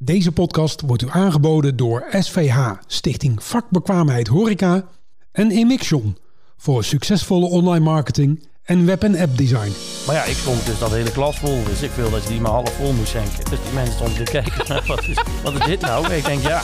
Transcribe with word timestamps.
Deze 0.00 0.32
podcast 0.32 0.80
wordt 0.80 1.02
u 1.02 1.06
aangeboden 1.10 1.76
door 1.76 2.06
SVH, 2.10 2.70
Stichting 2.86 3.42
Vakbekwaamheid 3.44 4.28
Horeca 4.28 4.84
en 5.32 5.50
Emixion 5.50 6.16
voor 6.56 6.84
succesvolle 6.84 7.46
online 7.46 7.84
marketing 7.84 8.46
en 8.64 8.86
web- 8.86 9.02
en 9.04 9.18
app 9.18 9.36
design. 9.38 9.72
Maar 10.06 10.14
ja, 10.14 10.24
ik 10.24 10.36
stond 10.36 10.66
dus 10.66 10.78
dat 10.78 10.90
hele 10.90 11.10
glas 11.10 11.38
vol. 11.38 11.64
Dus 11.64 11.82
ik 11.82 11.90
wil 11.90 12.10
dat 12.10 12.22
je 12.22 12.28
die 12.28 12.40
maar 12.40 12.50
half 12.50 12.72
vol 12.72 12.92
moest 12.92 13.08
schenken. 13.08 13.50
Dus 13.50 13.58
die 13.64 13.72
mensen 13.74 13.94
stonden 13.94 14.24
te 14.24 14.30
kijken. 14.30 14.86
wat, 14.96 15.06
is, 15.08 15.18
wat 15.42 15.54
is 15.54 15.64
dit 15.66 15.80
nou? 15.80 16.12
Ik 16.12 16.24
denk, 16.24 16.42
ja. 16.42 16.62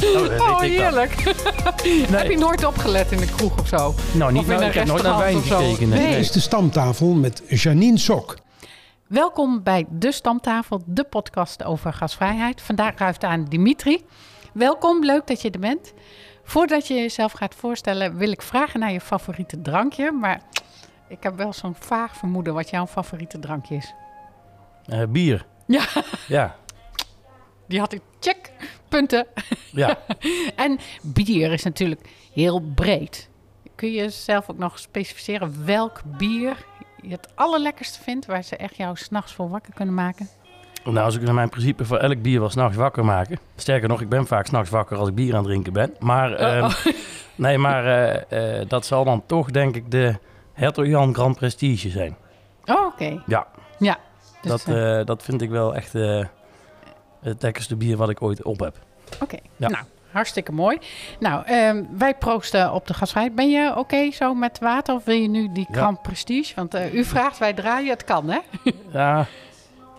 Nou, 0.00 0.28
dat 0.28 0.40
Oh, 0.40 0.58
dan. 0.58 0.68
heerlijk. 0.68 1.14
Heb 2.10 2.30
je 2.30 2.36
nooit 2.38 2.64
opgelet 2.64 3.12
in 3.12 3.18
de 3.18 3.26
kroeg 3.36 3.58
of 3.60 3.68
zo? 3.68 3.94
Nou, 4.12 4.32
niet, 4.32 4.42
Of 4.42 4.48
in 4.48 4.52
nou, 4.52 4.62
een 4.62 4.68
ik 4.68 4.74
heb 4.74 4.86
nooit 4.86 5.02
naar 5.02 5.18
wijn 5.18 5.42
gekeken. 5.42 5.88
Nee. 5.88 5.98
Nee. 6.00 6.10
Dit 6.10 6.18
is 6.20 6.30
de 6.30 6.40
stamtafel 6.40 7.06
met 7.12 7.42
Janine 7.48 7.98
Sok. 7.98 8.38
Welkom 9.10 9.62
bij 9.62 9.86
De 9.88 10.12
Stamtafel, 10.12 10.82
de 10.86 11.04
podcast 11.04 11.64
over 11.64 11.92
gasvrijheid. 11.92 12.60
Vandaag 12.62 12.98
ruift 12.98 13.24
aan 13.24 13.44
Dimitri. 13.44 14.04
Welkom, 14.52 15.04
leuk 15.04 15.26
dat 15.26 15.42
je 15.42 15.50
er 15.50 15.60
bent. 15.60 15.92
Voordat 16.42 16.86
je 16.86 16.94
jezelf 16.94 17.32
gaat 17.32 17.54
voorstellen, 17.54 18.16
wil 18.16 18.30
ik 18.30 18.42
vragen 18.42 18.80
naar 18.80 18.92
je 18.92 19.00
favoriete 19.00 19.60
drankje. 19.60 20.12
Maar 20.12 20.40
ik 21.08 21.22
heb 21.22 21.36
wel 21.36 21.52
zo'n 21.52 21.74
vaag 21.74 22.16
vermoeden 22.16 22.54
wat 22.54 22.70
jouw 22.70 22.86
favoriete 22.86 23.38
drankje 23.38 23.74
is. 23.76 23.94
Eh, 24.86 25.02
bier. 25.08 25.46
Ja. 25.66 25.84
Ja, 26.28 26.56
Die 27.68 27.78
had 27.78 27.92
ik, 27.92 28.02
check, 28.20 28.52
punten. 28.88 29.26
ja. 29.72 29.98
En 30.56 30.78
bier 31.02 31.52
is 31.52 31.62
natuurlijk 31.62 32.08
heel 32.32 32.60
breed. 32.60 33.28
Kun 33.74 33.92
je 33.92 34.10
zelf 34.10 34.50
ook 34.50 34.58
nog 34.58 34.78
specificeren 34.78 35.66
welk 35.66 36.00
bier 36.04 36.66
je 37.02 37.10
het 37.10 37.28
allerlekkerste 37.34 38.02
vindt, 38.02 38.26
waar 38.26 38.42
ze 38.42 38.56
echt 38.56 38.76
jou 38.76 38.96
s'nachts 38.96 39.32
voor 39.32 39.48
wakker 39.48 39.74
kunnen 39.74 39.94
maken? 39.94 40.28
Nou, 40.84 40.98
als 40.98 41.16
ik 41.16 41.22
naar 41.22 41.34
mijn 41.34 41.48
principe 41.48 41.84
voor 41.84 41.96
elk 41.96 42.22
bier 42.22 42.40
wel 42.40 42.50
s'nachts 42.50 42.76
wakker 42.76 43.04
maken. 43.04 43.38
Sterker 43.56 43.88
nog, 43.88 44.00
ik 44.00 44.08
ben 44.08 44.26
vaak 44.26 44.46
s'nachts 44.46 44.70
wakker 44.70 44.96
als 44.96 45.08
ik 45.08 45.14
bier 45.14 45.32
aan 45.32 45.38
het 45.38 45.46
drinken 45.46 45.72
ben. 45.72 45.94
Maar, 45.98 46.32
ehm, 46.32 46.64
oh. 46.64 46.74
nee, 47.34 47.58
maar 47.58 47.86
eh, 47.86 48.60
eh, 48.60 48.68
dat 48.68 48.86
zal 48.86 49.04
dan 49.04 49.22
toch 49.26 49.50
denk 49.50 49.76
ik 49.76 49.90
de 49.90 50.14
Hertog 50.52 50.86
Jan 50.86 51.14
Grand 51.14 51.36
Prestige 51.36 51.90
zijn. 51.90 52.16
Oh, 52.64 52.86
oké. 52.86 53.22
Ja, 53.26 53.46
Ja. 53.78 53.98
Dus, 54.42 54.50
dat, 54.50 54.76
eh, 54.76 55.04
dat 55.04 55.22
vind 55.22 55.42
ik 55.42 55.50
wel 55.50 55.74
echt 55.74 55.92
het 57.20 57.42
lekkerste 57.42 57.76
bier 57.76 57.96
wat 57.96 58.10
ik 58.10 58.22
ooit 58.22 58.42
op 58.42 58.60
heb. 58.60 58.76
oké. 59.20 59.38
ja. 59.56 59.68
Nou, 59.68 59.84
hartstikke 60.12 60.52
mooi. 60.52 60.78
Nou, 61.18 61.44
ehm, 61.46 61.84
wij 61.98 62.14
proosten 62.14 62.72
op 62.72 62.86
de 62.86 62.94
gasvrijheid. 62.94 63.34
Ben 63.36 63.50
je 63.50 63.76
oké 63.76 64.10
zo 64.10 64.34
met 64.34 64.58
water 64.58 64.94
of 64.94 65.04
wil 65.04 65.14
je 65.16 65.28
nu 65.28 65.48
die 65.52 65.66
Ja. 65.70 65.76
Grand 65.76 66.02
Prestige? 66.02 66.52
Want 66.54 66.74
eh, 66.74 66.94
u 66.94 67.04
vraagt, 67.04 67.38
wij 67.38 67.52
draaien, 67.52 67.90
het 67.90 68.04
kan 68.04 68.30
hè? 68.30 68.38
Ja, 68.92 69.26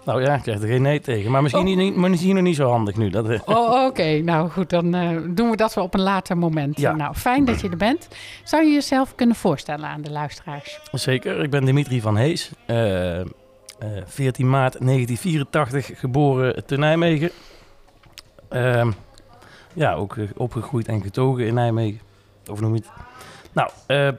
nou 0.06 0.24
ja, 0.24 0.34
ik 0.36 0.42
krijg 0.42 0.62
er 0.62 0.68
geen 0.68 0.82
nee 0.82 1.00
tegen. 1.00 1.32
Maar 1.32 1.42
misschien, 1.42 1.68
Oh. 1.68 1.76
niet, 1.76 1.96
maar 1.96 2.10
misschien 2.10 2.36
nog 2.36 2.44
niet 2.44 2.56
zo 2.56 2.70
handig 2.70 2.96
nu. 2.96 3.10
Dat, 3.10 3.30
eh, 3.30 3.40
Oh, 3.46 3.86
oké. 3.86 4.22
Nou 4.24 4.50
goed, 4.50 4.70
dan 4.70 4.96
eh, 4.96 5.18
doen 5.30 5.50
we 5.50 5.56
dat 5.56 5.74
wel 5.74 5.84
op 5.84 5.94
een 5.94 6.02
later 6.02 6.38
moment. 6.38 6.80
Ja. 6.80 6.92
Nou, 6.96 7.14
fijn 7.16 7.46
dat 7.46 7.62
je 7.62 7.70
er 7.70 7.78
bent. 7.78 8.08
Zou 8.44 8.64
je 8.66 8.72
jezelf 8.72 9.16
kunnen 9.16 9.36
voorstellen 9.36 9.86
aan 9.86 10.02
de 10.02 10.12
luisteraars? 10.12 10.80
zeker, 10.92 11.40
ik 11.44 11.50
ben 11.50 11.66
Dimitri 11.66 12.02
van 12.02 12.18
Hees. 12.18 12.52
eh, 12.66 13.20
14 14.06 14.50
maart 14.50 14.74
1984 14.80 15.90
geboren 16.00 16.66
te 16.66 16.78
Nijmegen. 16.78 17.30
Ja, 19.74 19.94
ook 19.94 20.18
eh, 20.18 20.24
opgegroeid 20.36 20.88
en 20.88 21.02
getogen 21.02 21.46
in 21.46 21.54
Nijmegen. 21.54 22.00
Of 22.50 22.62
noem 22.62 22.74
het? 22.74 22.90
Nou, 23.54 23.70
eh, 23.88 24.10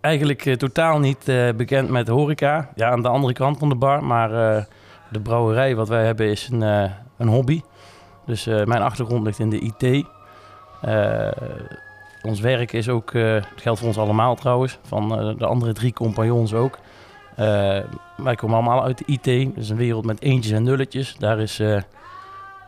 eigenlijk 0.00 0.46
eh, 0.46 0.54
totaal 0.54 0.98
niet 0.98 1.24
bekend 1.56 1.88
met 1.88 2.08
horeca. 2.08 2.68
Ja, 2.74 2.90
aan 2.90 3.02
de 3.02 3.08
andere 3.08 3.32
kant 3.32 3.58
van 3.58 3.68
de 3.68 3.74
bar. 3.74 4.04
Maar 4.04 4.30
de 5.10 5.20
brouwerij 5.20 5.76
wat 5.76 5.88
wij 5.88 6.04
hebben 6.04 6.26
is 6.26 6.48
een, 6.48 6.60
een 7.16 7.28
hobby. 7.28 7.60
Dus 8.26 8.44
mijn 8.44 8.82
achtergrond 8.82 9.24
ligt 9.24 9.38
in 9.38 9.50
de 9.50 9.58
IT. 9.60 10.06
Ons 12.22 12.40
werk 12.40 12.72
is 12.72 12.88
ook, 12.88 13.12
het 13.12 13.46
geldt 13.56 13.78
voor 13.78 13.88
ons 13.88 13.98
allemaal 13.98 14.34
trouwens, 14.34 14.78
van 14.82 15.08
de 15.38 15.46
andere 15.46 15.72
drie 15.72 15.92
compagnons 15.92 16.54
ook. 16.54 16.78
Wij 18.16 18.34
komen 18.36 18.56
allemaal 18.56 18.84
uit 18.84 18.98
de 18.98 19.04
IT, 19.06 19.54
dus 19.54 19.68
een 19.68 19.76
wereld 19.76 20.04
met 20.04 20.22
eentjes 20.22 20.52
en 20.52 20.62
nulletjes. 20.62 21.16
Daar 21.18 21.40
is 21.40 21.62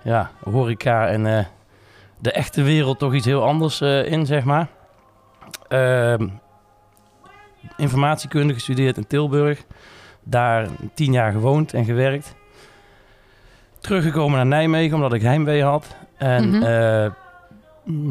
ja, 0.06 0.30
horeca 0.50 1.06
en 1.08 1.26
eh, 1.38 1.44
de 2.18 2.32
echte 2.32 2.62
wereld 2.62 2.98
toch 2.98 3.14
iets 3.14 3.26
heel 3.26 3.44
anders 3.46 3.80
eh, 3.80 4.12
in, 4.12 4.26
zeg 4.26 4.44
maar. 4.44 4.68
Ehm, 5.68 6.28
informatiekunde 7.76 8.54
gestudeerd 8.54 8.96
in 8.96 9.06
Tilburg. 9.06 9.64
Daar 10.22 10.66
tien 10.94 11.12
jaar 11.12 11.32
gewoond 11.32 11.74
en 11.74 11.84
gewerkt. 11.84 12.34
Teruggekomen 13.80 14.36
naar 14.36 14.46
Nijmegen 14.46 14.94
omdat 14.94 15.12
ik 15.12 15.22
heimwee 15.22 15.62
had. 15.62 15.96
En 16.16 16.48
Mhm. 16.48 16.62
eh, 16.62 17.10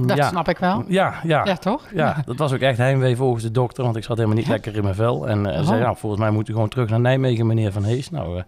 Dat 0.07 0.17
ja, 0.17 0.27
snap 0.27 0.49
ik 0.49 0.57
wel. 0.57 0.83
ja, 0.87 1.13
ja, 1.23 1.41
Ja, 1.45 1.55
toch? 1.55 1.85
ja, 1.93 2.15
dat 2.25 2.37
was 2.37 2.53
ook 2.53 2.59
echt 2.59 2.77
heimwee 2.77 3.15
volgens 3.15 3.43
de 3.43 3.51
dokter, 3.51 3.83
want 3.83 3.95
ik 3.95 4.03
zat 4.03 4.17
helemaal 4.17 4.37
niet 4.37 4.47
lekker 4.47 4.75
in 4.75 4.83
mijn 4.83 4.95
vel. 4.95 5.27
En 5.27 5.47
Oh. 5.47 5.61
zei, 5.67 5.81
nou, 5.81 5.97
volgens 5.97 6.21
mij 6.21 6.31
moet 6.31 6.49
u 6.49 6.53
gewoon 6.53 6.69
terug 6.69 6.89
naar 6.89 6.99
Nijmegen, 6.99 7.47
meneer 7.47 7.71
Van 7.71 7.83
Hees. 7.83 8.09
Nou, 8.09 8.43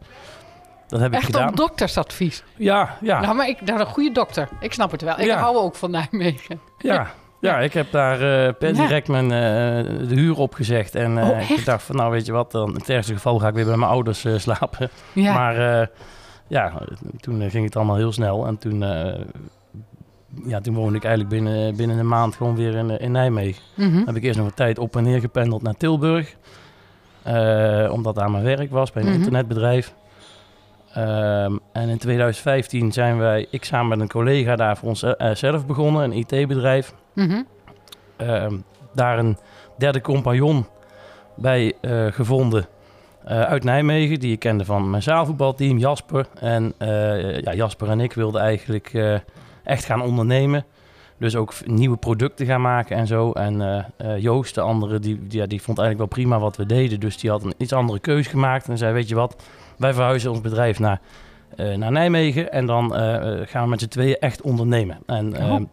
dat 0.88 1.00
heb 1.00 1.10
ik 1.12 1.16
Echt 1.18 1.26
gedaan. 1.26 1.50
op 1.50 1.56
doktersadvies. 1.58 2.44
Ja, 2.56 2.98
ja, 3.02 3.20
Nou, 3.22 3.36
maar 3.36 3.48
ik, 3.48 3.62
nou, 3.62 3.80
een 3.80 3.86
goede 3.86 4.12
dokter. 4.12 4.50
Ik 4.60 4.74
snap 4.74 4.92
het 4.92 5.02
wel. 5.02 5.20
Ik 5.20 5.26
Ja. 5.26 5.38
hou 5.40 5.58
ook 5.58 5.76
van 5.76 5.92
Nijmegen. 5.92 6.60
ja. 6.78 7.08
Ja, 7.40 7.60
ik 7.60 7.74
heb 7.74 7.92
daar 7.92 8.18
per 8.54 8.76
Ja. 8.76 8.82
direct 8.82 9.08
mijn, 9.08 9.24
eh, 9.32 10.08
de 10.08 10.16
huur 10.16 10.38
opgezegd. 10.38 10.96
En 10.96 11.18
eh, 11.18 11.30
Oh, 11.30 11.50
ik 11.50 11.66
dacht 11.66 11.84
van, 11.84 11.96
nou 11.96 12.12
weet 12.12 12.26
je 12.26 12.32
wat, 12.32 12.52
dan, 12.52 12.68
in 12.70 12.76
het 12.76 12.90
ergste 12.90 13.14
geval 13.14 13.40
ga 13.40 13.48
ik 13.48 13.54
weer 13.54 13.66
bij 13.66 13.78
mijn 13.78 13.92
ouders 13.92 14.26
slapen. 14.38 14.90
Ja. 15.14 15.34
Maar 15.34 15.90
ja, 16.48 16.74
toen 17.20 17.50
ging 17.50 17.66
het 17.66 17.76
allemaal 17.76 17.96
heel 17.96 18.12
snel. 18.12 18.46
En 18.48 18.58
toen, 18.58 18.80
ja, 20.46 20.60
toen 20.62 20.74
woonde 20.76 20.98
ik 20.98 21.04
eigenlijk 21.04 21.34
binnen, 21.44 21.76
binnen 21.76 21.98
een 21.98 22.08
maand 22.08 22.36
gewoon 22.36 22.56
weer 22.56 22.76
in, 22.76 22.90
in 23.00 23.12
Nijmegen. 23.12 23.62
Mhm. 23.76 24.06
heb 24.06 24.16
ik 24.16 24.24
eerst 24.24 24.38
nog 24.38 24.48
een 24.48 24.54
tijd 24.54 24.80
op 24.80 24.96
en 24.96 25.04
neer 25.04 25.20
gependeld 25.20 25.62
naar 25.62 25.78
Tilburg. 25.78 26.36
Omdat 27.92 28.16
daar 28.16 28.32
mijn 28.32 28.44
werk 28.44 28.72
was 28.72 28.92
bij 28.92 29.02
een 29.04 29.08
Mhm. 29.10 29.18
internetbedrijf. 29.18 29.94
Ehm, 30.94 31.58
en 31.74 31.90
in 31.90 31.98
2015 31.98 32.92
zijn 32.92 33.18
wij, 33.18 33.48
ik 33.50 33.64
samen 33.64 33.88
met 33.88 34.00
een 34.00 34.08
collega 34.08 34.56
daar 34.56 34.78
voor 34.78 34.90
onszelf 34.90 35.66
begonnen, 35.66 36.04
een 36.04 36.18
IT-bedrijf. 36.18 36.94
Mhm. 37.14 37.42
Ehm, 38.18 38.58
daar 38.94 39.20
een 39.20 39.38
derde 39.78 40.02
compagnon 40.02 40.66
bij 41.36 41.74
eh, 41.82 42.06
gevonden 42.06 42.68
eh, 43.24 43.42
uit 43.42 43.64
Nijmegen, 43.64 44.20
die 44.20 44.32
ik 44.32 44.40
kende 44.40 44.66
van 44.66 44.90
mijn 44.90 45.04
zaalvoetbalteam, 45.04 45.78
Jasper. 45.78 46.28
En 46.40 46.74
eh, 46.78 47.40
ja, 47.40 47.54
Jasper 47.54 47.90
en 47.90 48.00
ik 48.00 48.14
wilden 48.14 48.42
eigenlijk 48.42 48.94
eh, 48.94 49.16
echt 49.64 49.86
gaan 49.86 50.02
ondernemen. 50.02 50.66
Dus 51.20 51.36
ook 51.36 51.54
nieuwe 51.66 51.98
producten 51.98 52.46
gaan 52.46 52.62
maken 52.62 52.98
en 52.98 53.08
zo. 53.08 53.32
En 53.32 53.62
eh, 53.62 53.84
eh, 53.98 54.22
Joost, 54.22 54.56
de 54.56 54.62
andere, 54.62 55.00
die, 55.00 55.28
die, 55.28 55.40
ja, 55.40 55.46
die 55.46 55.62
vond 55.62 55.78
eigenlijk 55.80 56.10
wel 56.10 56.24
prima 56.24 56.40
wat 56.40 56.58
we 56.58 56.66
deden. 56.66 57.00
Dus 57.00 57.18
die 57.18 57.30
had 57.30 57.44
een 57.44 57.54
iets 57.58 57.74
andere 57.74 58.00
keus 58.00 58.28
gemaakt. 58.28 58.68
En 58.68 58.78
zei, 58.78 58.94
weet 58.94 59.10
je 59.10 59.16
wat, 59.16 59.44
wij 59.78 59.94
verhuizen 59.94 60.32
ons 60.32 60.42
bedrijf 60.42 60.80
naar, 60.80 61.02
eh, 61.56 61.76
naar 61.76 61.92
Nijmegen. 61.92 62.52
En 62.52 62.66
dan 62.66 62.96
eh, 62.96 63.16
eh, 63.16 63.48
gaan 63.48 63.64
we 63.64 63.70
met 63.70 63.80
z'n 63.80 63.88
tweeën 63.88 64.18
echt 64.20 64.42
ondernemen. 64.42 64.98
En, 65.06 65.36
Oh. 65.36 65.42
ehm, 65.42 65.64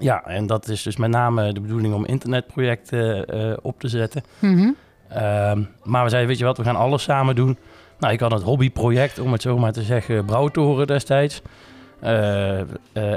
ja, 0.00 0.24
en 0.24 0.46
dat 0.46 0.68
is 0.68 0.82
dus 0.82 0.96
met 0.96 1.10
name 1.10 1.52
de 1.52 1.60
bedoeling 1.60 1.94
om 1.94 2.04
internetprojecten 2.04 3.64
op 3.64 3.80
te 3.80 3.88
zetten. 3.88 4.22
Mhm. 4.38 4.70
Ehm, 5.08 5.62
maar 5.82 6.02
we 6.02 6.08
zeiden, 6.08 6.26
weet 6.28 6.38
je 6.38 6.44
wat, 6.44 6.56
we 6.56 6.64
gaan 6.64 6.76
alles 6.76 7.02
samen 7.02 7.34
doen. 7.34 7.58
Nou, 7.98 8.12
ik 8.12 8.20
had 8.20 8.30
het 8.30 8.42
hobbyproject, 8.42 9.18
om 9.18 9.32
het 9.32 9.42
zo 9.42 9.58
maar 9.58 9.72
te 9.72 9.82
zeggen, 9.82 10.24
Brouwtoren 10.24 10.86
destijds. 10.86 11.42
Eh, 12.00 12.60
eh, 12.60 12.64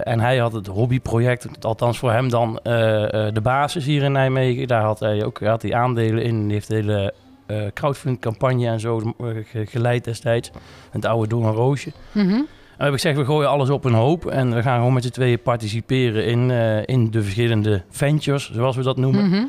en 0.07 0.19
hij 0.19 0.37
had 0.37 0.53
het 0.53 0.67
hobbyproject, 0.67 1.65
althans 1.65 1.99
voor 1.99 2.11
hem 2.11 2.29
dan 2.29 2.59
de 2.63 3.39
basis 3.43 3.85
hier 3.85 4.03
in 4.03 4.11
Nijmegen. 4.11 4.67
Daar 4.67 4.83
had 4.83 4.99
hij 4.99 5.23
ook 5.25 5.39
had 5.39 5.61
hij 5.61 5.73
aandelen 5.73 6.23
in. 6.23 6.43
Die 6.43 6.53
heeft 6.53 6.67
de 6.67 6.75
hele 6.75 7.13
eh 7.47 7.61
crowdfund 7.73 8.19
campagne 8.19 8.67
en 8.67 8.79
zo 8.79 8.97
eh, 8.99 9.27
ge- 9.45 9.65
geleid 9.65 10.03
destijds. 10.03 10.51
Het 10.91 11.05
oude 11.05 11.27
Don 11.27 11.43
en 11.45 11.51
Roosje. 11.51 11.91
Mhm. 12.11 12.29
En 12.31 12.85
heb 12.85 12.87
ik 12.87 12.93
gezegd, 13.01 13.17
we 13.17 13.25
gooien 13.25 13.49
alles 13.49 13.69
op 13.69 13.85
een 13.85 13.93
hoop. 13.93 14.25
En 14.25 14.55
we 14.55 14.61
gaan 14.61 14.77
gewoon 14.77 14.93
met 14.93 15.03
z'n 15.03 15.09
tweeën 15.09 15.41
participeren 15.41 16.25
in, 16.25 16.51
eh, 16.51 16.83
in 16.85 17.11
de 17.11 17.21
verschillende 17.23 17.83
ventures, 17.89 18.51
zoals 18.53 18.75
we 18.75 18.83
dat 18.83 18.97
noemen. 18.97 19.29
Mhm. 19.29 19.43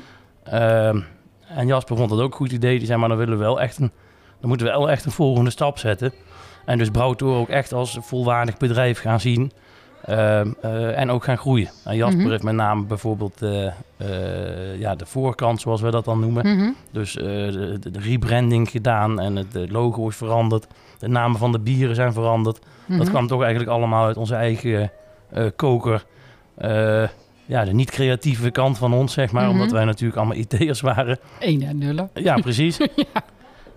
Ehm, 0.44 1.00
en 1.49 1.67
Jasper 1.67 1.96
vond 1.96 2.11
dat 2.11 2.20
ook 2.20 2.31
een 2.31 2.37
goed 2.37 2.52
idee. 2.52 2.78
Die 2.78 2.87
zei, 2.87 2.99
maar 2.99 3.08
dan 3.08 3.19
willen 3.19 3.38
we 3.38 3.44
wel 3.44 3.61
echt 3.61 3.78
een, 3.78 3.90
dan 4.40 4.49
moeten 4.49 4.67
we 4.67 4.72
wel 4.72 4.90
echt 4.90 5.05
een 5.05 5.11
volgende 5.12 5.50
stap 5.50 5.78
zetten. 5.78 6.12
En 6.64 6.78
dus 6.78 6.90
Brouwtour 6.90 7.37
ook 7.37 7.49
echt 7.49 7.72
als 7.72 7.99
volwaardig 8.00 8.56
bedrijf 8.56 9.00
gaan 9.00 9.20
zien. 9.20 9.52
Ehm, 10.04 10.48
eh, 10.62 10.98
en 10.98 11.10
ook 11.10 11.24
gaan 11.24 11.38
groeien. 11.38 11.70
En 11.84 11.96
Jasper 11.96 12.20
Mhm. 12.20 12.30
heeft 12.30 12.42
met 12.42 12.54
name 12.54 12.82
bijvoorbeeld 12.84 13.42
eh, 13.42 14.78
ja, 14.78 14.94
de 14.94 15.06
voorkant, 15.06 15.60
zoals 15.60 15.80
we 15.80 15.90
dat 15.90 16.04
dan 16.04 16.20
noemen. 16.20 16.56
Mhm. 16.56 16.70
Dus 16.90 17.16
eh, 17.16 17.24
de, 17.24 17.78
de 17.92 17.98
rebranding 17.98 18.70
gedaan 18.70 19.20
en 19.20 19.36
het, 19.36 19.70
logo 19.70 20.08
is 20.08 20.16
veranderd. 20.16 20.66
De 20.98 21.08
namen 21.08 21.38
van 21.38 21.52
de 21.52 21.58
bieren 21.58 21.94
zijn 21.94 22.12
veranderd. 22.12 22.58
Dat 22.86 22.98
Mhm. 22.98 23.08
kwam 23.08 23.26
toch 23.26 23.40
eigenlijk 23.42 23.70
allemaal 23.70 24.06
uit 24.06 24.16
onze 24.16 24.34
eigen 24.34 24.90
koker. 25.56 26.04
Ja, 27.46 27.64
de 27.64 27.72
niet-creatieve 27.72 28.50
kant 28.50 28.78
van 28.78 28.94
ons, 28.94 29.12
zeg 29.12 29.32
maar. 29.32 29.48
Omdat 29.48 29.70
wij 29.70 29.84
natuurlijk 29.84 30.18
allemaal 30.18 30.36
IT'ers 30.46 30.80
waren. 30.80 31.18
Eén 31.40 31.62
en 31.62 31.78
nullen. 31.78 32.10
Ja, 32.14 32.34
precies. 32.36 32.76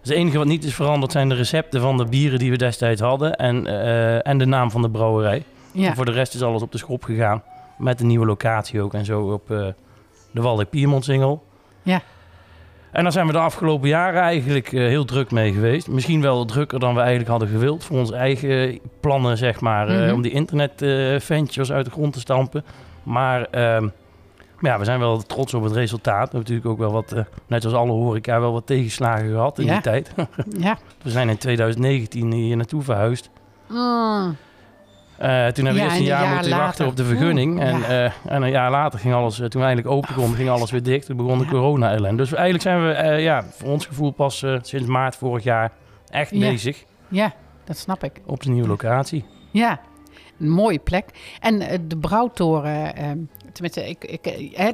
Dus 0.02 0.10
het 0.10 0.20
enige 0.20 0.38
wat 0.38 0.48
niet 0.48 0.64
is 0.64 0.74
veranderd 0.76 1.12
zijn 1.12 1.30
de 1.30 1.36
recepten 1.36 1.82
van 1.82 1.98
de 1.98 2.06
bieren 2.06 2.40
die 2.40 2.52
we 2.52 2.58
destijds 2.58 3.02
hadden 3.02 3.36
en, 3.36 3.66
en 4.24 4.38
de 4.38 4.46
naam 4.46 4.72
van 4.72 4.82
de 4.82 4.90
brouwerij. 4.90 5.44
Ja. 5.74 5.96
Voor 5.96 6.06
de 6.06 6.12
rest 6.12 6.34
is 6.34 6.42
alles 6.42 6.62
op 6.62 6.72
de 6.72 6.78
schop 6.78 7.04
gegaan. 7.04 7.44
Met 7.78 8.00
een 8.02 8.08
nieuwe 8.08 8.26
locatie 8.26 8.82
ook 8.82 8.94
en 8.94 9.06
zo 9.06 9.22
op 9.22 9.52
eh, 9.52 9.66
de 10.32 10.42
Waldeck 10.42 10.70
Piermontsingel. 10.70 11.44
Ja. 11.84 12.02
En 12.92 13.04
daar 13.04 13.12
zijn 13.12 13.28
we 13.28 13.32
de 13.32 13.40
afgelopen 13.40 13.88
jaren 13.90 14.22
eigenlijk 14.22 14.74
eh, 14.74 14.80
heel 14.88 15.06
druk 15.06 15.32
mee 15.32 15.54
geweest. 15.54 15.88
Misschien 15.88 16.22
wel 16.22 16.46
drukker 16.46 16.80
dan 16.80 16.94
we 16.94 17.00
eigenlijk 17.00 17.30
hadden 17.30 17.48
gewild. 17.48 17.84
Voor 17.84 17.98
onze 17.98 18.16
eigen 18.16 18.80
plannen, 19.00 19.38
zeg 19.38 19.60
maar. 19.62 19.88
eh, 19.88 19.96
Mhm. 20.06 20.14
om 20.14 20.22
die 20.22 20.32
internetventures 20.32 21.72
uit 21.72 21.86
de 21.86 21.92
grond 21.92 22.14
te 22.14 22.20
stampen. 22.20 22.64
Maar 23.04 23.46
ehm, 23.46 23.88
ja, 24.60 24.80
we 24.80 24.86
zijn 24.86 25.00
wel 25.00 25.22
trots 25.22 25.54
op 25.54 25.64
het 25.64 25.72
resultaat. 25.74 26.14
We 26.32 26.38
hebben 26.38 26.40
natuurlijk 26.40 26.68
ook 26.68 26.78
wel 26.78 26.92
wat, 26.92 27.16
net 27.48 27.66
als 27.66 27.74
alle 27.74 27.92
horeca, 27.92 28.40
wel 28.40 28.52
wat 28.54 28.66
tegenslagen 28.68 29.30
gehad 29.30 29.60
in 29.60 29.66
Ja. 29.66 29.74
die 29.74 29.82
tijd. 29.82 30.12
Ja. 30.60 30.78
we 31.04 31.10
zijn 31.10 31.30
in 31.30 31.38
2019 31.38 32.32
hier 32.32 32.56
naartoe 32.58 32.82
verhuisd. 32.82 33.30
Mm. 33.70 34.36
Eh, 35.22 35.48
toen 35.48 35.66
hebben 35.66 35.74
we 35.74 35.80
eerst 35.82 35.96
en 35.96 36.02
een 36.02 36.08
jaar 36.08 36.24
jaar 36.24 36.34
moeten 36.34 36.58
wachten 36.58 36.88
op 36.88 36.96
de 36.96 37.04
vergunning. 37.06 37.60
En, 37.60 37.80
ja. 37.80 37.86
eh, 38.06 38.12
en 38.26 38.42
een 38.42 38.50
jaar 38.50 38.72
later 38.72 39.00
ging 39.00 39.14
alles, 39.14 39.40
eh, 39.40 39.48
toen 39.48 39.62
we 39.62 39.68
eindelijk 39.68 39.96
open 39.96 40.16
konden, 40.16 40.36
ging 40.36 40.50
alles 40.50 40.72
weer 40.72 40.84
dicht. 40.84 41.06
Toen 41.06 41.18
begon 41.18 41.38
de 41.38 41.44
Ja. 41.44 41.50
corona-ellende. 41.50 42.18
Dus 42.18 42.34
eigenlijk 42.34 42.64
zijn 42.64 42.88
we 42.88 43.22
ja, 43.22 43.44
voor 43.44 43.70
ons 43.70 43.86
gevoel 43.86 44.12
pas 44.12 44.46
sinds 44.62 44.88
maart 44.88 45.16
vorig 45.16 45.44
jaar 45.44 45.72
echt 46.10 46.32
bezig 46.32 46.84
Ja, 47.08 47.34
dat 47.64 47.78
snap 47.78 48.04
ik. 48.04 48.22
op 48.26 48.44
de 48.44 48.50
nieuwe 48.50 48.68
locatie. 48.68 49.26
Ja, 49.52 49.80
een 50.40 50.50
mooie 50.50 50.80
plek. 50.80 51.06
En 51.40 51.60
de 51.88 51.98
Brouwtoren, 51.98 52.94
tenminste, 53.54 53.90
ik, 53.90 54.04
ik, 54.04 54.24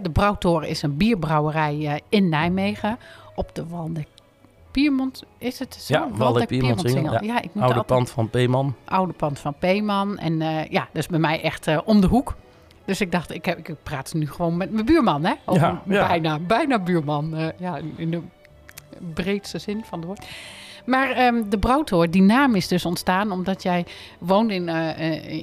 de 0.04 0.10
Brouwtoren 0.12 0.70
is 0.70 0.82
een 0.82 0.98
bierbrouwerij 0.98 2.02
in 2.10 2.30
Nijmegen 2.30 2.98
op 3.36 3.56
de 3.56 3.68
Waldeck 3.68 4.08
Piermont. 4.72 5.24
Is 5.38 5.60
het 5.60 5.74
zo? 5.76 5.94
Ja, 5.94 6.08
Waldeck 6.14 6.48
Piermontsingel, 6.48 7.12
Ja. 7.14 7.20
ja, 7.22 7.38
ik 7.42 7.54
moet 7.54 7.64
Oude 7.64 7.78
altijd 7.78 7.86
pand 7.86 8.10
van 8.10 8.30
Peeman. 8.30 8.76
oude 8.86 9.14
pand 9.14 9.40
van 9.40 9.54
Peeman. 9.60 10.18
En 10.18 10.42
eh, 10.42 10.66
ja, 10.70 10.88
is 10.94 11.08
bij 11.08 11.20
mij 11.20 11.42
echt 11.42 11.68
eh, 11.68 11.78
om 11.86 12.02
de 12.02 12.08
hoek. 12.08 12.36
Dus 12.86 13.02
ik 13.02 13.12
dacht, 13.12 13.34
ik, 13.34 13.46
heb, 13.46 13.58
ik 13.58 13.76
praat 13.84 14.14
nu 14.14 14.28
gewoon 14.30 14.58
met 14.58 14.72
mijn 14.72 14.86
buurman, 14.86 15.26
hè? 15.26 15.34
Of 15.46 15.56
Ja, 15.58 15.82
ja. 15.88 16.08
Bijna, 16.08 16.40
bijna 16.40 16.80
buurman. 16.80 17.36
eh, 17.36 17.48
ja, 17.60 17.80
in 17.96 18.12
de 18.12 18.22
breedste 19.14 19.60
zin 19.60 19.84
van 19.86 19.98
het 20.00 20.08
woord. 20.08 20.26
Maar 20.86 21.10
ehm, 21.12 21.44
de 21.50 21.58
Brouwtoor, 21.58 22.10
die 22.10 22.22
naam 22.22 22.56
is 22.56 22.68
dus 22.68 22.86
ontstaan 22.86 23.32
omdat 23.32 23.64
jij 23.64 23.86
woonde 24.20 24.54
in, 24.54 24.70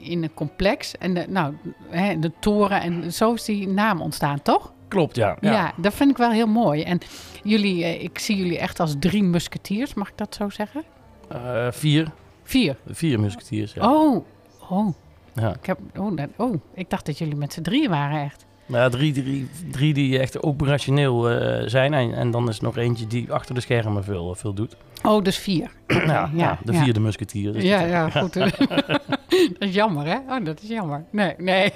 in 0.05 0.23
een 0.23 0.35
complex. 0.35 0.99
En 0.99 1.15
de, 1.15 1.25
nou, 1.29 1.55
hè, 1.89 2.19
de 2.19 2.33
toren 2.41 2.81
en 2.81 3.13
zo 3.13 3.33
is 3.33 3.45
die 3.45 3.69
naam 3.69 4.01
ontstaan, 4.01 4.43
toch? 4.43 4.73
Klopt, 4.89 5.17
ja. 5.17 5.37
Ja. 5.41 5.53
ja. 5.53 5.73
dat 5.77 5.95
vind 5.95 6.11
ik 6.11 6.17
wel 6.17 6.31
heel 6.31 6.47
mooi. 6.47 6.83
En 6.83 6.99
jullie, 7.43 7.85
eh, 7.85 8.03
ik 8.03 8.19
zie 8.19 8.37
jullie 8.37 8.59
echt 8.59 8.81
als 8.81 8.95
drie 8.99 9.23
musketiers, 9.23 9.95
mag 9.95 10.09
ik 10.09 10.17
dat 10.19 10.35
zo 10.35 10.49
zeggen? 10.51 10.83
Eh, 11.29 11.67
vier. 11.71 12.11
Vier. 12.43 12.77
Vier 12.87 13.21
musketiers, 13.21 13.73
ja. 13.75 13.93
Oh, 13.95 14.25
oh. 14.71 14.95
Ja. 15.35 15.55
Ik, 15.55 15.67
heb, 15.67 15.79
oh, 15.99 16.17
dat- 16.17 16.29
oh, 16.37 16.55
ik 16.75 16.91
dacht 16.91 17.07
dat 17.07 17.19
jullie 17.19 17.37
met 17.37 17.53
z'n 17.53 17.63
drieën 17.63 17.91
waren 17.91 18.23
echt. 18.25 18.47
Nou 18.67 18.83
ja, 18.83 18.89
drie, 18.89 19.13
drie, 19.13 19.49
drie 19.71 19.95
die 19.95 20.19
echt 20.19 20.43
operationeel 20.43 21.31
eh, 21.31 21.69
zijn. 21.69 21.95
En, 21.95 22.15
en 22.15 22.31
dan 22.31 22.49
is 22.49 22.57
er 22.59 22.63
nog 22.65 22.77
eentje 22.77 23.07
die 23.07 23.33
achter 23.33 23.55
de 23.55 23.61
schermen 23.61 24.05
veel, 24.05 24.35
veel 24.35 24.55
doet. 24.55 24.77
Oh, 25.03 25.23
dus 25.23 25.39
vier. 25.39 25.71
Ja, 26.07 26.31
ja, 26.35 26.59
de 26.65 26.73
vierde 26.75 27.01
musketier. 27.01 27.53
Dus 27.53 27.63
Ja, 27.63 27.81
ja, 27.81 28.11
goed. 28.21 28.33
dat 29.59 29.59
is 29.59 29.75
jammer, 29.75 30.07
hè? 30.07 30.17
Oh, 30.29 30.45
dat 30.45 30.63
is 30.63 30.69
jammer. 30.69 31.05
Nee, 31.11 31.35
nee. 31.39 31.73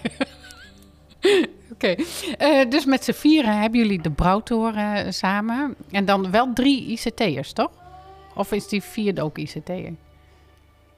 Oké, 1.78 1.94
Eh, 2.38 2.70
dus 2.70 2.84
met 2.84 3.04
z'n 3.04 3.12
vieren 3.12 3.60
hebben 3.60 3.80
jullie 3.80 4.02
de 4.02 4.10
brouwtoren 4.10 4.94
eh, 4.94 5.12
samen. 5.12 5.74
En 5.90 6.04
dan 6.04 6.30
wel 6.30 6.52
drie 6.54 6.86
ICT'ers, 6.86 7.52
toch? 7.52 7.70
Of 8.34 8.52
is 8.52 8.68
die 8.68 8.82
vierde 8.82 9.22
ook 9.22 9.38
ICT'er? 9.38 9.92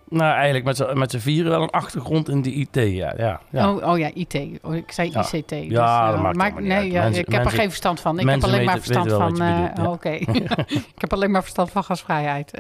Nou, 0.09 0.33
eigenlijk 0.35 0.65
met 0.65 0.77
z'n- 0.77 0.99
met 0.99 1.11
z'n 1.11 1.19
vieren 1.19 1.51
wel 1.51 1.63
een 1.63 1.71
achtergrond 1.71 2.29
in 2.29 2.43
de 2.43 2.53
IT, 2.53 2.75
ja. 2.75 3.15
ja, 3.17 3.41
ja. 3.51 3.73
Oh, 3.73 3.89
oh 3.93 3.99
ja, 3.99 4.11
IT. 4.15 4.41
Oh, 4.63 4.75
ik 4.75 4.93
zei 4.93 5.11
Ja. 5.11 5.21
ICT. 5.33 5.49
Dus, 5.49 5.65
Ja, 5.69 6.13
eh, 6.15 6.23
dat 6.23 6.35
maakt 6.35 6.59
niet 6.59 6.69
nee, 6.69 6.77
uit. 6.79 6.93
ja, 6.93 7.03
Mensen- 7.03 7.23
ik 7.27 7.33
heb 7.33 7.45
er 7.45 7.51
geen 7.51 7.69
verstand 7.69 8.01
van. 8.01 8.19
Ik 8.19 8.29
heb 8.29 8.45
alleen 8.45 8.65
maar 8.65 8.79
verstand 8.81 9.13
van... 9.13 9.37
ja. 9.37 9.73
Oké. 9.87 10.11
ik 10.95 10.95
heb 10.99 11.13
alleen 11.13 11.31
maar 11.31 11.43
verstand 11.43 11.71
van 11.71 11.85
gasvrijheid. 11.85 12.51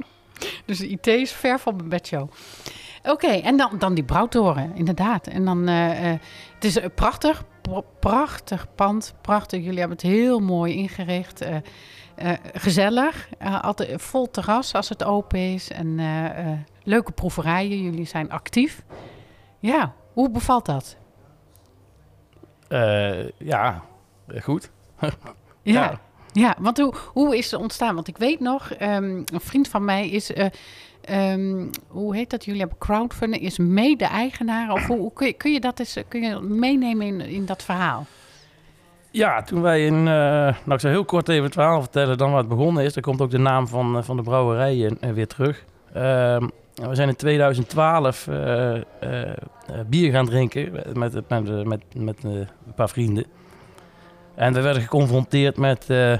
dus 0.66 0.80
IT 0.80 1.06
is 1.06 1.32
ver 1.32 1.58
van 1.58 1.76
mijn 1.76 1.88
bedshow. 1.88 2.30
Oké, 3.06 3.26
en 3.26 3.56
dan, 3.56 3.70
dan 3.78 3.94
die 3.94 4.04
brouwtoren, 4.04 4.72
inderdaad. 4.74 5.26
En 5.26 5.44
dan, 5.44 5.68
eh, 5.68 6.12
eh, 6.12 6.20
het 6.54 6.64
is 6.64 6.74
een 6.82 6.94
prachtig, 6.94 7.44
pr- 7.62 7.78
prachtig 8.00 8.66
pand. 8.74 9.14
Prachtig, 9.20 9.62
jullie 9.64 9.78
hebben 9.78 9.96
het 9.96 10.06
heel 10.06 10.40
mooi 10.40 10.74
ingericht. 10.74 11.40
eh, 11.40 11.56
eh, 12.14 12.38
gezellig, 12.54 13.28
eh, 13.38 13.62
altijd 13.62 14.02
vol 14.02 14.30
terras 14.30 14.74
als 14.74 14.88
het 14.88 15.04
open 15.04 15.38
is. 15.38 15.70
En 15.70 15.98
eh, 15.98 16.52
eh, 16.52 16.58
leuke 16.82 17.12
proeverijen, 17.12 17.82
jullie 17.82 18.04
zijn 18.06 18.30
actief. 18.30 18.82
Ja, 19.58 19.92
hoe 20.12 20.30
bevalt 20.30 20.66
dat? 20.66 20.96
Eh, 22.68 23.28
ja, 23.38 23.82
eh, 24.26 24.42
goed. 24.42 24.70
Ja, 25.62 25.82
Ja. 25.82 26.00
Ja. 26.40 26.54
want 26.58 26.78
hoe, 26.78 26.94
hoe 27.12 27.36
is 27.36 27.50
het 27.50 27.60
ontstaan? 27.60 27.94
Want 27.94 28.08
ik 28.08 28.16
weet 28.16 28.40
nog, 28.40 28.70
ehm, 28.70 29.04
een 29.04 29.40
vriend 29.40 29.68
van 29.68 29.84
mij 29.84 30.08
is, 30.08 30.32
eh, 30.32 30.46
ehm, 31.00 31.66
hoe 31.88 32.16
heet 32.16 32.30
dat? 32.30 32.44
Jullie 32.44 32.60
hebben 32.60 32.78
crowdfunding, 32.78 33.42
is 33.42 33.58
mede-eigenaar. 33.58 34.72
Of 34.72 34.86
hoe, 34.86 35.12
kun, 35.12 35.26
je, 35.26 35.32
kun 35.32 35.52
je 35.52 35.60
dat 35.60 35.78
eens 35.78 35.98
kun 36.08 36.22
je 36.22 36.40
meenemen 36.40 37.06
in, 37.06 37.20
in 37.20 37.46
dat 37.46 37.62
verhaal? 37.62 38.06
Ja, 39.10 39.42
toen 39.42 39.62
wij 39.62 39.86
in... 39.86 39.94
eh, 39.94 40.04
nou, 40.04 40.72
ik 40.72 40.80
zal 40.80 40.90
heel 40.90 41.04
kort 41.04 41.28
even 41.28 41.44
het 41.44 41.52
verhaal 41.52 41.80
vertellen 41.80 42.18
dan 42.18 42.30
waar 42.30 42.38
het 42.38 42.48
begonnen 42.48 42.84
is. 42.84 42.94
Daar 42.94 43.02
komt 43.02 43.20
ook 43.20 43.30
de 43.30 43.38
naam 43.38 43.68
van, 43.68 43.96
eh, 43.96 44.02
van 44.02 44.16
de 44.16 44.22
brouwerij 44.22 44.76
in, 44.76 44.96
eh, 45.00 45.10
weer 45.10 45.26
terug. 45.26 45.64
Ehm, 45.92 46.46
we 46.82 46.94
zijn 46.94 47.08
in 47.08 47.16
2012 47.16 48.26
eh, 48.26 48.74
eh, 48.74 48.82
eh, 49.00 49.34
bier 49.86 50.12
gaan 50.12 50.26
drinken 50.26 50.72
met, 50.94 51.12
met, 51.28 51.28
met, 51.64 51.94
met, 51.94 52.24
een 52.24 52.48
paar 52.74 52.88
vrienden. 52.88 53.24
En 54.36 54.52
we 54.52 54.60
werden 54.60 54.82
geconfronteerd 54.82 55.56
met 55.56 55.84
eh, 55.90 56.10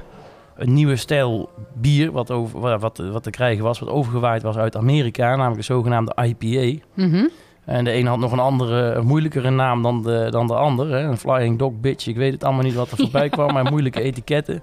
een 0.57 0.73
nieuwe 0.73 0.97
stijl 0.97 1.49
bier... 1.75 2.13
Wat, 2.13 2.31
over, 2.31 2.61
wa- 2.61 2.79
wat, 2.79 2.99
wat 2.99 3.23
te 3.23 3.31
krijgen 3.31 3.65
was, 3.65 3.79
wat 3.79 3.89
overgewaaid 3.89 4.43
was 4.43 4.57
uit 4.57 4.77
Amerika. 4.77 5.31
Namelijk 5.31 5.57
de 5.57 5.63
zogenaamde 5.75 6.17
IPA. 6.23 6.85
Mhm. 6.95 7.27
En 7.65 7.85
de 7.85 7.93
een 7.95 8.07
had 8.07 8.19
nog 8.19 8.33
een 8.33 8.39
andere, 8.39 8.93
een 8.93 9.07
moeilijkere 9.07 9.51
naam 9.51 9.83
dan 9.83 10.03
de, 10.03 10.27
dan 10.31 10.47
de 10.47 10.55
ander. 10.55 10.91
Hè? 10.91 10.99
Een 11.03 11.17
Flying 11.19 11.59
Dog 11.59 11.73
Bitch. 11.81 12.07
Ik 12.07 12.17
weet 12.17 12.33
het 12.33 12.45
allemaal 12.45 12.63
niet 12.65 12.75
wat 12.75 12.91
er 12.91 12.97
voorbij 13.05 13.29
kwam, 13.29 13.53
maar 13.53 13.65
moeilijke 13.65 14.01
etiketten. 14.03 14.63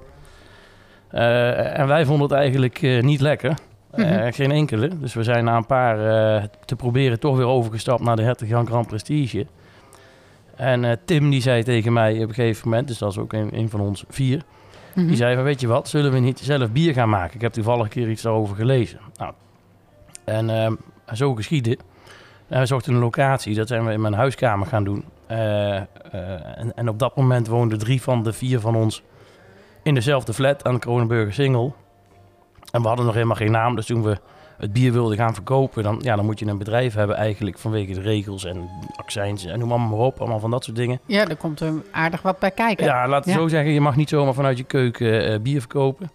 Eh, 1.10 1.80
en 1.80 1.88
wij 1.88 2.06
vonden 2.06 2.28
het 2.28 2.38
eigenlijk 2.38 2.82
eh, 2.82 3.02
niet 3.02 3.22
lekker. 3.22 3.54
Mhm. 3.96 4.32
Geen 4.32 4.52
enkele. 4.52 4.88
Dus 5.00 5.14
we 5.14 5.24
zijn 5.24 5.44
na 5.44 5.56
een 5.58 5.66
paar 5.66 5.98
te 6.66 6.76
proberen 6.76 7.20
toch 7.20 7.38
weer 7.38 7.46
overgestapt 7.46 8.04
naar 8.04 8.16
de 8.16 8.22
Hertog 8.24 8.48
Jan 8.50 8.66
Grand 8.68 8.88
Prestige. 8.88 9.46
En 10.56 10.84
eh, 10.86 10.98
Tim 11.06 11.30
die 11.30 11.42
zei 11.42 11.64
tegen 11.64 11.94
mij 11.94 12.24
op 12.24 12.30
een 12.30 12.34
gegeven 12.34 12.70
moment, 12.70 12.88
dus 12.88 12.98
dat 12.98 13.12
is 13.12 13.18
ook 13.18 13.34
een, 13.34 13.58
een 13.58 13.70
van 13.70 13.80
ons 13.80 14.04
vier... 14.10 14.44
Mhm. 14.96 15.08
Die 15.08 15.16
zei 15.16 15.36
van, 15.36 15.44
weet 15.44 15.62
je 15.62 15.68
wat, 15.68 15.88
zullen 15.88 16.12
we 16.12 16.20
niet 16.20 16.40
zelf 16.40 16.72
bier 16.72 16.94
gaan 16.94 17.10
maken? 17.10 17.36
Ik 17.36 17.42
heb 17.42 17.54
toevallig 17.54 17.84
een 17.84 17.90
keer 17.90 18.10
iets 18.10 18.22
daarover 18.22 18.56
gelezen. 18.56 19.00
Nou, 19.18 19.34
en 20.24 20.50
ehm, 20.50 20.76
zo 21.14 21.36
geschiedde. 21.36 21.78
En 22.48 22.60
we 22.60 22.66
zochten 22.66 22.94
een 22.94 23.00
locatie, 23.00 23.56
dat 23.56 23.68
zijn 23.68 23.86
we 23.86 23.92
in 23.92 24.02
mijn 24.02 24.14
huiskamer 24.14 24.68
gaan 24.68 24.84
doen. 24.84 25.06
Eh, 25.28 25.76
eh, 25.78 25.86
en, 26.58 26.76
en 26.76 26.90
op 26.90 27.00
dat 27.00 27.16
moment 27.16 27.48
woonden 27.48 27.78
drie 27.80 28.02
van 28.02 28.24
de 28.24 28.34
vier 28.34 28.60
van 28.60 28.76
ons 28.76 29.04
in 29.84 29.94
dezelfde 29.94 30.34
flat 30.34 30.64
aan 30.64 30.74
de 30.74 30.80
Kronenburger 30.80 31.34
Singel. 31.34 31.76
En 32.72 32.82
we 32.82 32.88
hadden 32.88 33.06
nog 33.06 33.14
helemaal 33.14 33.36
geen 33.36 33.52
naam, 33.52 33.76
dus 33.76 33.86
toen 33.86 34.04
we 34.04 34.18
het 34.58 34.74
bier 34.74 34.92
wilden 34.92 35.18
gaan 35.18 35.34
verkopen, 35.34 35.84
dan, 35.84 36.00
ja, 36.02 36.16
dan 36.16 36.26
moet 36.26 36.40
je 36.40 36.46
een 36.46 36.58
bedrijf 36.58 36.94
hebben 36.94 37.16
eigenlijk 37.16 37.58
vanwege 37.58 37.94
de 37.94 38.02
regels 38.02 38.46
en 38.46 38.70
accijns 38.96 39.46
en 39.46 39.60
noem 39.60 39.70
allemaal 39.72 39.90
maar 39.98 40.06
op, 40.06 40.20
allemaal 40.20 40.40
van 40.40 40.52
dat 40.52 40.64
soort 40.64 40.78
dingen. 40.78 41.00
Ja, 41.06 41.28
er 41.28 41.36
komt 41.36 41.60
er 41.60 41.74
aardig 41.92 42.22
wat 42.22 42.40
bij 42.40 42.52
kijken. 42.52 42.86
Ja, 42.86 43.08
laat 43.08 43.26
het 43.26 43.34
Ja. 43.34 43.40
zo 43.40 43.48
zeggen. 43.48 43.72
Je 43.72 43.82
mag 43.82 43.96
niet 43.96 44.10
zomaar 44.10 44.34
vanuit 44.34 44.58
je 44.58 44.64
keuken 44.64 45.28
eh, 45.34 45.40
bier 45.40 45.60
verkopen. 45.60 46.12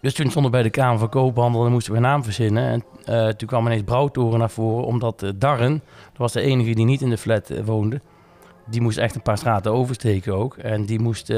Dus 0.00 0.14
toen 0.14 0.30
stonden 0.30 0.50
we 0.50 0.56
bij 0.56 0.66
de 0.66 0.70
Kamer 0.70 0.98
van 0.98 1.08
Koophandel 1.08 1.64
en 1.66 1.72
moesten 1.72 1.92
we 1.92 1.98
een 1.98 2.04
naam 2.04 2.24
verzinnen. 2.24 2.64
En 2.68 2.84
eh, 3.04 3.28
toen 3.28 3.48
kwam 3.48 3.66
ineens 3.66 3.82
Brouwtoren 3.82 4.38
naar 4.38 4.50
voren, 4.50 4.84
omdat 4.84 5.22
eh, 5.22 5.30
Darren, 5.36 5.72
dat 6.08 6.16
was 6.18 6.32
de 6.32 6.40
enige 6.40 6.74
die 6.74 6.84
niet 6.84 7.00
in 7.00 7.10
de 7.10 7.18
flat 7.18 7.50
woonde, 7.64 8.00
die 8.66 8.80
moest 8.80 8.98
echt 8.98 9.14
een 9.14 9.22
paar 9.22 9.38
straten 9.38 9.72
oversteken 9.72 10.34
ook. 10.36 10.56
En 10.56 10.84
die 10.84 11.00
moest... 11.00 11.32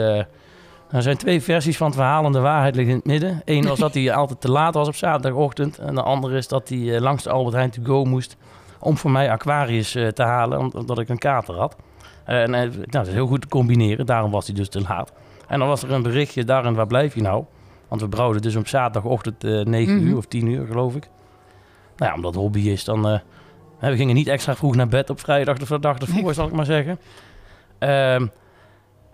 eh, 0.88 0.96
er 0.96 1.02
zijn 1.02 1.16
twee 1.16 1.42
versies 1.42 1.76
van 1.76 1.86
het 1.86 1.96
verhaal 1.96 2.24
en 2.24 2.32
de 2.32 2.40
waarheid 2.40 2.74
ligt 2.76 2.88
in 2.88 2.94
het 2.96 3.04
midden. 3.04 3.42
Eén 3.44 3.66
was 3.66 3.78
dat 3.78 3.94
hij 3.94 4.12
altijd 4.14 4.40
te 4.40 4.50
laat 4.50 4.74
was 4.74 4.88
op 4.88 4.94
zaterdagochtend. 4.94 5.78
En 5.78 5.94
de 5.94 6.02
andere 6.02 6.36
is 6.36 6.48
dat 6.48 6.68
hij 6.68 6.94
eh, 6.94 7.00
langs 7.00 7.22
de 7.22 7.30
Albert 7.30 7.54
Heijn 7.54 7.70
to 7.70 7.82
go 7.84 8.04
moest 8.04 8.36
om 8.80 8.96
voor 8.96 9.10
mij 9.10 9.30
Aquarius 9.30 9.94
eh, 9.94 10.06
te 10.08 10.22
halen, 10.22 10.58
om- 10.58 10.72
omdat 10.76 10.98
ik 10.98 11.08
een 11.08 11.18
kater 11.18 11.54
had. 11.54 11.76
En 12.24 12.54
eh, 12.54 12.60
nou, 12.70 12.70
dat 12.86 13.06
is 13.06 13.12
heel 13.12 13.26
goed 13.26 13.40
te 13.40 13.48
combineren, 13.48 14.06
daarom 14.06 14.30
was 14.30 14.46
hij 14.46 14.54
dus 14.54 14.68
te 14.68 14.80
laat. 14.80 15.12
En 15.48 15.58
dan 15.58 15.68
was 15.68 15.82
er 15.82 15.90
een 15.92 16.02
berichtje, 16.02 16.44
daarin, 16.44 16.74
waar 16.74 16.86
blijf 16.86 17.14
je 17.14 17.22
nou? 17.22 17.44
Want 17.88 18.00
we 18.00 18.08
brouwden 18.08 18.42
dus 18.42 18.56
op 18.56 18.68
zaterdagochtend 18.68 19.44
eh 19.44 19.60
9 19.64 19.94
Mhm. 19.96 20.06
uur 20.06 20.16
of 20.16 20.26
10 20.26 20.46
uur, 20.46 20.66
geloof 20.66 20.94
ik. 20.94 21.08
Nou 21.96 22.10
ja, 22.10 22.16
omdat 22.16 22.32
het 22.34 22.42
hobby 22.42 22.60
is, 22.68 22.84
dan... 22.84 23.02
we 23.80 23.96
gingen 23.96 24.14
niet 24.14 24.28
extra 24.28 24.54
vroeg 24.56 24.74
naar 24.76 24.88
bed 24.88 25.10
op 25.10 25.20
vrijdag 25.20 25.60
of 25.60 25.68
de 25.68 25.78
dag 25.78 25.98
ervoor, 25.98 26.22
Nee. 26.22 26.32
zal 26.32 26.46
ik 26.46 26.52
maar 26.52 26.64
zeggen. 26.64 26.98
Ehm, 27.78 28.26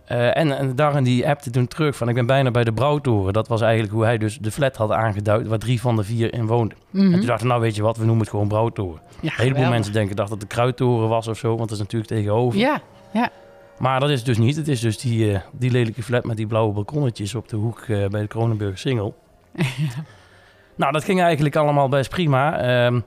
Eh, 0.05 0.37
en, 0.37 0.59
en 0.59 0.77
daarin 0.77 1.05
die 1.05 1.29
appte 1.29 1.51
toen 1.51 1.69
terug 1.69 1.97
van 1.97 2.09
ik 2.09 2.15
ben 2.15 2.27
bijna 2.27 2.51
bij 2.51 2.65
de 2.65 2.73
Brouwtoren. 2.73 3.33
Dat 3.33 3.49
was 3.49 3.61
eigenlijk 3.61 3.93
hoe 3.93 4.05
hij 4.05 4.19
dus 4.19 4.39
de 4.39 4.51
flat 4.51 4.77
had 4.77 4.91
aangeduid 4.91 5.47
waar 5.47 5.59
drie 5.59 5.81
van 5.81 5.97
de 5.97 6.05
vier 6.05 6.35
in 6.35 6.47
woonden. 6.47 6.79
Mhm. 6.91 7.13
En 7.13 7.19
toen 7.19 7.27
dachten 7.27 7.47
nou 7.47 7.61
weet 7.61 7.77
je 7.77 7.83
wat, 7.83 7.97
we 7.97 8.05
noemen 8.05 8.21
het 8.21 8.31
gewoon 8.31 8.49
Brouwtoren. 8.49 9.01
Ja, 9.21 9.31
Een 9.31 9.43
heleboel 9.45 9.69
mensen 9.69 9.93
denken 9.93 10.17
dat 10.17 10.31
het 10.31 10.41
de 10.41 10.47
Kruidtoren 10.47 11.09
was 11.09 11.29
of 11.29 11.39
zo, 11.39 11.49
want 11.49 11.61
dat 11.61 11.71
is 11.71 11.79
natuurlijk 11.79 12.11
tegenover. 12.11 12.59
Ja, 12.59 12.81
Maar 13.79 14.01
dat 14.01 14.11
is 14.11 14.17
het 14.17 14.27
dus 14.27 14.39
niet. 14.39 14.57
Het 14.57 14.69
is 14.69 14.81
dus 14.81 14.99
die, 14.99 15.33
eh, 15.33 15.41
die 15.53 15.71
lelijke 15.71 16.03
flat 16.03 16.25
met 16.25 16.37
die 16.37 16.47
blauwe 16.47 16.73
balkonnetjes 16.73 17.35
op 17.35 17.49
de 17.49 17.57
hoek 17.57 17.81
eh, 17.81 18.07
bij 18.07 18.21
de 18.21 18.27
Kronenburg 18.27 18.79
Singel. 18.79 19.15
Nou, 20.77 20.93
dat 20.93 21.05
ging 21.05 21.21
eigenlijk 21.21 21.57
allemaal 21.57 21.89
best 21.89 22.11
prima. 22.11 22.59
Ehm, 22.59 23.01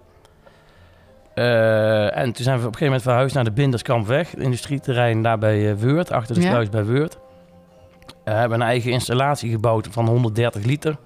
eh, 1.37 2.17
en 2.17 2.31
toen 2.33 2.43
zijn 2.43 2.59
we 2.59 2.65
op 2.67 2.73
een 2.73 2.77
gegeven 2.77 2.85
moment 2.85 3.01
verhuisd 3.01 3.35
naar 3.35 3.43
de 3.43 3.51
Binderskampweg, 3.51 4.31
het 4.31 4.39
industrieterrein 4.39 5.21
daar 5.21 5.37
bij 5.37 5.69
eh, 5.71 5.75
Weurt, 5.75 6.11
achter 6.11 6.35
de 6.35 6.41
Ja. 6.41 6.49
sluis 6.49 6.69
bij 6.69 6.85
Weurt. 6.85 7.17
We 8.23 8.31
hebben 8.31 8.61
een 8.61 8.67
eigen 8.67 8.91
installatie 8.91 9.51
gebouwd 9.51 9.87
van 9.91 10.07
130 10.07 10.63
liter. 10.63 10.97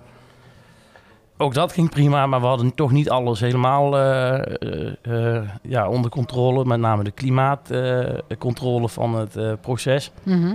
Ook 1.37 1.53
dat 1.53 1.71
ging 1.73 1.89
prima, 1.89 2.25
maar 2.27 2.39
we 2.41 2.45
hadden 2.45 2.75
toch 2.75 2.91
niet 2.91 3.09
alles 3.09 3.39
helemaal 3.39 3.97
eh, 3.97 4.37
eh, 4.39 4.93
eh, 5.37 5.43
ja, 5.61 5.87
onder 5.89 6.11
controle. 6.11 6.65
Met 6.65 6.79
name 6.79 7.03
de 7.03 7.11
klimaatcontrole 7.11 8.89
van 8.89 9.15
het 9.15 9.35
eh, 9.35 9.51
proces. 9.61 10.11
Mhm. 10.23 10.53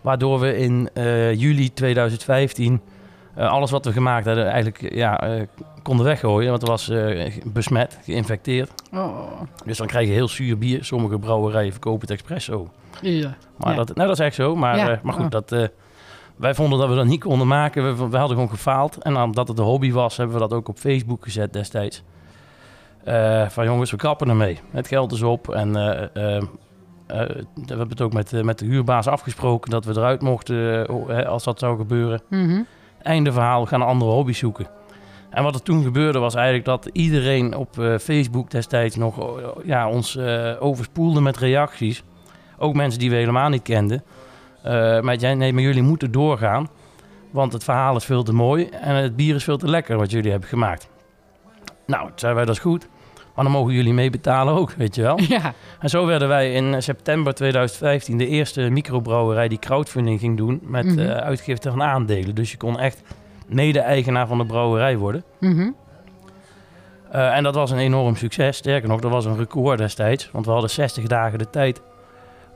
Waardoor 0.00 0.40
we 0.40 0.56
in 0.56 0.90
eh, 0.94 1.34
juli 1.34 1.72
2015 1.72 2.72
eh, 2.72 2.89
alles 3.48 3.70
wat 3.70 3.84
we 3.84 3.92
gemaakt 3.92 4.26
hadden 4.26 4.46
eigenlijk 4.46 4.82
eh, 4.82 4.96
ja, 4.96 5.20
eh, 5.20 5.42
konden 5.82 6.06
weggooien. 6.06 6.48
Want 6.50 6.60
het 6.60 6.70
was 6.70 6.88
eh, 6.88 7.32
besmet, 7.44 7.98
geïnfecteerd. 8.04 8.70
Oh, 8.94 9.26
Dus 9.64 9.78
dan 9.78 9.86
krijg 9.86 10.06
je 10.08 10.12
heel 10.14 10.28
zuur 10.28 10.58
bier. 10.58 10.84
Sommige 10.84 11.18
brouwerijen 11.18 11.70
verkopen 11.72 12.00
het 12.00 12.10
expres 12.10 12.44
zo. 12.44 12.68
ja. 13.02 13.34
Maar 13.56 13.70
Ja. 13.70 13.76
dat, 13.76 13.94
nou, 13.94 14.08
dat 14.08 14.18
is 14.18 14.24
echt 14.24 14.34
zo. 14.34 14.56
Maar, 14.56 14.76
Ja. 14.76 14.88
eh, 14.90 14.98
maar 15.02 15.12
goed, 15.14 15.24
Oh. 15.24 15.30
dat, 15.30 15.52
eh, 15.52 15.64
wij 16.36 16.54
vonden 16.54 16.78
dat 16.78 16.88
we 16.88 16.94
dat 16.94 17.04
niet 17.06 17.20
konden 17.20 17.46
maken. 17.46 17.84
We, 17.84 18.08
we 18.08 18.16
hadden 18.16 18.36
gewoon 18.36 18.50
gefaald. 18.50 18.98
En 19.02 19.16
omdat 19.16 19.48
het 19.48 19.58
een 19.58 19.64
hobby 19.64 19.92
was, 19.92 20.16
hebben 20.16 20.34
we 20.34 20.40
dat 20.48 20.52
ook 20.52 20.68
op 20.68 20.78
Facebook 20.78 21.24
gezet 21.24 21.52
destijds. 21.52 22.02
Eh, 23.04 23.48
van 23.48 23.64
jongens, 23.64 23.90
we 23.90 23.96
kappen 23.96 24.28
ermee. 24.28 24.58
Het 24.70 24.88
geld 24.88 25.12
is 25.12 25.22
op. 25.22 25.48
En 25.48 25.76
eh, 25.76 26.02
eh, 26.36 26.36
eh, 26.36 26.42
we 27.06 27.66
hebben 27.66 27.88
het 27.88 28.00
ook 28.00 28.12
met, 28.12 28.32
eh, 28.32 28.42
met 28.42 28.58
de 28.58 28.64
huurbaas 28.64 29.06
afgesproken 29.06 29.70
dat 29.70 29.84
we 29.84 29.90
eruit 29.96 30.20
mochten 30.22 30.86
eh, 31.08 31.26
als 31.26 31.44
dat 31.44 31.58
zou 31.58 31.76
gebeuren. 31.76 32.22
Mhm. 32.28 32.60
Einde 33.02 33.32
verhaal, 33.32 33.66
gaan 33.66 33.80
een 33.80 33.86
andere 33.86 34.10
hobby 34.10 34.32
zoeken. 34.32 34.66
En 35.30 35.42
wat 35.42 35.54
er 35.54 35.62
toen 35.62 35.82
gebeurde 35.82 36.18
was 36.18 36.34
eigenlijk 36.34 36.64
dat 36.64 36.88
iedereen 36.92 37.56
op 37.56 37.78
eh, 37.78 37.98
Facebook 37.98 38.50
destijds 38.50 38.96
nog 38.96 39.18
eh, 39.18 39.46
ja, 39.64 39.88
ons 39.88 40.16
eh, 40.16 40.52
overspoelde 40.58 41.20
met 41.20 41.36
reacties. 41.36 42.02
Ook 42.58 42.74
mensen 42.74 42.98
die 42.98 43.10
we 43.10 43.16
helemaal 43.16 43.48
niet 43.48 43.62
kenden. 43.62 44.02
Met 45.00 45.20
jij, 45.20 45.34
nee, 45.34 45.52
maar 45.52 45.62
jullie 45.62 45.82
moeten 45.82 46.12
doorgaan. 46.12 46.68
Want 47.30 47.52
het 47.52 47.64
verhaal 47.64 47.96
is 47.96 48.04
veel 48.04 48.22
te 48.22 48.32
mooi 48.32 48.64
en 48.64 48.94
het 48.94 49.16
bier 49.16 49.34
is 49.34 49.44
veel 49.44 49.56
te 49.56 49.68
lekker 49.68 49.96
wat 49.96 50.10
jullie 50.10 50.30
hebben 50.30 50.48
gemaakt. 50.48 50.88
Nou, 51.86 52.10
zeiden 52.14 52.34
wij 52.34 52.44
dat 52.44 52.54
is 52.54 52.62
goed. 52.62 52.88
Maar 53.34 53.44
dan 53.44 53.52
mogen 53.54 53.72
jullie 53.74 53.92
meebetalen 53.92 54.54
ook, 54.54 54.72
weet 54.72 54.94
je 54.94 55.02
wel. 55.02 55.18
Ja, 55.28 55.54
En 55.80 55.88
zo 55.88 56.06
werden 56.06 56.28
wij 56.28 56.52
in 56.52 56.82
september 56.82 57.34
2015 57.34 58.18
de 58.18 58.26
eerste 58.26 58.60
microbrouwerij 58.60 59.48
die 59.48 59.58
crowdfunding 59.58 60.20
ging 60.20 60.36
doen 60.36 60.60
met 60.62 60.96
eh, 60.96 61.10
uitgifte 61.16 61.70
van 61.70 61.82
aandelen. 61.82 62.34
Dus 62.34 62.50
je 62.50 62.56
kon 62.56 62.78
echt 62.78 63.02
mede-eigenaar 63.46 64.26
van 64.26 64.38
de 64.38 64.46
brouwerij 64.46 64.96
worden. 64.96 65.24
Eh, 67.10 67.36
en 67.36 67.42
dat 67.42 67.54
was 67.54 67.70
een 67.70 67.78
enorm 67.78 68.16
succes. 68.16 68.56
Sterker 68.56 68.88
nog, 68.88 69.00
dat 69.00 69.10
was 69.10 69.24
een 69.24 69.36
record 69.36 69.78
destijds. 69.78 70.30
Want 70.32 70.46
we 70.46 70.52
hadden 70.52 70.70
60 70.70 71.06
dagen 71.06 71.38
de 71.38 71.50
tijd 71.50 71.80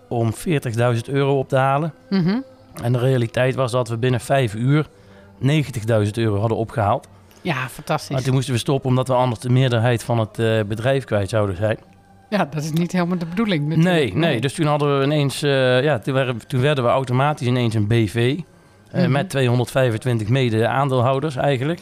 om 0.08 0.32
40.000 0.34 1.08
euro 1.08 1.38
op 1.38 1.48
te 1.48 1.56
halen. 1.56 1.92
Mhm. 2.10 2.40
En 2.82 2.92
de 2.92 2.98
realiteit 2.98 3.54
was 3.54 3.72
dat 3.72 3.88
we 3.88 3.96
binnen 3.96 4.20
5 4.20 4.54
uur 4.54 4.86
90.000 5.38 6.18
euro 6.18 6.38
hadden 6.38 6.58
opgehaald. 6.58 7.08
Ja, 7.44 7.54
Maar 7.54 7.68
fantastisch. 7.68 8.22
toen 8.22 8.34
moesten 8.34 8.52
we 8.54 8.58
stoppen 8.60 8.88
omdat 8.90 9.08
we 9.08 9.14
anders 9.14 9.40
de 9.40 9.50
meerderheid 9.50 10.04
van 10.04 10.18
het 10.18 10.38
eh, 10.38 10.60
bedrijf 10.66 11.04
kwijt 11.04 11.28
zouden 11.28 11.56
zijn. 11.56 11.78
Ja, 12.30 12.44
dat 12.44 12.62
is 12.62 12.72
niet 12.72 12.92
helemaal 12.92 13.18
de 13.18 13.26
bedoeling 13.26 13.66
natuurlijk. 13.68 13.94
Nee, 13.94 14.14
nee. 14.14 14.40
Dus 14.40 14.54
toen 14.54 14.66
hadden 14.66 14.98
we 14.98 15.04
ineens, 15.04 15.42
eh, 15.42 15.82
ja, 15.82 15.98
toen 15.98 16.14
werden, 16.14 16.46
toen 16.46 16.60
werden 16.60 16.84
we 16.84 16.90
automatisch 16.90 17.46
ineens 17.46 17.74
een 17.74 17.86
BV. 17.86 18.38
eh, 18.90 19.02
Mhm. 19.02 19.10
Met 19.12 19.30
225 19.30 20.28
mede-aandeelhouders 20.28 21.36
eigenlijk. 21.36 21.80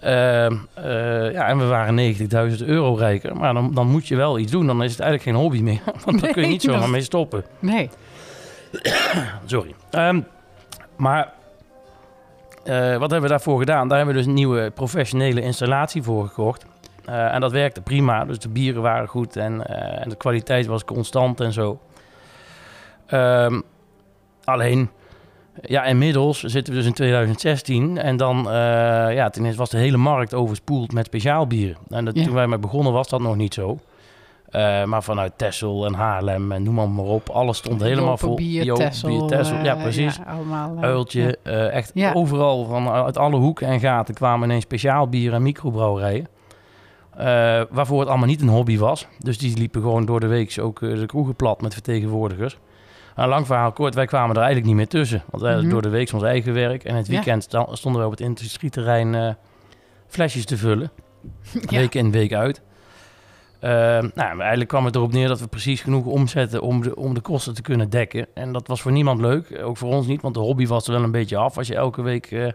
Ehm, 0.00 0.56
eh, 0.74 1.32
ja, 1.32 1.46
en 1.46 1.58
we 1.58 1.64
waren 1.64 1.94
90.000 1.94 2.62
euro 2.68 2.94
rijker. 2.94 3.36
Maar 3.36 3.54
dan, 3.54 3.74
dan 3.74 3.86
moet 3.88 4.08
je 4.08 4.16
wel 4.16 4.38
iets 4.38 4.52
doen. 4.52 4.66
Dan 4.66 4.82
is 4.82 4.90
het 4.90 5.00
eigenlijk 5.00 5.30
geen 5.30 5.42
hobby 5.42 5.60
meer. 5.62 5.80
Want 6.04 6.20
dan 6.20 6.32
kun 6.32 6.42
je 6.42 6.48
niet 6.48 6.62
zomaar 6.62 6.80
dat- 6.80 6.88
mee 6.88 7.00
stoppen. 7.02 7.44
Nee. 7.58 7.90
Sorry. 9.46 9.74
Ehm, 9.90 10.20
maar 10.96 11.32
wat 12.98 13.10
hebben 13.10 13.22
we 13.22 13.28
daarvoor 13.28 13.58
gedaan? 13.58 13.88
Daar 13.88 13.96
hebben 13.96 14.14
we 14.14 14.20
dus 14.20 14.28
een 14.30 14.36
nieuwe 14.36 14.70
professionele 14.70 15.40
installatie 15.42 16.02
voor 16.02 16.26
gekocht. 16.26 16.66
Eh, 17.04 17.34
en 17.34 17.40
dat 17.40 17.52
werkte 17.52 17.80
prima. 17.80 18.24
Dus 18.24 18.38
de 18.38 18.48
bieren 18.48 18.82
waren 18.82 19.08
goed 19.08 19.36
en, 19.36 19.66
eh, 19.66 20.02
en 20.02 20.08
de 20.08 20.16
kwaliteit 20.16 20.66
was 20.66 20.84
constant 20.84 21.40
en 21.40 21.52
zo. 21.52 21.80
Ehm, 23.06 23.60
alleen, 24.44 24.90
ja, 25.62 25.84
inmiddels 25.84 26.40
zitten 26.42 26.72
we 26.72 26.78
dus 26.78 26.88
in 26.88 26.94
2016. 26.94 27.98
En 27.98 28.16
dan, 28.16 28.38
eh, 28.50 28.52
ja, 29.14 29.28
ten 29.30 29.44
eerste 29.44 29.58
was 29.58 29.70
de 29.70 29.78
hele 29.78 29.96
markt 29.96 30.34
overspoeld 30.34 30.92
met 30.92 31.06
speciaalbieren. 31.06 31.76
En 31.88 32.04
dat, 32.04 32.16
Ja. 32.16 32.24
toen 32.24 32.34
wij 32.34 32.46
mee 32.46 32.58
begonnen 32.58 32.92
was 32.92 33.08
dat 33.08 33.20
nog 33.20 33.36
niet 33.36 33.54
zo. 33.54 33.78
Eh, 34.52 34.84
maar 34.84 35.02
vanuit 35.02 35.32
Texel 35.36 35.86
en 35.86 35.94
Haarlem 35.94 36.52
en 36.52 36.62
noem 36.62 36.74
maar, 36.74 36.88
maar 36.88 37.04
op. 37.04 37.28
Alles 37.30 37.56
stond 37.58 37.80
helemaal 37.82 38.16
vol. 38.16 38.34
Bier, 38.34 38.64
Joop, 38.64 38.76
Tessel. 38.78 39.28
ja, 39.62 39.74
eh, 39.76 39.82
precies. 39.82 40.16
ja, 40.16 40.32
allemaal. 40.32 40.76
eh, 40.76 40.82
Uiltje. 40.82 41.38
eh, 41.42 41.72
echt 41.74 41.90
Ja. 41.94 42.12
overal, 42.12 42.64
van, 42.64 42.88
uit 42.88 43.18
alle 43.18 43.36
hoeken 43.36 43.66
en 43.66 43.80
gaten 43.80 44.14
kwamen 44.14 44.48
ineens 44.48 44.64
speciaal 44.64 45.08
bier 45.08 45.32
en 45.32 45.42
microbrouwerijen. 45.42 46.26
Waarvoor 47.70 48.00
het 48.00 48.08
allemaal 48.08 48.26
niet 48.26 48.40
een 48.40 48.48
hobby 48.48 48.78
was. 48.78 49.06
Dus 49.18 49.38
die 49.38 49.56
liepen 49.56 49.80
gewoon 49.82 50.04
door 50.04 50.20
de 50.20 50.26
week 50.26 50.56
ook 50.60 50.80
de 50.80 51.06
kroegen 51.06 51.36
plat 51.36 51.60
met 51.60 51.72
vertegenwoordigers. 51.72 52.58
Een 53.14 53.28
lang 53.28 53.46
verhaal 53.46 53.72
kort, 53.72 53.94
wij 53.94 54.06
kwamen 54.06 54.30
er 54.36 54.42
eigenlijk 54.42 54.66
niet 54.66 54.76
meer 54.76 54.88
tussen. 54.88 55.22
Want 55.30 55.42
wij 55.42 55.56
Mhm. 55.56 55.68
door 55.68 55.82
de 55.82 55.88
week 55.88 56.12
ons 56.12 56.22
eigen 56.22 56.52
werk. 56.54 56.84
En 56.84 56.96
het 56.96 57.06
Ja. 57.06 57.12
weekend 57.12 57.48
stonden 57.70 58.00
we 58.00 58.06
op 58.06 58.12
het 58.12 58.20
industrieterrein 58.20 59.36
flesjes 60.06 60.44
te 60.44 60.56
vullen. 60.56 60.90
Ja. 61.68 61.78
Week 61.78 61.94
in, 61.94 62.10
week 62.10 62.32
uit. 62.32 62.62
Eh, 63.62 63.70
nou, 64.14 64.38
eigenlijk 64.40 64.68
kwam 64.68 64.84
het 64.84 64.94
erop 64.96 65.12
neer 65.12 65.28
dat 65.28 65.40
we 65.40 65.46
precies 65.46 65.80
genoeg 65.80 66.04
omzetten 66.06 66.62
om 66.62 66.82
de, 66.82 66.96
om 66.96 67.14
de 67.14 67.20
kosten 67.20 67.54
te 67.54 67.62
kunnen 67.62 67.90
dekken. 67.90 68.26
En 68.34 68.52
dat 68.52 68.66
was 68.68 68.80
voor 68.82 68.92
niemand 68.92 69.20
leuk, 69.20 69.60
ook 69.62 69.76
voor 69.76 69.88
ons 69.88 70.06
niet, 70.06 70.22
want 70.22 70.34
de 70.34 70.40
hobby 70.40 70.66
was 70.66 70.86
er 70.86 70.92
wel 70.92 71.02
een 71.02 71.10
beetje 71.10 71.36
af. 71.36 71.56
Als 71.58 71.66
je 71.66 71.74
elke 71.74 72.02
week 72.02 72.26
eh, 72.30 72.46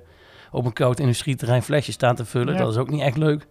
op 0.52 0.66
een 0.66 0.74
koud 0.74 1.00
industrieterrein 1.00 1.64
flesjes 1.64 1.94
staat 1.96 2.18
te 2.18 2.26
vullen, 2.26 2.54
Ja. 2.54 2.60
dat 2.60 2.72
is 2.72 2.78
ook 2.78 2.90
niet 2.90 3.02
echt 3.02 3.18
leuk. 3.18 3.48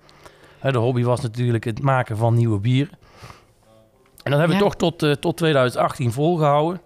Hè, 0.59 0.73
de 0.73 0.79
hobby 0.79 1.03
was 1.03 1.21
natuurlijk 1.21 1.65
het 1.65 1.83
maken 1.83 2.17
van 2.17 2.35
nieuwe 2.35 2.59
bieren. 2.59 2.99
En 4.23 4.31
dat 4.31 4.39
hebben 4.41 4.57
we 4.59 4.63
toch 4.63 4.77
tot, 4.77 5.03
eh, 5.03 5.11
tot 5.13 5.37
2018 5.37 6.13
volgehouden. 6.13 6.81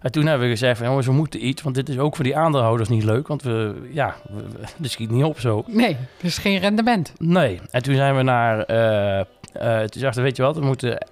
En 0.00 0.12
toen 0.12 0.26
hebben 0.26 0.46
we 0.46 0.52
gezegd 0.52 0.78
van 0.78 0.86
jongens, 0.86 1.06
we 1.06 1.12
moeten 1.12 1.46
iets, 1.46 1.62
want 1.62 1.74
dit 1.74 1.88
is 1.88 1.98
ook 1.98 2.14
voor 2.16 2.24
die 2.24 2.36
aandeelhouders 2.36 2.88
niet 2.88 3.04
leuk. 3.04 3.28
Want 3.28 3.42
we, 3.42 3.88
ja, 3.92 4.14
we, 4.30 4.42
dit 4.76 4.90
schiet 4.90 5.10
niet 5.10 5.24
op 5.24 5.40
zo. 5.40 5.64
Nee, 5.66 5.96
dus 6.20 6.38
geen 6.38 6.58
rendement. 6.58 7.12
Nee. 7.18 7.60
En 7.70 7.82
toen 7.82 7.94
zijn 7.94 8.16
we 8.16 8.22
naar. 8.22 8.62
eh 8.62 9.18
eh 9.52 9.78
toen 9.78 10.02
dachten 10.02 10.14
we, 10.14 10.28
weet 10.28 10.36
je 10.36 10.42
wat, 10.42 10.56
we 10.56 10.64
moeten 10.64 11.06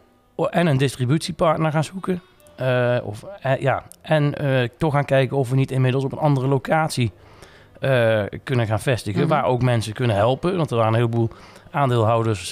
en 0.50 0.66
een 0.66 0.76
distributiepartner 0.76 1.73
gaan 1.73 1.85
zoeken. 1.85 2.23
eh, 2.57 2.97
of, 3.02 3.25
ja, 3.61 3.83
en 4.02 4.35
toch 4.78 4.92
gaan 4.92 5.04
kijken 5.04 5.37
of 5.37 5.50
we 5.50 5.57
niet 5.57 5.71
inmiddels 5.71 6.04
op 6.04 6.12
een 6.12 6.18
andere 6.18 6.47
locatie 6.47 7.12
kunnen 8.45 8.66
gaan 8.66 8.80
vestigen. 8.80 9.21
Mhm. 9.21 9.28
Waar 9.28 9.45
ook 9.45 9.62
mensen 9.62 9.92
kunnen 9.92 10.16
helpen. 10.16 10.57
Want 10.57 10.71
er 10.71 10.76
waren 10.76 10.92
een 10.92 10.99
heleboel 10.99 11.30
aandeelhouders 11.71 12.50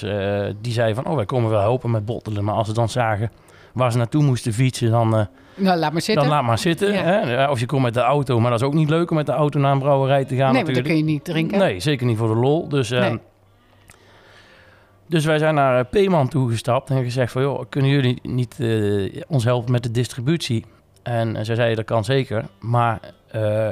die 0.60 0.72
zeiden 0.72 0.94
van... 0.94 1.06
oh, 1.06 1.16
wij 1.16 1.24
komen 1.24 1.50
wel 1.50 1.60
helpen 1.60 1.90
met 1.90 2.04
bottelen. 2.04 2.44
Maar 2.44 2.54
als 2.54 2.66
ze 2.66 2.74
dan 2.74 2.88
zagen 2.88 3.30
waar 3.76 3.92
ze 3.92 3.98
naartoe 3.98 4.22
moesten 4.22 4.52
fietsen... 4.52 4.90
dan, 4.90 5.08
Nou, 5.54 5.78
laat 5.78 5.92
maar 5.92 6.00
zitten. 6.00 6.24
dan 6.24 6.32
laat 6.32 6.44
maar 6.44 6.58
zitten. 6.58 6.92
Ja. 6.92 7.02
Hè? 7.02 7.50
Of 7.50 7.60
je 7.60 7.66
komt 7.66 7.82
met 7.82 7.94
de 7.94 8.00
auto, 8.00 8.40
maar 8.40 8.50
dat 8.50 8.60
is 8.60 8.66
ook 8.66 8.74
niet 8.74 8.88
leuk... 8.88 9.10
om 9.10 9.16
met 9.16 9.26
de 9.26 9.32
auto 9.32 9.60
naar 9.60 9.72
een 9.72 9.78
brouwerij 9.78 10.24
te 10.24 10.36
gaan 10.36 10.52
nee, 10.52 10.62
want 10.62 10.74
dan 10.74 10.84
kun 10.84 10.96
je 10.96 11.02
niet 11.02 11.24
drinken. 11.24 11.58
Nee, 11.58 11.80
zeker 11.80 12.06
niet 12.06 12.18
voor 12.18 12.28
de 12.28 12.34
lol. 12.34 12.68
Dus, 12.68 12.90
eh, 12.90 13.00
Nee. 13.00 13.18
dus 15.08 15.24
wij 15.24 15.38
zijn 15.38 15.54
naar 15.54 15.78
eh, 15.78 15.84
Peeman 15.90 16.28
toegestapt 16.28 16.90
en 16.90 17.04
gezegd 17.04 17.32
van... 17.32 17.42
joh, 17.42 17.62
kunnen 17.68 17.90
jullie 17.90 18.18
niet 18.22 18.56
ons 19.28 19.44
helpen 19.44 19.72
met 19.72 19.82
de 19.82 19.90
distributie? 19.90 20.64
En, 21.02 21.36
eh, 21.36 21.44
zij 21.44 21.54
zeiden, 21.54 21.76
dat 21.76 21.84
kan 21.84 22.04
zeker. 22.04 22.44
Maar 22.60 23.00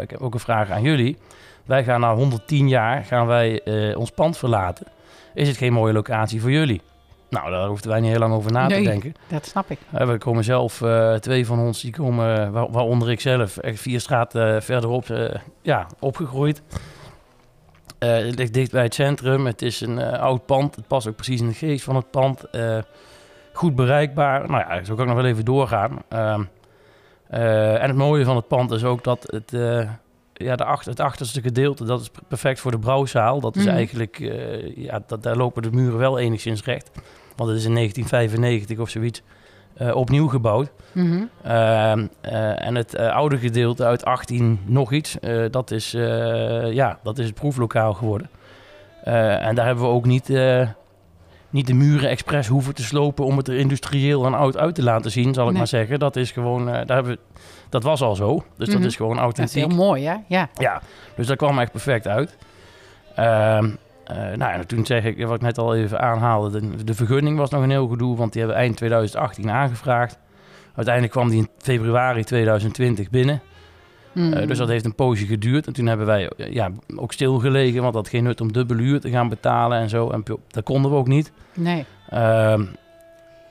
ik 0.02 0.10
heb 0.10 0.20
ook 0.20 0.34
een 0.34 0.40
vraag 0.40 0.70
aan 0.70 0.82
jullie. 0.82 1.16
Wij 1.64 1.84
gaan 1.84 2.00
na 2.00 2.14
110 2.14 2.68
jaar 2.68 3.04
gaan 3.04 3.26
wij, 3.26 3.62
ons 3.94 4.10
pand 4.10 4.36
verlaten. 4.36 4.86
Is 5.34 5.48
het 5.48 5.56
geen 5.56 5.72
mooie 5.72 5.92
locatie 5.92 6.40
voor 6.40 6.50
jullie? 6.50 6.80
Nou, 7.34 7.50
daar 7.50 7.66
hoefden 7.68 7.90
wij 7.90 8.00
niet 8.00 8.10
heel 8.10 8.18
lang 8.18 8.34
over 8.34 8.52
na 8.52 8.66
Nee. 8.66 8.82
te 8.82 8.88
denken. 8.90 9.14
Dat 9.28 9.46
snap 9.46 9.70
ik. 9.70 9.78
Eh, 9.92 10.06
we 10.06 10.18
komen 10.18 10.44
zelf, 10.44 10.82
eh, 10.82 11.14
twee 11.14 11.46
van 11.46 11.58
ons, 11.58 11.80
die 11.80 11.92
komen, 11.92 12.52
waar- 12.52 12.70
waaronder 12.70 13.10
ik 13.10 13.20
zelf, 13.20 13.56
echt 13.56 13.80
vier 13.80 14.00
straten 14.00 14.54
eh, 14.54 14.60
verderop, 14.60 15.10
eh, 15.10 15.34
ja, 15.62 15.86
opgegroeid. 15.98 16.62
Eh, 17.98 18.10
het 18.16 18.34
ligt 18.38 18.52
dicht 18.54 18.70
bij 18.70 18.82
het 18.82 18.94
centrum. 18.94 19.46
Het 19.46 19.62
is 19.62 19.80
een 19.80 19.98
eh, 19.98 20.20
oud 20.20 20.46
pand. 20.46 20.76
Het 20.76 20.86
past 20.86 21.06
ook 21.08 21.16
precies 21.16 21.40
in 21.40 21.46
de 21.48 21.54
geest 21.54 21.84
van 21.84 21.96
het 21.96 22.10
pand. 22.10 22.44
Eh, 22.50 22.78
goed 23.52 23.74
bereikbaar. 23.74 24.50
Nou 24.50 24.64
ja, 24.68 24.84
zo 24.84 24.94
kan 24.94 25.04
ik 25.08 25.12
nog 25.12 25.22
wel 25.22 25.30
even 25.30 25.44
doorgaan. 25.44 25.98
Ehm, 26.08 26.42
Eh, 27.28 27.82
en 27.82 27.88
het 27.88 27.96
mooie 27.96 28.24
van 28.24 28.36
het 28.36 28.48
pand 28.48 28.70
is 28.70 28.84
ook 28.84 29.04
dat 29.04 29.26
het, 29.30 29.52
eh, 29.52 29.88
ja, 30.32 30.56
de 30.56 30.64
achter, 30.64 30.90
het 30.90 31.00
achterste 31.00 31.40
gedeelte, 31.40 31.84
dat 31.84 32.00
is 32.00 32.10
perfect 32.28 32.60
voor 32.60 32.70
de 32.70 32.78
brouwzaal. 32.78 33.40
Dat 33.40 33.56
is 33.56 33.64
Mhm. 33.64 33.74
eigenlijk, 33.74 34.20
eh, 34.20 34.76
ja, 34.76 35.02
dat, 35.06 35.22
daar 35.22 35.36
lopen 35.36 35.62
de 35.62 35.70
muren 35.70 35.98
wel 35.98 36.18
enigszins 36.18 36.64
recht. 36.64 36.90
Want 37.36 37.48
het 37.50 37.58
is 37.58 37.64
in 37.64 37.74
1995 37.74 38.78
of 38.78 38.88
zoiets 38.90 39.22
eh, 39.74 39.96
opnieuw 39.96 40.28
gebouwd. 40.28 40.70
Mhm. 40.92 41.22
Ehm, 41.42 42.06
eh, 42.20 42.66
en 42.66 42.74
het 42.74 42.94
eh, 42.94 43.12
oude 43.14 43.38
gedeelte 43.38 43.84
uit 43.84 44.04
18 44.04 44.60
nog 44.64 44.92
iets, 44.92 45.16
dat, 45.50 45.70
is, 45.70 45.90
ja, 46.70 46.98
dat 47.02 47.18
is 47.18 47.26
het 47.26 47.34
proeflokaal 47.34 47.92
geworden. 47.92 48.30
En 49.04 49.54
daar 49.54 49.66
hebben 49.66 49.84
we 49.84 49.90
ook 49.90 50.04
niet, 50.06 50.28
niet 51.50 51.66
de 51.66 51.74
muren 51.74 52.08
expres 52.08 52.46
hoeven 52.46 52.74
te 52.74 52.82
slopen 52.82 53.24
om 53.24 53.36
het 53.36 53.48
er 53.48 53.56
industrieel 53.56 54.26
en 54.26 54.34
oud 54.34 54.56
uit 54.56 54.74
te 54.74 54.82
laten 54.82 55.10
zien, 55.10 55.34
zal 55.34 55.44
ik 55.44 55.48
Nee. 55.50 55.58
maar 55.58 55.66
zeggen. 55.66 55.98
Dat 55.98 56.16
is 56.16 56.30
gewoon, 56.30 56.64
daar 56.66 56.86
hebben 56.86 57.12
we, 57.12 57.18
dat 57.68 57.82
was 57.82 58.02
al 58.02 58.14
zo. 58.16 58.44
Dus 58.56 58.68
Mhm. 58.68 58.76
dat 58.76 58.86
is 58.86 58.96
gewoon 58.96 59.16
Dat 59.16 59.18
is 59.18 59.24
authentiek. 59.24 59.66
heel 59.66 59.76
mooi, 59.76 60.04
hè? 60.06 60.14
Ja. 60.28 60.48
Ja, 60.54 60.82
dus 61.16 61.26
dat 61.26 61.36
kwam 61.36 61.58
echt 61.58 61.70
perfect 61.72 62.06
uit. 62.06 62.36
Ehm, 63.14 63.70
eh, 64.04 64.16
nou, 64.16 64.52
en 64.52 64.66
toen 64.66 64.86
zeg 64.86 65.04
ik, 65.04 65.26
wat 65.26 65.34
ik 65.34 65.40
net 65.40 65.58
al 65.58 65.74
even 65.74 66.00
aanhaalde, 66.00 66.60
de, 66.60 66.84
de 66.84 66.94
vergunning 66.94 67.38
was 67.38 67.50
nog 67.50 67.62
een 67.62 67.70
heel 67.70 67.88
gedoe, 67.88 68.16
want 68.16 68.32
die 68.32 68.42
hebben 68.42 68.60
eind 68.60 68.76
2018 68.76 69.50
aangevraagd. 69.50 70.18
Uiteindelijk 70.74 71.14
kwam 71.14 71.28
die 71.28 71.38
in 71.38 71.48
februari 71.58 72.24
2020 72.24 73.10
binnen. 73.10 73.42
Eh, 74.14 74.46
dus 74.46 74.58
dat 74.58 74.68
heeft 74.68 74.84
een 74.84 74.94
poosje 74.94 75.26
geduurd. 75.26 75.66
En 75.66 75.72
toen 75.72 75.86
hebben 75.86 76.06
wij 76.06 76.28
eh, 76.28 76.52
ja, 76.52 76.70
ook 76.96 77.12
stilgelegen, 77.12 77.82
want 77.82 77.94
dat 77.94 78.02
had 78.02 78.12
geen 78.12 78.22
nut 78.22 78.40
om 78.40 78.52
dubbele 78.52 78.82
huur 78.82 79.00
te 79.00 79.10
gaan 79.10 79.28
betalen 79.28 79.78
en 79.78 79.88
zo. 79.88 80.10
En 80.10 80.22
dat 80.48 80.64
konden 80.64 80.90
we 80.90 80.96
ook 80.96 81.08
niet. 81.08 81.32
Nee. 81.54 81.84
Ehm, 82.08 82.64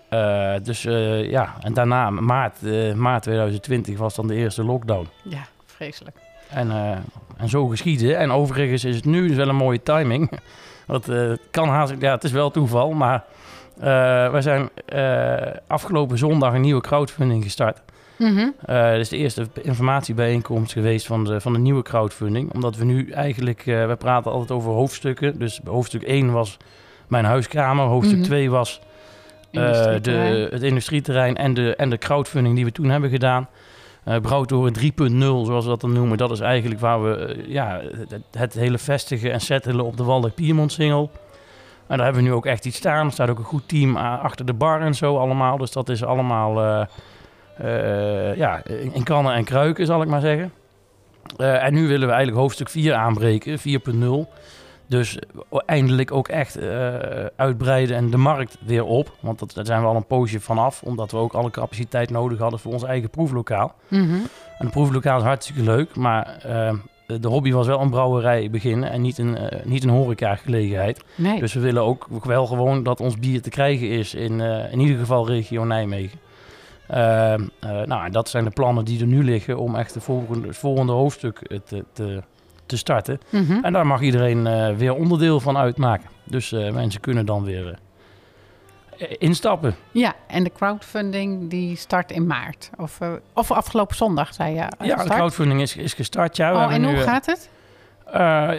eh, 0.10 0.56
dus 0.64 0.82
ja, 1.30 1.54
en 1.62 1.74
daarna, 1.74 2.10
maart, 2.10 2.62
maart 2.96 3.24
2020, 3.24 3.98
was 3.98 4.16
dan 4.16 4.28
de 4.28 4.36
eerste 4.36 4.64
lockdown. 4.64 5.08
Ja, 5.24 5.46
vreselijk. 5.66 6.18
En, 6.54 6.72
eh, 6.72 6.92
en 7.38 7.50
zo 7.50 7.68
geschieden. 7.68 8.18
En 8.18 8.32
overigens 8.32 8.84
is 8.84 8.96
het 8.96 9.06
nu 9.06 9.28
dus 9.28 9.38
wel 9.38 9.48
een 9.50 9.56
mooie 9.56 9.84
timing. 9.84 10.32
Want 10.88 11.10
eh, 11.10 11.18
het 11.18 11.42
kan 11.52 11.68
haast, 11.70 11.94
ja, 12.00 12.12
het 12.14 12.24
is 12.24 12.32
wel 12.32 12.52
toeval, 12.52 12.92
maar 12.92 13.24
eh 13.80 14.32
wij 14.32 14.42
zijn 14.42 14.70
afgelopen 15.68 16.18
zondag 16.18 16.54
een 16.54 16.62
nieuwe 16.62 16.82
crowdfunding 16.82 17.44
gestart. 17.44 17.82
Mhm. 18.18 18.48
Dat 18.66 18.98
is 19.00 19.10
de 19.10 19.18
eerste 19.18 19.48
informatiebijeenkomst 19.62 20.72
geweest 20.72 21.06
van 21.06 21.24
de, 21.24 21.42
van 21.42 21.54
de 21.54 21.60
nieuwe 21.60 21.82
crowdfunding. 21.82 22.54
Omdat 22.54 22.76
we 22.76 22.86
nu 22.86 23.10
eigenlijk, 23.10 23.64
we 23.64 23.96
praten 24.00 24.32
altijd 24.32 24.52
over 24.52 24.72
hoofdstukken. 24.72 25.40
Dus 25.40 25.62
hoofdstuk 25.66 26.02
1 26.04 26.32
was 26.32 26.58
mijn 27.08 27.26
huiskamer, 27.26 27.86
hoofdstuk 27.86 28.18
Mhm. 28.18 28.26
2 28.28 28.50
was 28.50 28.82
eh, 29.52 29.62
Industrieterrein. 29.62 30.34
de, 30.34 30.48
het 30.52 30.62
industrieterrein 30.64 31.36
en 31.38 31.54
de, 31.54 31.76
en 31.76 31.90
de 31.90 31.98
crowdfunding 31.98 32.56
die 32.56 32.66
we 32.66 32.72
toen 32.72 32.90
hebben 32.90 33.10
gedaan. 33.10 33.48
Eh 34.04 34.18
Brouwtoren 34.22 34.74
3.0, 34.80 35.18
zoals 35.20 35.64
we 35.64 35.70
dat 35.70 35.82
dan 35.82 35.94
noemen. 35.94 36.18
Dat 36.18 36.32
is 36.32 36.40
eigenlijk 36.40 36.80
waar 36.82 37.04
we 37.04 37.16
eh, 37.16 37.48
ja, 37.52 37.82
het, 38.32 38.54
hele 38.54 38.78
vestigen 38.78 39.32
en 39.32 39.42
settelen 39.42 39.86
op 39.86 39.98
de 39.98 40.04
Waldeck 40.04 40.34
Piemont 40.36 40.72
single. 40.72 41.10
En 41.88 41.98
daar 41.98 42.06
hebben 42.06 42.24
we 42.24 42.30
nu 42.30 42.36
ook 42.36 42.46
echt 42.46 42.66
iets 42.66 42.78
staan. 42.78 43.06
Er 43.06 43.12
staat 43.12 43.30
ook 43.30 43.38
een 43.38 43.44
goed 43.44 43.68
team 43.68 43.98
a- 43.98 44.18
achter 44.18 44.46
de 44.46 44.54
bar 44.54 44.82
en 44.82 44.94
zo 44.96 45.18
allemaal. 45.18 45.58
Dus 45.58 45.72
dat 45.72 45.90
is 45.90 46.04
allemaal 46.04 46.62
eh, 46.64 46.86
eh, 48.32 48.38
ja, 48.38 48.64
in 48.94 49.04
kannen 49.04 49.34
en 49.34 49.44
kruiken, 49.44 49.86
zal 49.86 50.02
ik 50.02 50.08
maar 50.08 50.22
zeggen. 50.22 50.52
Eh, 51.38 51.64
en 51.64 51.74
nu 51.74 51.82
willen 51.88 52.08
we 52.08 52.14
eigenlijk 52.14 52.38
hoofdstuk 52.42 52.70
4 52.70 52.94
aanbreken, 52.94 53.60
4.0. 53.60 54.30
Dus 54.94 55.18
eindelijk 55.66 56.12
ook 56.12 56.28
echt 56.28 56.56
eh, 56.56 56.96
uitbreiden 57.36 57.96
en 57.96 58.10
de 58.10 58.18
markt 58.18 58.58
weer 58.66 58.86
op. 58.86 59.12
Want 59.20 59.40
dat, 59.40 59.54
daar 59.54 59.66
zijn 59.66 59.82
we 59.82 59.88
al 59.88 59.96
een 59.96 60.06
poosje 60.06 60.40
vanaf. 60.40 60.84
Omdat 60.84 61.12
we 61.12 61.18
ook 61.18 61.34
alle 61.34 61.52
capaciteit 61.52 62.10
nodig 62.10 62.40
hadden 62.40 62.60
voor 62.60 62.74
ons 62.74 62.84
eigen 62.84 63.10
proeflokaal. 63.10 63.76
Mhm. 63.88 64.14
En 64.58 64.66
het 64.66 64.72
proeflokaal 64.72 65.18
is 65.18 65.24
hartstikke 65.24 65.64
leuk. 65.64 65.96
Maar 65.96 66.38
eh, 66.38 66.74
de 67.06 67.28
hobby 67.28 67.52
was 67.52 67.68
wel 67.68 67.82
een 67.82 67.90
brouwerij 67.90 68.50
beginnen 68.50 68.92
en 68.92 69.02
niet 69.02 69.18
een, 69.18 69.38
eh, 69.38 69.66
niet 69.66 69.84
een 69.84 69.90
horeca-gelegenheid. 69.90 71.04
Nee. 71.16 71.40
Dus 71.40 71.54
we 71.54 71.60
willen 71.60 71.84
ook 71.84 72.08
wel 72.24 72.46
gewoon 72.46 72.84
dat 72.84 73.00
ons 73.00 73.20
bier 73.20 73.42
te 73.42 73.50
krijgen 73.50 73.90
is 73.90 74.14
in, 74.14 74.42
eh, 74.42 74.72
in 74.72 74.80
ieder 74.80 74.98
geval 74.98 75.28
regio 75.28 75.64
Nijmegen. 75.64 76.20
Ehm, 76.88 77.48
eh, 77.60 77.70
nou, 77.82 78.06
en 78.06 78.12
dat 78.12 78.30
zijn 78.30 78.44
de 78.44 78.50
plannen 78.50 78.86
die 78.86 79.00
er 79.00 79.08
nu 79.08 79.24
liggen 79.24 79.58
om 79.58 79.76
echt 79.76 79.94
het 79.94 80.04
volgende, 80.04 80.48
het 80.48 80.58
volgende 80.58 80.92
hoofdstuk 80.92 81.60
te, 81.66 81.84
te, 81.94 82.24
te 82.66 82.78
starten. 82.78 83.20
Mhm. 83.30 83.64
En 83.64 83.74
daar 83.74 83.88
mag 83.88 84.02
iedereen 84.02 84.48
eh, 84.48 84.76
weer 84.76 84.94
onderdeel 84.96 85.40
van 85.40 85.58
uitmaken. 85.58 86.10
Dus 86.24 86.52
eh, 86.52 86.72
mensen 86.72 87.02
kunnen 87.02 87.26
dan 87.26 87.44
weer 87.44 87.80
eh, 88.98 89.08
instappen. 89.18 89.76
Ja, 89.92 90.14
en 90.28 90.44
de 90.44 90.52
crowdfunding 90.52 91.50
die 91.50 91.76
start 91.76 92.12
in 92.12 92.28
maart. 92.28 92.70
Of, 92.78 93.00
of 93.34 93.52
afgelopen 93.52 93.96
zondag, 93.96 94.34
zei 94.34 94.50
je. 94.56 94.66
ja, 94.80 95.04
de 95.04 95.10
crowdfunding 95.10 95.62
is, 95.62 95.76
is 95.76 95.94
gestart. 95.94 96.38
Ja, 96.38 96.66
Oh, 96.66 96.74
en 96.74 96.82
nu, 96.82 96.88
hoe 96.88 96.98
gaat 96.98 97.26
het? 97.26 97.50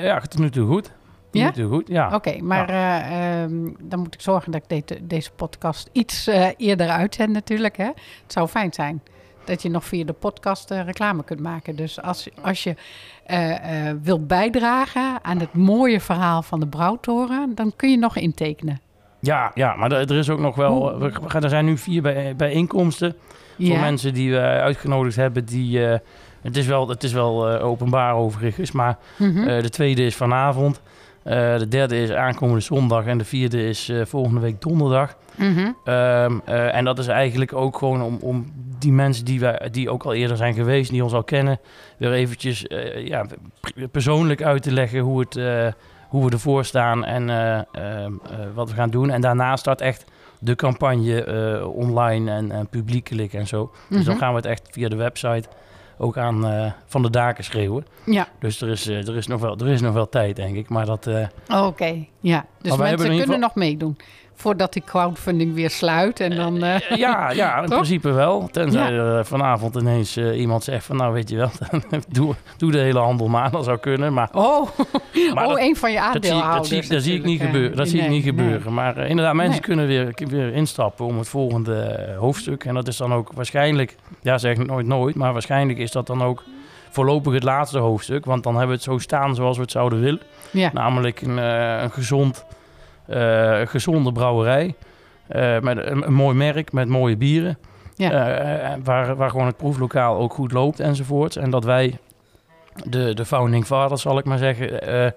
ja, 0.03 0.21
tot 0.21 0.39
nu 0.41 0.51
toe 0.51 0.67
goed. 0.67 0.93
Ja? 1.31 1.45
nu 1.47 1.53
toe 1.53 1.69
goed, 1.71 1.89
ja. 1.89 2.15
Oké, 2.15 2.37
maar 2.43 2.69
eh, 2.69 3.43
ehm, 3.43 3.69
dan 3.81 3.99
moet 3.99 4.15
ik 4.15 4.21
zorgen 4.21 4.53
dat 4.53 4.63
ik 4.69 4.89
de- 4.89 5.07
deze 5.07 5.31
podcast 5.37 5.89
iets 5.93 6.27
eerder 6.57 6.89
uitzend 6.89 7.33
natuurlijk. 7.33 7.77
Hè? 7.77 7.85
Het 8.23 8.33
zou 8.33 8.49
fijn 8.49 8.73
zijn 8.73 9.03
dat 9.45 9.63
je 9.63 9.69
nog 9.71 9.85
via 9.85 10.05
de 10.05 10.13
podcast 10.13 10.71
eh, 10.71 10.85
reclame 10.85 11.25
kunt 11.25 11.41
maken. 11.41 11.77
Dus 11.77 12.03
als, 12.03 12.29
als 12.43 12.63
je 12.63 12.75
eh, 13.27 13.89
eh, 13.89 13.97
wilt 14.03 14.27
bijdragen 14.27 15.19
aan 15.23 15.39
het 15.41 15.53
mooie 15.55 16.01
verhaal 16.01 16.43
van 16.43 16.61
de 16.61 16.67
Brouwtoren... 16.67 17.55
dan 17.55 17.73
kun 17.77 17.91
je 17.91 17.99
nog 17.99 18.17
intekenen. 18.17 18.81
Ja, 19.21 19.51
ja, 19.55 19.75
maar 19.75 19.93
er 19.93 20.11
is 20.13 20.31
ook 20.31 20.39
nog 20.39 20.55
wel. 20.57 20.99
We, 20.99 21.11
gaan- 21.27 21.43
er 21.43 21.49
zijn 21.49 21.65
nu 21.65 21.79
vier 21.79 22.03
bij, 22.03 22.37
bijeenkomsten 22.37 23.15
voor 23.57 23.65
Ja. 23.67 23.81
mensen 23.81 24.15
die 24.15 24.31
we 24.33 24.39
uitgenodigd 24.41 25.17
hebben. 25.17 25.45
Die, 25.45 25.79
het 26.43 26.57
is 26.57 26.67
wel, 26.67 26.89
het 26.89 27.03
is 27.03 27.13
wel 27.13 27.49
openbaar 27.59 28.15
overigens, 28.15 28.73
maar 28.73 28.99
Mhm. 29.19 29.63
de 29.63 29.71
tweede 29.71 30.05
is 30.05 30.17
vanavond. 30.17 30.81
Eh, 31.25 31.59
de 31.59 31.69
derde 31.69 32.03
is 32.03 32.11
aankomende 32.11 32.61
zondag 32.61 33.07
en 33.07 33.19
de 33.19 33.25
vierde 33.25 33.69
is 33.69 33.89
eh, 33.89 34.05
volgende 34.05 34.41
week 34.41 34.61
donderdag. 34.61 35.17
Mhm. 35.37 35.71
Ehm, 35.85 36.39
eh, 36.45 36.75
en 36.75 36.85
dat 36.85 36.99
is 36.99 37.07
eigenlijk 37.07 37.53
ook 37.53 37.79
gewoon 37.79 38.03
om, 38.03 38.19
om 38.21 38.53
die 38.79 38.93
mensen 38.93 39.25
die, 39.25 39.41
wij, 39.41 39.69
die 39.71 39.91
ook 39.91 40.03
al 40.05 40.15
eerder 40.15 40.37
zijn 40.37 40.55
geweest, 40.55 40.91
die 40.91 41.03
ons 41.03 41.13
al 41.13 41.25
kennen, 41.25 41.59
weer 41.99 42.13
eventjes 42.13 42.67
ja, 43.05 43.27
persoonlijk 43.91 44.43
uit 44.43 44.63
te 44.63 44.73
leggen 44.73 44.99
hoe, 45.01 45.21
het, 45.21 45.35
hoe 46.09 46.25
we 46.25 46.31
ervoor 46.31 46.65
staan 46.65 47.05
en 47.05 47.31
eh, 47.31 47.55
ehm, 47.55 48.13
eh, 48.31 48.39
wat 48.55 48.69
we 48.71 48.75
gaan 48.75 48.91
doen. 48.91 49.11
En 49.11 49.21
daarna 49.21 49.57
start 49.57 49.81
echt 49.81 50.05
de 50.39 50.55
campagne 50.55 51.67
online 51.69 52.31
en, 52.31 52.51
en 52.51 52.67
publiekelijk 52.69 53.33
en 53.33 53.47
zo. 53.47 53.71
Dus 53.89 54.05
dan 54.05 54.15
Mhm. 54.15 54.23
gaan 54.23 54.31
we 54.31 54.37
het 54.37 54.47
echt 54.47 54.69
via 54.71 54.89
de 54.89 54.97
website 54.97 55.49
ook 55.99 56.17
aan 56.17 56.47
eh, 56.47 56.73
van 56.87 57.03
de 57.03 57.11
daken 57.11 57.45
schreeuwen. 57.45 57.87
Ja, 58.07 58.29
Dus 58.39 58.61
er 58.61 58.69
is, 58.69 58.87
eh, 58.89 59.09
er, 59.09 59.17
is 59.17 59.27
nog 59.27 59.41
wel, 59.41 59.57
er 59.59 59.69
is 59.69 59.81
nog 59.81 59.95
wel 59.95 60.09
tijd, 60.09 60.37
denk 60.37 60.57
ik. 60.57 60.69
Maar 60.69 60.87
dat, 60.87 61.07
eh, 61.07 61.27
oké. 61.67 62.07
Ja, 62.21 62.47
dus 62.63 62.77
mensen 62.77 63.17
kunnen 63.17 63.41
nog 63.41 63.55
meedoen. 63.55 63.97
Voordat 64.37 64.73
die 64.73 64.83
crowdfunding 64.87 65.55
weer 65.55 65.71
sluit. 65.71 66.21
En 66.21 66.37
dan, 66.37 66.63
eh, 66.65 66.81
Ja, 66.97 67.31
ja, 67.43 67.57
in 67.57 67.63
Toch? 67.67 67.75
principe 67.75 68.11
wel. 68.13 68.49
Tenzij 68.53 68.93
er 68.93 69.19
eh, 69.19 69.25
vanavond 69.25 69.77
ineens 69.77 70.17
eh, 70.17 70.41
iemand 70.41 70.65
zegt 70.65 70.85
van... 70.85 70.97
nou, 70.97 71.13
weet 71.13 71.29
je 71.31 71.37
wel, 71.37 71.51
doe, 72.09 72.35
doe 72.57 72.71
de 72.73 72.79
hele 72.79 72.99
handel 72.99 73.29
maar. 73.29 73.51
Dat 73.51 73.65
zou 73.65 73.79
kunnen, 73.79 74.13
maar... 74.13 74.29
Oh, 74.33 74.69
Maar 75.35 75.45
oh 75.45 75.51
dat- 75.51 75.59
een 75.59 75.77
van 75.77 75.93
je 75.93 76.01
aandeelhouders. 76.01 76.69
dat, 76.71 76.83
zie, 76.85 76.89
dat 76.95 77.03
zie 77.03 77.15
ik 77.19 77.25
niet 77.25 77.41
gebeuren. 77.41 77.71
eh. 77.71 77.77
Dat 77.77 77.89
zie 77.89 78.01
ik 78.01 78.09
niet 78.09 78.25
nee. 78.25 78.35
gebeuren. 78.35 78.75
Maar 78.75 78.97
eh, 78.97 79.09
inderdaad, 79.11 79.35
mensen 79.35 79.53
Nee. 79.53 79.61
kunnen 79.61 79.87
weer, 79.87 80.13
weer 80.29 80.53
instappen 80.55 81.07
om 81.07 81.19
het 81.19 81.29
volgende 81.29 81.81
eh, 81.83 82.19
hoofdstuk. 82.19 82.65
En 82.65 82.75
dat 82.75 82.89
is 82.89 82.97
dan 82.97 83.13
ook 83.13 83.31
waarschijnlijk... 83.35 83.97
Ja, 84.23 84.39
zeg 84.39 84.57
ik 84.59 84.67
nooit 84.67 84.87
nooit. 84.87 85.15
Maar 85.15 85.33
waarschijnlijk 85.33 85.79
is 85.79 85.91
dat 85.93 86.07
dan 86.07 86.23
ook 86.23 86.43
voorlopig 86.91 87.33
het 87.33 87.43
laatste 87.43 87.79
hoofdstuk. 87.79 88.25
Want 88.25 88.43
dan 88.43 88.53
hebben 88.53 88.71
we 88.71 88.83
het 88.83 88.91
zo 88.93 88.99
staan 88.99 89.35
zoals 89.35 89.57
we 89.57 89.63
het 89.63 89.71
zouden 89.71 90.01
willen. 90.01 90.21
Ja, 90.51 90.71
Namelijk 90.73 91.21
een, 91.21 91.39
eh, 91.39 91.83
een 91.83 91.91
gezond, 91.91 92.45
eh, 92.49 92.55
gezonde 93.65 94.13
brouwerij. 94.13 94.75
eh, 95.29 95.61
met 95.61 95.87
een, 95.87 96.07
een 96.07 96.13
mooi 96.13 96.37
merk, 96.37 96.73
met 96.73 96.89
mooie 96.89 97.17
bieren. 97.17 97.59
Ja. 97.97 98.11
Eh, 98.11 98.73
eh, 98.73 98.79
waar, 98.85 99.17
waar 99.17 99.31
gewoon 99.31 99.47
het 99.47 99.57
proeflokaal 99.57 100.17
ook 100.19 100.35
goed 100.35 100.53
loopt 100.53 100.81
enzovoort. 100.81 101.37
En 101.37 101.51
dat 101.51 101.65
wij, 101.65 101.99
de, 102.85 103.15
de 103.15 103.25
founding 103.25 103.65
fathers 103.67 104.03
zal 104.03 104.19
ik 104.19 104.25
maar 104.25 104.39
zeggen... 104.39 104.83
eh, 104.83 105.11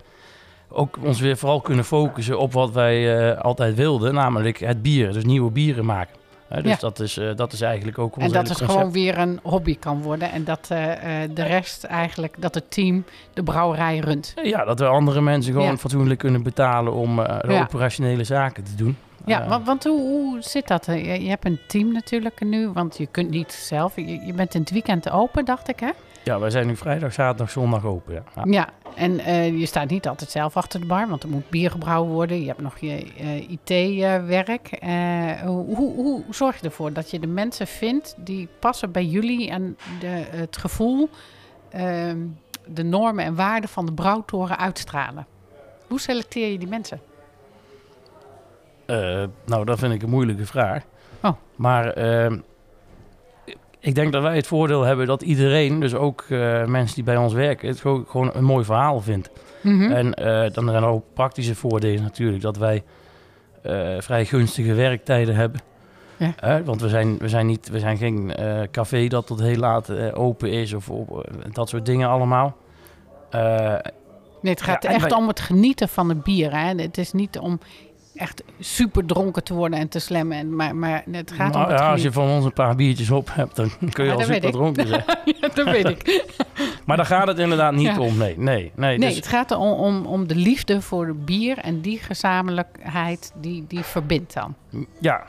ook 0.69 0.97
ons 1.03 1.19
weer 1.19 1.37
vooral 1.37 1.61
kunnen 1.61 1.85
focussen 1.85 2.39
op 2.39 2.53
wat 2.53 2.71
wij 2.71 3.29
eh, 3.31 3.41
altijd 3.41 3.75
wilden. 3.75 4.13
Namelijk 4.13 4.57
het 4.59 4.81
bier, 4.81 5.13
dus 5.13 5.23
nieuwe 5.23 5.51
bieren 5.51 5.85
maken. 5.85 6.15
Dus 6.49 6.63
Ja. 6.63 6.75
dat, 6.79 6.99
is, 6.99 7.17
eh, 7.17 7.35
dat 7.35 7.53
is 7.53 7.61
eigenlijk 7.61 7.97
ook 7.97 8.15
ons 8.15 8.25
en 8.25 8.31
dat 8.31 8.47
het 8.47 8.57
concept. 8.57 8.71
gewoon 8.71 8.91
weer 8.91 9.17
een 9.17 9.39
hobby 9.43 9.77
kan 9.79 10.01
worden. 10.01 10.31
En 10.31 10.43
dat 10.43 10.67
eh, 10.69 11.23
eh, 11.23 11.29
de 11.33 11.43
rest 11.43 11.83
eigenlijk, 11.83 12.35
dat 12.39 12.55
het 12.55 12.71
team 12.71 13.03
de 13.33 13.43
brouwerij 13.43 13.97
runt. 13.99 14.33
Ja, 14.43 14.65
dat 14.65 14.79
we 14.79 14.85
andere 14.85 15.21
mensen 15.21 15.53
gewoon 15.53 15.67
Ja. 15.67 15.77
fatsoenlijk 15.77 16.19
kunnen 16.19 16.43
betalen 16.43 16.93
om 16.93 17.15
de 17.15 17.41
Ja. 17.47 17.61
operationele 17.61 18.23
zaken 18.23 18.63
te 18.63 18.75
doen. 18.75 18.97
Ja, 19.25 19.47
want, 19.47 19.65
want 19.65 19.83
hoe, 19.83 19.99
hoe 20.01 20.41
zit 20.41 20.67
dat? 20.67 20.85
Je, 20.85 21.23
je 21.23 21.29
hebt 21.29 21.45
een 21.45 21.59
team 21.67 21.91
natuurlijk 21.91 22.39
nu, 22.39 22.69
want 22.69 22.97
je 22.97 23.05
kunt 23.07 23.29
niet 23.29 23.51
zelf. 23.53 23.95
Je, 23.95 24.25
je 24.25 24.33
bent 24.33 24.53
in 24.53 24.61
het 24.61 24.71
weekend 24.71 25.09
open, 25.09 25.45
dacht 25.45 25.69
ik, 25.69 25.79
hè? 25.79 25.89
Ja, 26.23 26.39
wij 26.39 26.49
zijn 26.49 26.67
nu 26.67 26.75
vrijdag, 26.75 27.13
zaterdag, 27.13 27.49
zondag 27.49 27.85
open. 27.85 28.13
Ja. 28.13 28.43
Ja. 28.43 28.69
En 28.97 29.19
eh, 29.19 29.59
je 29.59 29.65
staat 29.65 29.89
niet 29.89 30.07
altijd 30.07 30.31
zelf 30.31 30.57
achter 30.57 30.79
de 30.79 30.85
bar, 30.85 31.07
want 31.07 31.23
er 31.23 31.29
moet 31.29 31.49
bier 31.49 31.71
gebrouwen 31.71 32.11
worden. 32.11 32.41
Je 32.41 32.47
hebt 32.47 32.61
nog 32.61 32.77
je 32.77 33.13
eh, 33.17 33.49
IT-werk. 33.49 34.69
hoe, 35.45 35.75
hoe, 35.75 35.95
hoe 35.95 36.23
zorg 36.29 36.59
je 36.59 36.65
ervoor 36.65 36.93
dat 36.93 37.11
je 37.11 37.19
de 37.19 37.27
mensen 37.27 37.67
vindt 37.67 38.15
die 38.17 38.47
passen 38.59 38.91
bij 38.91 39.05
jullie 39.05 39.49
en 39.49 39.77
de, 39.99 40.07
het 40.29 40.57
gevoel, 40.57 41.09
ehm, 41.69 42.17
de 42.65 42.83
normen 42.83 43.25
en 43.25 43.35
waarden 43.35 43.69
van 43.69 43.85
de 43.85 43.93
brouwtoren 43.93 44.57
uitstralen? 44.57 45.27
Hoe 45.87 45.99
selecteer 45.99 46.51
je 46.51 46.57
die 46.57 46.67
mensen? 46.67 47.01
Eh, 48.87 49.23
nou, 49.45 49.65
dat 49.65 49.79
vind 49.79 49.93
ik 49.93 50.01
een 50.01 50.09
moeilijke 50.09 50.45
vraag. 50.45 50.83
Oh. 51.23 51.31
Maar 51.55 51.93
ehm, 51.93 52.39
ik 53.87 53.95
denk 53.95 54.11
dat 54.11 54.21
wij 54.21 54.35
het 54.35 54.47
voordeel 54.47 54.83
hebben 54.83 55.07
dat 55.07 55.21
iedereen, 55.21 55.79
dus 55.79 55.95
ook 55.95 56.21
eh, 56.29 56.65
mensen 56.65 56.95
die 56.95 57.03
bij 57.03 57.17
ons 57.17 57.33
werken, 57.33 57.67
het 57.67 57.79
gewoon, 57.79 58.05
gewoon 58.07 58.29
een 58.33 58.43
mooi 58.43 58.65
verhaal 58.65 59.01
vindt. 59.01 59.29
Mhm. 59.61 59.91
En 59.91 60.05
uh, 60.05 60.53
dan 60.53 60.69
zijn 60.69 60.83
er 60.83 60.89
ook 60.89 61.03
praktische 61.13 61.55
voordelen 61.55 62.03
natuurlijk, 62.03 62.41
dat 62.41 62.57
wij 62.57 62.83
vrij 63.99 64.25
gunstige 64.25 64.73
werktijden 64.73 65.35
hebben. 65.35 65.61
Ja. 66.17 66.63
want 66.63 66.81
we 66.81 66.89
zijn, 66.89 67.17
we, 67.17 67.29
zijn 67.29 67.45
niet, 67.45 67.69
we 67.69 67.79
zijn 67.79 67.97
geen 67.97 68.33
café 68.71 69.07
dat 69.07 69.27
tot 69.27 69.39
heel 69.39 69.57
laat 69.57 70.13
open 70.13 70.51
is 70.51 70.73
of, 70.73 70.89
dat 71.51 71.69
soort 71.69 71.85
dingen 71.85 72.09
allemaal. 72.09 72.57
nee, 74.41 74.53
het 74.53 74.61
gaat 74.61 74.85
echt 74.85 75.11
om 75.11 75.27
het 75.27 75.39
genieten 75.39 75.89
van 75.89 76.09
het 76.09 76.23
bier. 76.23 76.55
Hè? 76.55 76.75
Het 76.75 76.97
is 76.97 77.11
niet 77.11 77.39
om 77.39 77.59
echt 78.17 78.43
super 78.59 79.05
dronken 79.05 79.43
te 79.43 79.53
worden 79.53 79.79
en 79.79 79.87
te 79.87 79.99
slemmen. 79.99 80.37
En, 80.37 80.55
maar, 80.55 80.75
maar 80.75 81.03
het 81.11 81.31
gaat 81.31 81.53
nou, 81.53 81.65
om 81.65 81.71
het 81.71 81.79
ja, 81.79 81.91
Als 81.91 82.01
je 82.01 82.11
van 82.11 82.29
ons 82.29 82.45
een 82.45 82.53
paar 82.53 82.75
biertjes 82.75 83.11
op 83.11 83.29
hebt, 83.31 83.55
dan 83.55 83.69
kun 83.91 84.03
je 84.03 84.09
ja, 84.09 84.15
al 84.15 84.21
super 84.23 84.51
dronken 84.51 84.87
zijn. 84.87 85.03
ja, 85.41 85.47
dat 85.53 85.65
weet 85.65 85.87
ik. 85.87 86.25
maar 86.85 86.97
daar 86.97 87.05
gaat 87.05 87.27
het 87.27 87.39
inderdaad 87.39 87.73
niet 87.73 87.85
Ja. 87.95 87.99
om, 87.99 88.17
nee. 88.17 88.37
Nee, 88.37 88.71
nee, 88.75 88.97
Nee, 88.97 89.07
dus- 89.07 89.15
het 89.15 89.27
gaat 89.27 89.51
om, 89.51 89.71
om, 89.71 90.05
om 90.05 90.27
de 90.27 90.35
liefde 90.35 90.81
voor 90.81 91.07
het 91.07 91.25
bier 91.25 91.57
en 91.57 91.81
die 91.81 91.99
gezamenlijkheid 91.99 93.31
die, 93.35 93.65
die 93.67 93.83
verbindt 93.83 94.33
dan. 94.33 94.55
ja, 94.99 95.23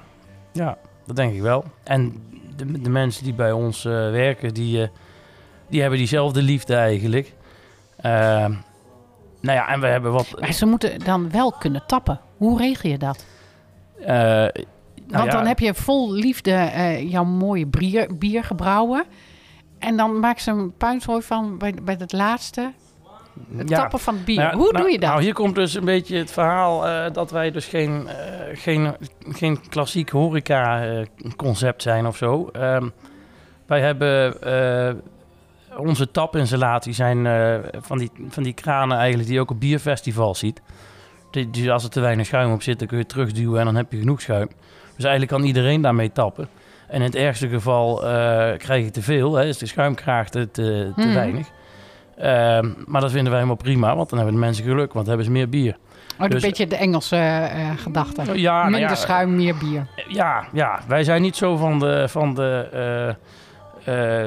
ja, 0.53 0.79
dat 1.07 1.17
denk 1.17 1.35
ik 1.35 1.41
wel. 1.41 1.65
En 1.85 2.23
de, 2.57 2.81
de 2.81 2.91
mensen 2.91 3.25
die 3.25 3.35
bij 3.35 3.53
ons 3.53 3.85
eh, 3.85 3.93
werken, 3.93 4.55
die, 4.55 4.83
eh, 4.83 4.89
die 5.69 5.81
hebben 5.81 5.99
diezelfde 5.99 6.43
liefde 6.43 6.75
eigenlijk. 6.75 7.35
Ehm, 8.01 8.53
nou 9.41 9.59
ja, 9.59 9.69
en 9.69 9.81
we 9.81 9.87
hebben 9.87 10.13
wat... 10.13 10.41
Maar 10.41 10.53
ze 10.53 10.67
moeten 10.67 10.99
dan 10.99 11.31
wel 11.31 11.53
kunnen 11.53 11.83
tappen. 11.87 12.21
Hoe 12.39 12.59
regel 12.59 12.91
je 12.91 12.99
dat? 12.99 13.25
eh, 14.01 14.65
nou 15.07 15.23
Want 15.23 15.33
ja, 15.33 15.39
dan 15.39 15.47
heb 15.47 15.59
je 15.59 15.75
vol 15.75 16.13
liefde 16.13 16.53
eh, 16.53 17.11
jouw 17.11 17.25
mooie 17.25 17.67
bier, 17.67 18.19
bier 18.19 18.45
gebrouwen. 18.45 19.05
En 19.79 19.97
dan 19.97 20.21
maak 20.21 20.39
ze 20.39 20.51
een 20.51 20.73
puinzooi 20.77 21.23
van 21.23 21.59
bij, 21.59 21.75
bij 21.83 21.97
het 21.99 22.13
laatste. 22.13 22.73
Het 23.57 23.69
ja. 23.69 23.77
tappen 23.77 23.99
van 23.99 24.15
het 24.15 24.25
bier. 24.25 24.37
Nou 24.37 24.57
Hoe 24.57 24.73
nou- 24.73 24.85
doe 24.85 24.93
je 24.93 24.99
dat? 24.99 25.11
Nou, 25.11 25.23
hier 25.23 25.33
komt 25.33 25.55
dus 25.55 25.75
een 25.75 25.85
beetje 25.85 26.17
het 26.17 26.31
verhaal 26.31 26.87
eh, 26.87 27.13
dat 27.13 27.31
wij 27.31 27.51
dus 27.51 27.67
geen, 27.67 28.09
geen, 28.53 28.95
geen 29.29 29.69
klassiek 29.69 30.11
horeca-concept 30.11 31.83
zijn 31.83 32.07
of 32.07 32.17
zo. 32.17 32.49
Ehm, 32.53 32.89
wij 33.67 33.81
hebben 33.81 34.37
onze 35.77 36.11
tapinstallatie 36.11 36.93
zijn 36.93 37.27
van, 37.81 37.99
die, 37.99 38.11
van 38.29 38.43
die 38.43 38.53
kranen 38.53 38.97
eigenlijk 38.97 39.27
die 39.27 39.37
je 39.37 39.43
ook 39.43 39.51
op 39.51 39.61
bierfestivals 39.61 40.39
ziet. 40.39 40.63
Die, 41.31 41.73
als 41.73 41.85
er 41.85 41.91
te 41.91 42.01
weinig 42.01 42.27
schuim 42.27 42.53
op 42.53 42.63
zit, 42.63 42.79
dan 42.79 42.89
kun 42.89 42.99
je 42.99 43.07
terugduwen 43.07 43.59
en 43.59 43.65
dan 43.65 43.75
heb 43.77 43.93
je 43.93 43.99
genoeg 43.99 44.21
schuim. 44.21 44.49
Dus 44.97 45.05
eigenlijk 45.05 45.31
kan 45.39 45.43
iedereen 45.43 45.81
daarmee 45.81 46.13
tappen. 46.13 46.49
En 46.89 46.97
in 46.97 47.03
het 47.03 47.15
ergste 47.15 47.49
geval 47.49 48.03
eh, 48.07 48.59
krijg 48.59 48.85
je 48.85 48.91
te 48.91 49.03
veel, 49.03 49.35
hè, 49.35 49.45
is 49.45 49.59
de 49.59 49.67
schuimkraag 49.67 50.29
te, 50.29 50.51
te, 50.51 50.93
te 50.97 51.01
Mhm. 51.07 51.15
weinig. 51.15 51.49
Ehm, 52.17 52.69
maar 52.87 53.01
dat 53.01 53.11
vinden 53.11 53.31
wij 53.31 53.41
helemaal 53.41 53.63
prima, 53.63 53.97
want 53.97 54.09
dan 54.09 54.19
hebben 54.19 54.37
de 54.37 54.41
mensen 54.41 54.65
geluk, 54.65 54.93
want 54.93 55.07
dan 55.07 55.07
hebben 55.07 55.25
ze 55.25 55.31
meer 55.31 55.49
bier. 55.49 55.77
Oh, 56.19 56.25
een 56.25 56.31
dus- 56.31 56.43
beetje 56.43 56.67
de 56.67 56.77
Engelse 56.77 57.17
eh, 57.17 57.71
gedachte. 57.77 58.23
Ja, 58.41 58.59
nou 58.59 58.71
Minder 58.71 58.89
ja, 58.89 58.95
schuim, 58.95 59.37
meer 59.37 59.57
bier. 59.57 59.87
Ja, 60.09 60.45
ja, 60.53 60.81
wij 60.89 61.05
zijn 61.05 61.23
niet 61.23 61.37
zo 61.37 61.57
van 61.57 61.79
de, 61.79 62.09
van 62.09 62.35
de 62.35 62.69
eh, 62.73 63.09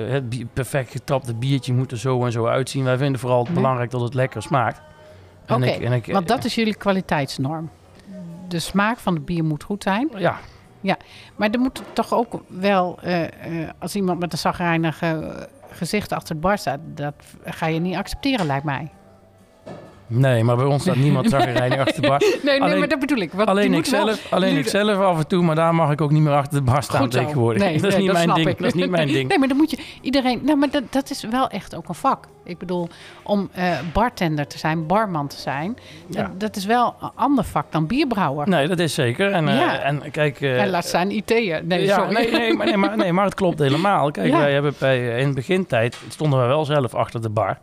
eh, 0.04 0.12
het 0.12 0.54
perfect 0.54 0.92
getapte 0.92 1.34
biertje 1.36 1.74
moet 1.74 1.92
er 1.92 1.98
zo 1.98 2.26
en 2.26 2.32
zo 2.32 2.46
uitzien. 2.48 2.84
Wij 2.84 2.98
vinden 2.98 3.20
vooral 3.20 3.40
het 3.40 3.48
Nee. 3.48 3.56
belangrijk 3.56 3.92
dat 3.92 4.02
het 4.02 4.14
lekker 4.14 4.42
smaakt. 4.42 4.82
Oké, 5.56 6.12
Want 6.12 6.28
dat 6.28 6.46
is 6.46 6.56
jullie 6.56 6.76
kwaliteitsnorm. 6.76 7.70
De 8.48 8.60
smaak 8.60 8.98
van 8.98 9.14
het 9.14 9.26
bier 9.26 9.44
moet 9.44 9.64
goed 9.64 9.84
zijn. 9.84 10.10
Ja, 10.82 10.98
Maar 11.36 11.50
er 11.50 11.60
moet 11.60 11.82
toch 11.94 12.14
ook 12.14 12.44
wel, 12.48 13.00
eh, 13.02 13.24
eh, 13.24 13.70
als 13.80 13.96
iemand 13.96 14.20
met 14.20 14.32
een 14.32 14.38
zagrijnig 14.38 15.02
eh, 15.02 15.20
gezicht 15.70 16.12
achter 16.12 16.30
het 16.30 16.42
bar 16.42 16.58
staat, 16.58 16.80
dat 16.86 17.14
ga 17.44 17.66
je 17.66 17.80
niet 17.80 17.96
accepteren, 17.96 18.46
lijkt 18.46 18.66
mij. 18.66 18.92
Nee, 20.12 20.44
maar 20.44 20.56
bij 20.56 20.66
ons 20.66 20.82
staat 20.82 20.96
niemand 20.96 21.30
zagrijnig 21.40 21.80
achter 21.80 22.02
de 22.02 22.08
bar. 22.08 22.20
Nee, 22.20 22.30
nee, 22.44 22.62
Alleen- 22.62 22.80
maar 22.80 22.88
dat 22.88 23.00
bedoel 23.00 23.18
ik. 23.18 23.32
Alleen, 23.34 23.74
ik 23.74 23.86
wel- 23.86 24.06
zelf, 24.06 24.28
alleen 24.34 24.58
ik 24.58 24.68
zelf 24.68 24.98
af 24.98 25.18
en 25.18 25.28
toe, 25.28 25.44
maar 25.44 25.56
daar 25.56 25.76
mag 25.76 25.92
ik 25.92 26.02
ook 26.02 26.12
niet 26.12 26.22
meer 26.22 26.34
achter 26.34 26.58
de 26.66 26.72
bar 26.72 26.84
staan 26.84 27.10
tegenwoordig. 27.10 27.62
Nee, 27.64 27.74
dat 27.82 27.84
is 27.84 27.94
nee, 27.96 28.04
niet 28.04 28.12
mijn 28.12 28.34
ding. 28.34 28.48
ik. 28.48 28.58
Dat 28.58 28.68
is 28.68 28.74
niet 28.74 28.90
mijn 28.90 29.08
ding. 29.18 29.28
Nee, 29.30 29.40
maar 29.40 29.48
dan 29.48 29.58
moet 29.58 29.72
je 29.72 29.78
iedereen. 30.02 30.42
Nou, 30.44 30.58
maar 30.58 30.70
dat, 30.70 30.84
dat 30.90 31.10
is 31.10 31.24
wel 31.24 31.48
echt 31.50 31.76
ook 31.76 31.88
een 31.90 31.96
vak. 31.96 32.28
Ik 32.44 32.58
bedoel, 32.58 32.88
om 33.24 33.50
eh, 33.52 33.72
bartender 33.94 34.48
te 34.48 34.58
zijn, 34.58 34.86
barman 34.88 35.28
te 35.28 35.38
zijn, 35.40 35.78
Ja. 36.08 36.22
dat, 36.22 36.40
dat 36.40 36.56
is 36.56 36.66
wel 36.66 36.96
een 37.02 37.12
ander 37.16 37.44
vak 37.44 37.66
dan 37.72 37.88
bierbrouwer. 37.88 38.50
Nee, 38.50 38.68
dat 38.68 38.80
is 38.80 38.94
zeker. 38.94 39.32
En, 39.32 39.48
eh, 39.48 39.56
Ja. 39.56 39.80
en 39.80 40.12
kijk... 40.12 40.42
eh, 40.42 40.62
en 40.62 40.70
laat 40.70 40.86
staan 40.86 41.10
IT'en. 41.10 41.68
Nee, 41.68 41.86
ja, 41.86 41.96
sorry. 41.96 42.14
Nee, 42.14 42.32
nee, 42.32 42.54
maar, 42.54 42.66
nee, 42.66 42.78
maar, 42.78 42.98
nee, 42.98 43.14
maar 43.14 43.26
het 43.26 43.34
klopt 43.34 43.60
helemaal. 43.60 44.12
Kijk, 44.12 44.32
wij 44.32 44.54
hebben 44.54 44.74
bij, 44.80 45.20
in 45.20 45.28
de 45.28 45.34
begintijd 45.34 45.98
stonden 46.10 46.42
we 46.42 46.46
wel 46.48 46.66
zelf 46.66 46.96
achter 46.96 47.22
de 47.22 47.30
bar. 47.30 47.58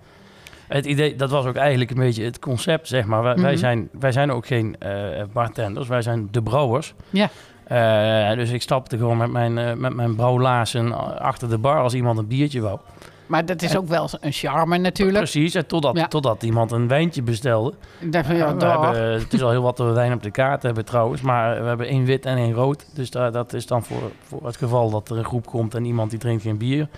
Het 0.69 0.87
idee, 0.87 1.17
dat 1.17 1.31
was 1.31 1.45
ook 1.47 1.57
eigenlijk 1.57 1.91
een 1.91 1.97
beetje 1.97 2.25
het 2.25 2.39
concept, 2.39 2.89
zeg 2.89 3.05
maar. 3.05 3.23
Wij, 3.23 3.35
wij, 3.35 3.51
Mhm. 3.51 3.59
zijn, 3.61 3.89
wij 3.93 4.13
zijn 4.13 4.33
ook 4.33 4.47
geen 4.47 4.77
eh, 4.79 4.91
bartenders, 5.33 5.89
wij 5.89 6.03
zijn 6.03 6.29
de 6.31 6.43
brouwers. 6.43 6.95
Ja. 7.11 7.29
Eh, 7.65 8.37
dus 8.37 8.51
ik 8.51 8.63
stapte 8.63 8.97
gewoon 8.97 9.17
met 9.17 9.31
mijn, 9.31 9.59
eh, 9.59 9.73
met 9.75 9.95
mijn 9.95 10.15
brouwlaarzen 10.15 11.19
achter 11.21 11.49
de 11.49 11.59
bar 11.59 11.81
als 11.83 11.95
iemand 11.95 12.19
een 12.19 12.27
biertje 12.27 12.61
wou. 12.61 12.79
Maar 13.27 13.45
dat 13.47 13.63
is 13.63 13.77
ook 13.77 13.89
wel 13.89 14.09
een 14.21 14.33
charme 14.33 14.79
natuurlijk. 14.79 15.19
Precies, 15.19 15.55
en 15.55 15.67
totdat, 15.67 15.97
Ja. 15.97 16.09
totdat 16.09 16.43
iemand 16.43 16.71
een 16.73 16.89
wijntje 16.89 17.23
bestelde. 17.23 17.75
Ja, 18.11 18.23
we 18.23 18.35
hebben, 18.35 19.13
het 19.13 19.33
is 19.33 19.43
al 19.43 19.51
heel 19.51 19.63
wat 19.63 19.79
we 19.79 19.85
wijn 19.85 20.13
op 20.13 20.23
de 20.23 20.31
kaart 20.31 20.63
hebben 20.63 20.85
trouwens, 20.85 21.21
maar 21.21 21.61
we 21.63 21.67
hebben 21.69 21.87
één 21.87 22.05
wit 22.05 22.27
en 22.27 22.37
één 22.37 22.53
rood. 22.53 22.87
Dus 22.95 23.11
daar, 23.11 23.33
dat 23.33 23.53
is 23.53 23.67
dan 23.67 23.83
voor, 23.85 24.11
voor 24.23 24.47
het 24.47 24.57
geval 24.57 24.91
dat 24.91 25.09
er 25.11 25.19
een 25.19 25.25
groep 25.25 25.47
komt 25.47 25.75
en 25.75 25.85
iemand 25.85 26.11
die 26.11 26.19
drinkt 26.19 26.43
geen 26.43 26.59
bier. 26.59 26.89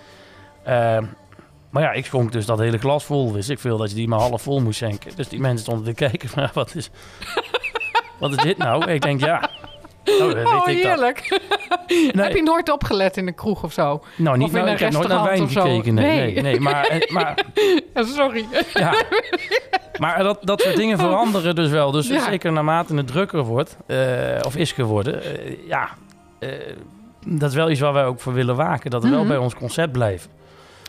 Ehm, 0.63 1.03
maar 1.71 1.83
ja, 1.83 1.91
ik 1.91 2.05
schonk 2.05 2.31
dus 2.31 2.45
dat 2.45 2.59
hele 2.59 2.77
glas 2.77 3.03
vol. 3.05 3.33
Wist 3.33 3.49
ik 3.49 3.59
veel 3.59 3.77
dat 3.77 3.89
je 3.89 3.95
die 3.95 4.07
maar 4.07 4.19
half 4.19 4.41
vol 4.41 4.59
moest 4.61 4.77
schenken. 4.77 5.11
Dus 5.15 5.27
die 5.27 5.39
mensen 5.39 5.59
stonden 5.59 5.85
te 5.85 5.93
kijken 5.93 6.29
ja, 6.41 6.49
wat 6.53 6.75
is, 6.75 6.89
wat 8.19 8.31
is 8.31 8.37
dit 8.37 8.57
nou? 8.57 8.91
Ik 8.91 9.01
denk, 9.01 9.19
ja, 9.19 9.49
nou, 10.19 10.43
Oh, 10.45 10.51
dat. 10.53 10.65
heerlijk. 10.65 11.39
Nee, 11.87 12.11
Heb 12.15 12.35
je 12.35 12.43
nooit 12.43 12.71
opgelet 12.71 13.17
in 13.17 13.25
de 13.25 13.31
kroeg 13.31 13.63
of 13.63 13.73
zo? 13.73 14.03
nou, 14.17 14.37
niet, 14.37 14.47
of 14.47 14.53
in 14.53 14.57
nou, 14.57 14.67
een 14.67 14.73
ik 14.73 14.79
heb 14.79 14.91
nooit 14.91 15.07
naar 15.07 15.23
wijn 15.23 15.49
gekeken. 15.49 15.93
Nee, 15.93 16.05
Nee. 16.17 16.33
nee, 16.33 16.41
nee, 16.41 16.59
maar, 16.59 16.85
eh, 16.87 17.11
maar 17.11 17.45
Ja, 17.93 18.03
sorry. 18.03 18.45
Ja. 18.73 18.93
Maar 19.99 20.23
dat, 20.23 20.39
dat 20.41 20.61
soort 20.61 20.75
dingen 20.75 20.97
veranderen 20.97 21.55
dus 21.55 21.69
wel. 21.69 21.91
Dus 21.91 22.07
Ja. 22.07 22.23
zeker 22.29 22.51
naarmate 22.51 22.95
het 22.95 23.07
drukker 23.07 23.43
wordt, 23.43 23.77
eh, 23.87 23.97
of 24.45 24.55
is 24.55 24.71
geworden, 24.71 25.23
eh, 25.23 25.67
ja, 25.67 25.89
dat 27.27 27.49
is 27.49 27.55
wel 27.55 27.69
iets 27.69 27.79
waar 27.79 27.93
wij 27.93 28.05
ook 28.05 28.19
voor 28.19 28.33
willen 28.33 28.55
waken. 28.55 28.91
Dat 28.91 29.03
we 29.03 29.09
wel 29.09 29.19
Mhm. 29.19 29.27
bij 29.27 29.37
ons 29.37 29.55
concept 29.55 29.91
blijven. 29.91 30.31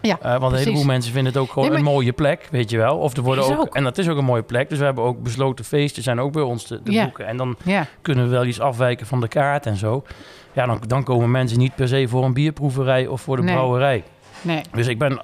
Ja, 0.03 0.19
Eh, 0.21 0.31
want 0.31 0.43
een 0.43 0.49
precies. 0.49 0.65
heleboel 0.65 0.85
mensen 0.87 1.13
vinden 1.13 1.33
het 1.33 1.43
ook 1.43 1.49
gewoon 1.49 1.69
Nee, 1.69 1.79
maar- 1.79 1.87
een 1.89 1.95
mooie 1.95 2.13
plek, 2.13 2.49
weet 2.51 2.71
je 2.71 2.77
wel. 2.77 2.99
Of 2.99 3.17
er 3.17 3.23
worden 3.23 3.45
ook, 3.45 3.61
ook. 3.61 3.75
en 3.75 3.85
dat 3.85 3.99
is 3.99 4.09
ook 4.09 4.19
een 4.19 4.25
mooie 4.25 4.43
plek. 4.43 4.69
Dus 4.69 4.79
we 4.79 4.85
hebben 4.85 5.05
ook 5.05 5.23
besloten 5.23 5.65
feesten, 5.65 6.03
zijn 6.03 6.21
ook 6.21 6.33
bij 6.33 6.43
ons 6.43 6.65
te, 6.65 6.83
te 6.83 6.93
Ja. 6.93 7.05
boeken. 7.05 7.27
En 7.27 7.37
dan 7.37 7.57
Ja, 7.65 7.87
kunnen 8.03 8.25
we 8.25 8.31
wel 8.31 8.45
iets 8.45 8.61
afwijken 8.61 9.07
van 9.07 9.21
de 9.21 9.29
kaart 9.29 9.67
en 9.67 9.77
zo. 9.77 10.05
Ja, 10.53 10.67
dan, 10.67 10.81
dan 10.87 11.05
komen 11.05 11.31
mensen 11.31 11.59
niet 11.59 11.75
per 11.75 11.89
se 11.89 12.09
voor 12.09 12.25
een 12.25 12.33
bierproeverij 12.35 13.07
of 13.07 13.21
voor 13.21 13.37
de 13.37 13.43
Nee. 13.43 13.55
brouwerij. 13.55 14.05
nee. 14.43 14.63
Dus 14.73 14.87
ik 14.87 14.99
ben... 14.99 15.23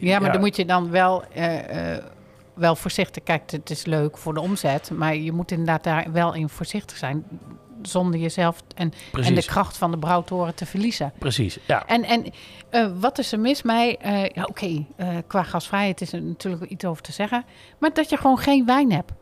Ja, 0.00 0.18
maar 0.18 0.32
dan 0.32 0.40
moet 0.40 0.56
je 0.56 0.64
dan 0.64 0.90
wel, 0.90 1.24
eh, 1.32 1.92
eh, 1.94 2.04
wel 2.54 2.76
voorzichtig... 2.76 3.22
Kijk, 3.22 3.50
het 3.50 3.70
is 3.70 3.84
leuk 3.84 4.18
voor 4.18 4.34
de 4.34 4.40
omzet, 4.40 4.90
maar 4.94 5.16
je 5.16 5.32
moet 5.32 5.50
inderdaad 5.50 5.84
daar 5.84 6.06
wel 6.12 6.34
in 6.34 6.48
voorzichtig 6.48 6.96
zijn... 6.96 7.24
zonder 7.82 8.20
jezelf 8.20 8.62
en, 8.74 8.92
Precies, 9.10 9.28
en 9.30 9.34
de 9.36 9.44
kracht 9.44 9.76
van 9.76 9.90
de 9.90 9.98
brouwtoren 9.98 10.54
te 10.54 10.66
verliezen. 10.66 11.12
precies, 11.18 11.58
ja. 11.66 11.86
En, 11.86 12.04
en 12.04 12.24
eh, 12.70 12.86
wat 13.00 13.18
is 13.18 13.32
er 13.32 13.40
mis 13.40 13.62
mij? 13.62 13.96
Eh, 13.96 14.28
ja, 14.28 14.42
oké, 14.44 14.84
eh, 14.96 15.08
qua 15.26 15.42
gasvrijheid 15.42 16.00
is 16.00 16.12
er 16.12 16.22
natuurlijk 16.22 16.70
iets 16.70 16.84
over 16.84 17.02
te 17.02 17.12
zeggen. 17.12 17.44
Maar 17.78 17.92
dat 17.92 18.10
je 18.10 18.16
gewoon 18.16 18.38
geen 18.38 18.66
wijn 18.66 18.92
hebt. 18.92 19.12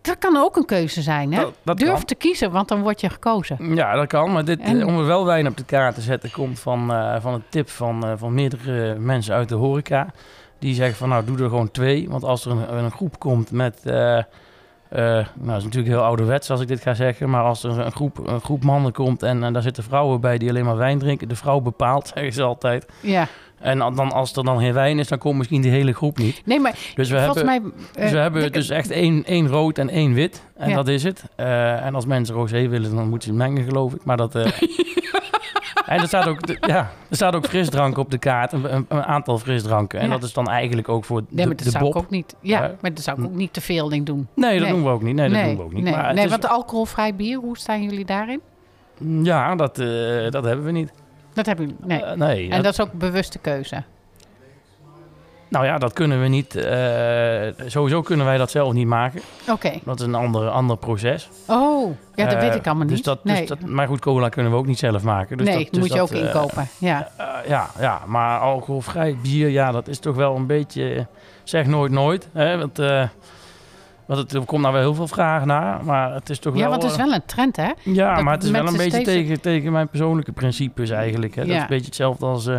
Dat 0.00 0.18
kan 0.18 0.36
ook 0.36 0.56
een 0.56 0.64
keuze 0.64 1.02
zijn, 1.02 1.32
hè? 1.32 1.44
Dat- 1.64 1.78
Durf 1.78 1.92
kan. 1.92 2.04
te 2.04 2.14
kiezen, 2.14 2.50
want 2.50 2.68
dan 2.68 2.82
word 2.82 3.00
je 3.00 3.10
gekozen. 3.10 3.74
Ja, 3.74 3.94
dat 3.94 4.06
kan. 4.06 4.32
Maar 4.32 4.44
dit, 4.44 4.60
En- 4.60 4.86
om 4.86 4.98
er 4.98 5.06
wel 5.06 5.24
wijn 5.26 5.46
op 5.46 5.56
de 5.56 5.64
kaart 5.64 5.94
te 5.94 6.00
zetten, 6.00 6.30
komt 6.30 6.60
van, 6.60 6.86
van 7.20 7.34
een 7.34 7.42
tip 7.48 7.68
van, 7.70 8.18
van 8.18 8.34
meerdere 8.34 8.98
mensen 8.98 9.34
uit 9.34 9.48
de 9.48 9.54
horeca. 9.54 10.06
Die 10.58 10.74
zeggen 10.74 10.96
van 10.96 11.08
nou, 11.08 11.24
doe 11.24 11.38
er 11.38 11.48
gewoon 11.48 11.70
twee. 11.70 12.08
Want 12.08 12.24
als 12.24 12.44
er 12.44 12.50
een, 12.50 12.74
een 12.84 12.90
groep 12.90 13.18
komt 13.18 13.50
met, 13.50 13.82
eh, 14.88 15.02
nou, 15.04 15.24
dat 15.44 15.56
is 15.56 15.64
natuurlijk 15.64 15.94
heel 15.94 16.02
ouderwets 16.04 16.50
als 16.50 16.60
ik 16.60 16.68
dit 16.68 16.80
ga 16.80 16.94
zeggen. 16.94 17.30
Maar 17.30 17.42
als 17.42 17.62
er 17.64 17.78
een 17.78 17.92
groep, 17.92 18.26
een 18.28 18.40
groep 18.40 18.64
mannen 18.64 18.92
komt 18.92 19.22
en, 19.22 19.42
en 19.44 19.52
daar 19.52 19.62
zitten 19.62 19.82
vrouwen 19.84 20.20
bij 20.20 20.38
die 20.38 20.48
alleen 20.48 20.64
maar 20.64 20.76
wijn 20.76 20.98
drinken. 20.98 21.28
De 21.28 21.36
vrouw 21.36 21.60
bepaalt, 21.60 22.06
zeggen 22.14 22.32
ze 22.32 22.42
altijd. 22.42 22.86
Ja. 23.00 23.26
En 23.60 23.78
dan, 23.78 24.12
als 24.12 24.36
er 24.36 24.44
dan 24.44 24.58
geen 24.58 24.72
wijn 24.72 24.98
is, 24.98 25.08
dan 25.08 25.18
komt 25.18 25.38
misschien 25.38 25.60
die 25.60 25.70
hele 25.70 25.92
groep 25.92 26.18
niet. 26.18 26.42
Nee, 26.44 26.60
maar 26.60 26.74
Dus 26.94 27.10
we 27.10 27.16
volgens 27.22 27.50
hebben, 27.50 27.72
mij... 27.94 28.02
dus 28.02 28.10
we 28.10 28.16
eh, 28.16 28.22
hebben 28.22 28.52
dus 28.52 28.70
echt 28.70 28.90
één, 28.90 29.24
één 29.24 29.48
rood 29.48 29.78
en 29.78 29.88
één 29.88 30.14
wit. 30.14 30.44
En 30.56 30.68
Ja. 30.68 30.74
dat 30.74 30.88
is 30.88 31.02
het. 31.02 31.24
Eh, 31.36 31.84
en 31.86 31.94
als 31.94 32.06
mensen 32.06 32.34
rosé 32.34 32.68
willen, 32.68 32.94
dan 32.94 33.08
moeten 33.08 33.28
ze 33.28 33.34
mengen, 33.34 33.64
geloof 33.64 33.94
ik. 33.94 34.04
Maar 34.04 34.16
dat... 34.16 34.34
en 35.86 36.00
er 36.00 36.06
staat, 36.06 36.26
ook, 36.26 36.46
de- 36.46 36.56
ja, 36.66 36.90
er 37.10 37.16
staat 37.16 37.34
ook 37.34 37.46
frisdrank 37.46 37.98
op 37.98 38.10
de 38.10 38.18
kaart. 38.18 38.52
Een, 38.52 38.74
een, 38.74 38.86
een 38.88 39.02
aantal 39.04 39.38
frisdranken. 39.38 39.98
En 40.00 40.06
Ja. 40.06 40.12
dat 40.12 40.22
is 40.22 40.32
dan 40.32 40.48
eigenlijk 40.48 40.88
ook 40.88 41.04
voor 41.04 41.20
Nee, 41.20 41.28
de, 41.30 41.36
maar 41.46 41.56
dat 41.56 41.64
de 41.64 41.70
zou 41.70 41.84
bob. 41.84 41.94
ik 41.96 42.02
ook 42.02 42.10
niet... 42.10 42.34
Ja, 42.40 42.62
Ja. 42.62 42.74
maar 42.80 42.94
dat 42.94 43.02
zou 43.04 43.20
ik 43.20 43.26
ook 43.26 43.34
niet 43.34 43.52
te 43.52 43.60
veel 43.60 43.90
in 43.92 44.04
doen. 44.04 44.28
Nee, 44.34 44.52
dat 44.58 44.68
Nee. 44.68 44.76
doen 44.76 44.84
we 44.84 44.90
ook 44.90 45.02
niet. 45.02 45.14
Nee, 45.14 45.28
dat 45.28 45.38
nee, 45.38 45.46
doen 45.48 45.56
we 45.56 45.62
ook 45.62 45.72
niet. 45.72 45.82
Nee, 45.84 45.92
Maar 45.94 46.14
nee 46.14 46.24
is- 46.24 46.30
want 46.30 46.48
alcoholvrij 46.48 47.14
bier, 47.14 47.38
hoe 47.38 47.58
staan 47.58 47.82
jullie 47.82 48.04
daarin? 48.04 48.40
Ja, 49.22 49.54
dat, 49.54 49.78
eh, 49.78 50.30
dat 50.30 50.44
hebben 50.44 50.64
we 50.64 50.70
niet. 50.70 50.92
Dat 51.34 51.46
hebben 51.46 51.66
jullie... 51.66 51.80
Nee. 51.86 52.02
Eh, 52.02 52.16
nee. 52.16 52.44
en 52.44 52.50
dat- 52.50 52.62
dat 52.64 52.72
is 52.72 52.80
ook 52.80 52.92
een 52.92 52.98
bewuste 52.98 53.38
keuze. 53.38 53.82
Nou 55.48 55.64
ja, 55.64 55.78
dat 55.78 55.92
kunnen 55.92 56.20
we 56.20 56.28
niet. 56.28 56.54
eh, 56.56 57.66
sowieso 57.66 58.02
kunnen 58.02 58.26
wij 58.26 58.38
dat 58.38 58.50
zelf 58.50 58.72
niet 58.72 58.86
maken. 58.86 59.20
Oké. 59.50 59.72
Dat 59.84 60.00
is 60.00 60.06
een 60.06 60.14
ander, 60.14 60.48
ander 60.48 60.76
proces. 60.76 61.28
Oh, 61.46 61.96
ja, 62.14 62.24
dat 62.24 62.34
Eh, 62.34 62.40
weet 62.40 62.54
ik 62.54 62.66
allemaal 62.66 62.86
dus 62.86 62.96
niet. 62.96 63.04
Dat, 63.04 63.24
nee, 63.24 63.38
dus 63.38 63.48
dat, 63.48 63.60
maar 63.60 63.86
goed, 63.86 64.00
cola 64.00 64.28
kunnen 64.28 64.52
we 64.52 64.58
ook 64.58 64.66
niet 64.66 64.78
zelf 64.78 65.02
maken. 65.02 65.36
Dus 65.36 65.46
nee 65.46 65.54
dat, 65.56 65.64
dat 65.64 65.72
dus 65.72 65.82
moet 65.82 65.92
je 65.92 65.98
dat, 65.98 66.10
ook 66.10 66.16
eh, 66.16 66.26
inkopen. 66.26 66.68
Ja. 66.78 67.08
eh, 67.16 67.48
ja, 67.48 67.66
ja, 67.78 68.00
maar 68.06 68.38
alcoholvrij 68.40 69.16
bier, 69.22 69.48
ja, 69.48 69.72
dat 69.72 69.88
is 69.88 69.98
toch 69.98 70.16
wel 70.16 70.36
een 70.36 70.46
beetje... 70.46 70.94
eh, 70.94 71.04
Zeg 71.44 71.66
nooit 71.66 71.92
nooit. 71.92 72.28
Hè, 72.32 72.58
want, 72.58 72.78
eh, 72.78 73.04
want 74.06 74.20
het, 74.20 74.32
er 74.32 74.44
komt 74.44 74.60
nou 74.62 74.72
wel 74.72 74.82
heel 74.82 74.94
veel 74.94 75.06
vragen 75.08 75.46
naar. 75.46 75.84
Maar 75.84 76.14
het 76.14 76.30
is 76.30 76.38
toch 76.38 76.54
ja, 76.54 76.60
wel... 76.60 76.70
want 76.70 76.82
het 76.82 76.90
is 76.92 76.98
eh, 76.98 77.04
wel 77.04 77.14
een 77.14 77.22
trend, 77.26 77.56
hè? 77.56 77.70
Ja, 77.82 78.14
dat 78.14 78.24
maar 78.24 78.34
het 78.34 78.42
is 78.44 78.50
wel 78.50 78.66
een 78.66 78.72
beetje 78.76 78.90
steeds- 78.90 79.04
tegen, 79.08 79.40
tegen 79.40 79.72
mijn 79.72 79.88
persoonlijke 79.88 80.32
principes 80.32 80.90
eigenlijk. 80.90 81.34
Hè. 81.34 81.40
Dat 81.40 81.50
is 81.50 81.56
Ja. 81.56 81.60
een 81.62 81.66
beetje 81.68 81.84
hetzelfde 81.86 82.26
als... 82.26 82.46
eh, 82.46 82.56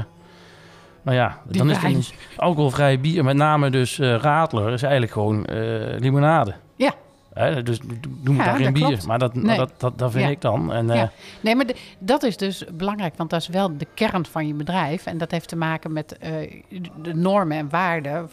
nou 1.08 1.20
ja, 1.20 1.38
Die 1.48 1.58
dan 1.58 1.70
is 1.70 1.78
het 1.82 2.14
alcoholvrij 2.38 3.00
bier, 3.00 3.24
met 3.24 3.36
name 3.36 3.70
dus 3.70 4.00
eh 4.00 4.16
Radler, 4.16 4.74
is 4.74 4.82
eigenlijk 4.82 5.12
gewoon 5.12 5.46
eh, 5.46 6.00
limonade. 6.00 6.54
Ja. 6.76 6.94
Hè, 7.34 7.64
dus 7.64 7.80
doe 8.24 8.34
maar 8.34 8.46
Ja, 8.46 8.52
daar 8.52 8.62
geen 8.62 8.74
bier. 8.74 8.86
klopt. 8.86 9.06
Maar 9.08 9.20
dat, 9.20 9.34
maar 9.36 9.44
Nee. 9.46 9.58
dat, 9.58 9.72
dat, 9.78 9.98
dat 10.00 10.12
vind 10.12 10.24
Ja. 10.24 10.30
ik 10.30 10.42
dan. 10.42 10.74
En, 10.74 10.90
eh, 10.90 10.96
Ja. 10.98 11.12
Nee, 11.42 11.56
maar 11.56 11.66
de- 11.66 11.76
dat 12.00 12.24
is 12.24 12.38
dus 12.38 12.64
belangrijk, 12.74 13.14
want 13.18 13.30
dat 13.30 13.42
is 13.42 13.48
wel 13.48 13.78
de 13.78 13.88
kern 13.94 14.26
van 14.26 14.48
je 14.48 14.54
bedrijf. 14.54 15.06
En 15.06 15.18
dat 15.18 15.32
heeft 15.32 15.48
te 15.48 15.56
maken 15.56 15.94
met 15.94 16.18
eh, 16.18 16.62
de 17.02 17.14
normen 17.14 17.58
en 17.58 17.70
waarden 17.70 18.30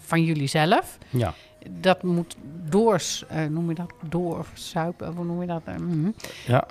van 0.00 0.22
jullie 0.24 0.46
zelf. 0.48 0.98
ja. 1.10 1.32
Dat 1.70 2.02
moet 2.02 2.36
doors, 2.68 3.24
eh, 3.28 3.44
noem 3.44 3.68
je 3.68 3.74
dat, 3.74 3.92
doorsuipen, 4.08 5.12
hoe 5.14 5.24
noem 5.24 5.40
je 5.40 5.46
dat? 5.46 5.62
Eh, 5.64 5.74
mhm. 5.74 6.10
Ja. 6.46 6.66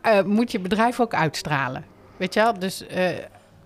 Eh, 0.00 0.22
moet 0.22 0.52
je 0.52 0.60
bedrijf 0.60 1.00
ook 1.00 1.14
uitstralen. 1.14 1.84
Weet 2.16 2.34
je 2.34 2.40
wel? 2.40 2.58
Dus 2.58 2.86
eh, 2.86 3.08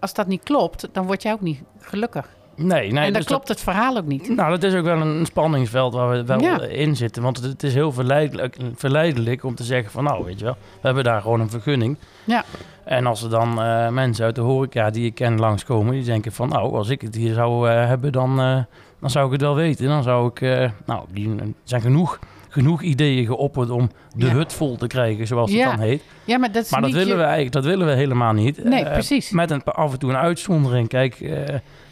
als 0.00 0.14
dat 0.14 0.26
niet 0.26 0.42
klopt, 0.42 0.88
dan 0.92 1.06
word 1.06 1.22
jij 1.22 1.32
ook 1.32 1.40
niet 1.40 1.62
gelukkig. 1.80 2.28
Nee, 2.56 2.92
nee. 2.92 3.04
en 3.04 3.12
dan 3.12 3.12
dus 3.12 3.24
klopt 3.24 3.48
het 3.48 3.60
verhaal 3.60 3.96
ook 3.96 4.06
niet. 4.06 4.28
Nou, 4.28 4.50
dat 4.50 4.62
is 4.62 4.74
ook 4.74 4.84
wel 4.84 5.00
een 5.00 5.26
spanningsveld 5.26 5.94
waar 5.94 6.10
we 6.10 6.24
wel 6.24 6.40
Ja. 6.40 6.60
in 6.62 6.96
zitten. 6.96 7.22
Want 7.22 7.42
het, 7.42 7.62
is 7.62 7.74
heel 7.74 7.92
verleidelijk, 7.92 8.56
verleidelijk 8.74 9.44
om 9.44 9.54
te 9.54 9.64
zeggen 9.64 9.90
van... 9.90 10.04
nou, 10.04 10.24
weet 10.24 10.38
je 10.38 10.44
wel, 10.44 10.56
we 10.80 10.86
hebben 10.86 11.04
daar 11.04 11.20
gewoon 11.20 11.40
een 11.40 11.50
vergunning. 11.50 11.96
Ja. 12.24 12.44
En 12.84 13.06
als 13.06 13.22
er 13.22 13.30
dan 13.30 13.62
eh, 13.62 13.88
mensen 13.88 14.24
uit 14.24 14.34
de 14.34 14.40
horeca 14.40 14.90
die 14.90 15.06
ik 15.06 15.14
ken 15.14 15.38
langskomen... 15.38 15.92
die 15.92 16.04
denken 16.04 16.32
van, 16.32 16.48
nou, 16.48 16.74
als 16.74 16.88
ik 16.88 17.00
het 17.00 17.14
hier 17.14 17.34
zou 17.34 17.70
eh, 17.70 17.86
hebben, 17.86 18.12
dan, 18.12 18.40
eh, 18.40 18.58
dan 19.00 19.10
zou 19.10 19.26
ik 19.26 19.32
het 19.32 19.40
wel 19.40 19.54
weten. 19.54 19.86
Dan 19.86 20.02
zou 20.02 20.30
ik... 20.34 20.70
nou, 20.84 21.04
die, 21.12 21.54
zijn 21.64 21.80
genoeg, 21.80 22.18
genoeg 22.52 22.82
ideeën 22.82 23.26
geopperd 23.26 23.70
om 23.70 23.90
de 24.16 24.26
Ja. 24.26 24.32
hut 24.32 24.52
vol 24.52 24.76
te 24.76 24.86
krijgen, 24.86 25.26
zoals 25.26 25.52
het 25.52 25.62
dan 25.64 25.80
heet. 25.80 26.02
Ja, 26.24 26.38
maar 26.38 26.52
dat 26.52 26.64
is 26.64 26.70
Maar 26.70 26.80
dat 26.80 26.88
niet 26.90 26.98
willen, 26.98 27.12
je- 27.12 27.18
we 27.20 27.24
eigenlijk, 27.26 27.52
dat 27.54 27.64
willen 27.64 27.86
we 27.86 27.92
helemaal 27.92 28.32
niet. 28.32 28.64
Nee, 28.64 28.84
Eh, 28.84 28.92
precies. 28.92 29.30
Met 29.30 29.50
een, 29.50 29.64
af 29.64 29.92
en 29.92 29.98
toe 29.98 30.10
een 30.10 30.16
uitzondering. 30.16 30.88
Kijk, 30.88 31.14
eh, 31.20 31.30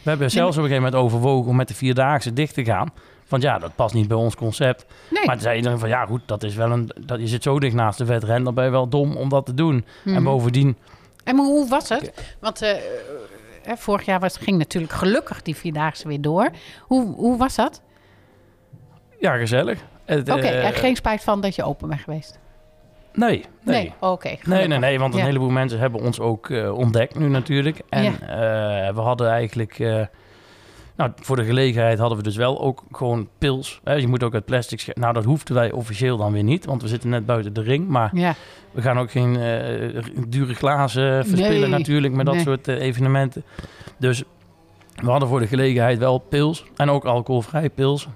we 0.03 0.09
hebben 0.09 0.31
zelfs 0.31 0.57
op 0.57 0.63
een 0.63 0.69
gegeven 0.69 0.91
moment 0.91 1.03
overwogen 1.03 1.49
om 1.49 1.55
met 1.55 1.67
de 1.67 1.73
Vierdaagse 1.75 2.33
dicht 2.33 2.53
te 2.53 2.63
gaan. 2.65 2.89
Want 3.27 3.43
ja, 3.43 3.57
dat 3.59 3.75
past 3.75 3.93
niet 3.93 4.07
bij 4.07 4.17
ons 4.17 4.35
concept. 4.35 4.85
Nee. 5.09 5.25
Maar 5.25 5.33
toen 5.35 5.43
zei 5.43 5.57
iedereen 5.57 5.79
van, 5.79 5.89
ja 5.89 6.05
goed, 6.05 6.21
dat 6.25 6.43
is 6.43 6.55
wel 6.55 6.71
een, 6.71 6.91
dat, 7.05 7.19
je 7.19 7.27
zit 7.27 7.43
zo 7.43 7.59
dicht 7.59 7.75
naast 7.75 7.97
de 7.97 8.05
wedren, 8.05 8.43
dan 8.43 8.53
ben 8.53 8.63
je 8.65 8.69
wel 8.71 8.87
dom 8.89 9.15
om 9.15 9.29
dat 9.29 9.45
te 9.45 9.53
doen. 9.53 9.85
En 10.05 10.11
Mhm. 10.11 10.23
bovendien, 10.23 10.77
En 11.23 11.37
hoe 11.37 11.69
was 11.69 11.89
het? 11.89 12.35
Want 12.39 12.61
eh, 12.61 12.75
vorig 13.77 14.05
jaar 14.05 14.19
was, 14.19 14.37
ging 14.37 14.57
natuurlijk 14.57 14.93
gelukkig 14.93 15.41
die 15.41 15.55
Vierdaagse 15.55 16.07
weer 16.07 16.21
door. 16.21 16.49
Hoe, 16.81 17.13
hoe 17.15 17.37
was 17.37 17.55
dat? 17.55 17.81
ja, 19.19 19.35
gezellig. 19.37 19.79
Oké, 20.09 20.31
eh, 20.31 20.65
en 20.65 20.73
geen 20.73 20.95
spijt 20.95 21.23
van 21.23 21.41
dat 21.41 21.55
je 21.55 21.63
open 21.63 21.87
bent 21.89 22.01
geweest? 22.01 22.39
Nee, 23.13 23.45
nee. 23.63 23.93
oké. 23.99 24.35
Nee, 24.43 24.67
nee, 24.67 24.79
nee, 24.79 24.99
want 24.99 25.13
een 25.13 25.19
Ja. 25.19 25.25
heleboel 25.25 25.49
mensen 25.49 25.79
hebben 25.79 26.01
ons 26.01 26.19
ook 26.19 26.49
eh, 26.49 26.73
ontdekt 26.77 27.19
nu 27.19 27.27
natuurlijk. 27.29 27.81
En 27.89 28.03
Ja. 28.03 28.11
eh, 28.87 28.93
we 28.95 29.01
hadden 29.01 29.29
eigenlijk... 29.29 29.79
eh, 29.79 30.01
nou, 30.95 31.11
voor 31.15 31.35
de 31.35 31.43
gelegenheid 31.45 31.99
hadden 31.99 32.17
we 32.17 32.23
dus 32.23 32.35
wel 32.35 32.61
ook 32.61 32.83
gewoon 32.91 33.29
pils. 33.37 33.79
Hè. 33.83 33.93
Je 33.93 34.07
moet 34.07 34.23
ook 34.23 34.33
uit 34.33 34.45
plastic... 34.45 34.85
Nou, 34.93 35.13
dat 35.13 35.23
hoefden 35.23 35.55
wij 35.55 35.71
officieel 35.71 36.17
dan 36.17 36.31
weer 36.31 36.43
niet, 36.43 36.65
want 36.65 36.81
we 36.81 36.87
zitten 36.87 37.09
net 37.09 37.25
buiten 37.25 37.53
de 37.53 37.61
ring. 37.61 37.87
Maar 37.87 38.09
Ja, 38.13 38.33
we 38.71 38.81
gaan 38.81 38.99
ook 38.99 39.11
geen 39.11 39.35
eh, 39.39 40.03
dure 40.27 40.53
glazen 40.53 41.25
verspillen 41.25 41.69
Nee. 41.69 41.79
natuurlijk 41.79 42.13
met 42.13 42.25
dat 42.25 42.35
Nee. 42.35 42.43
soort 42.43 42.67
eh, 42.67 42.81
evenementen. 42.81 43.43
Dus 43.97 44.23
we 44.95 45.09
hadden 45.09 45.29
voor 45.29 45.39
de 45.39 45.47
gelegenheid 45.47 45.97
wel 45.97 46.17
pils 46.17 46.65
en 46.75 46.89
ook 46.89 47.05
alcoholvrij 47.05 47.69
pils. 47.69 48.07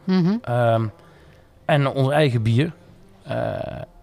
Ehm, 0.41 0.88
en 1.65 1.88
ons 1.88 2.10
eigen 2.10 2.41
bier. 2.41 2.71
Eh, 3.23 3.56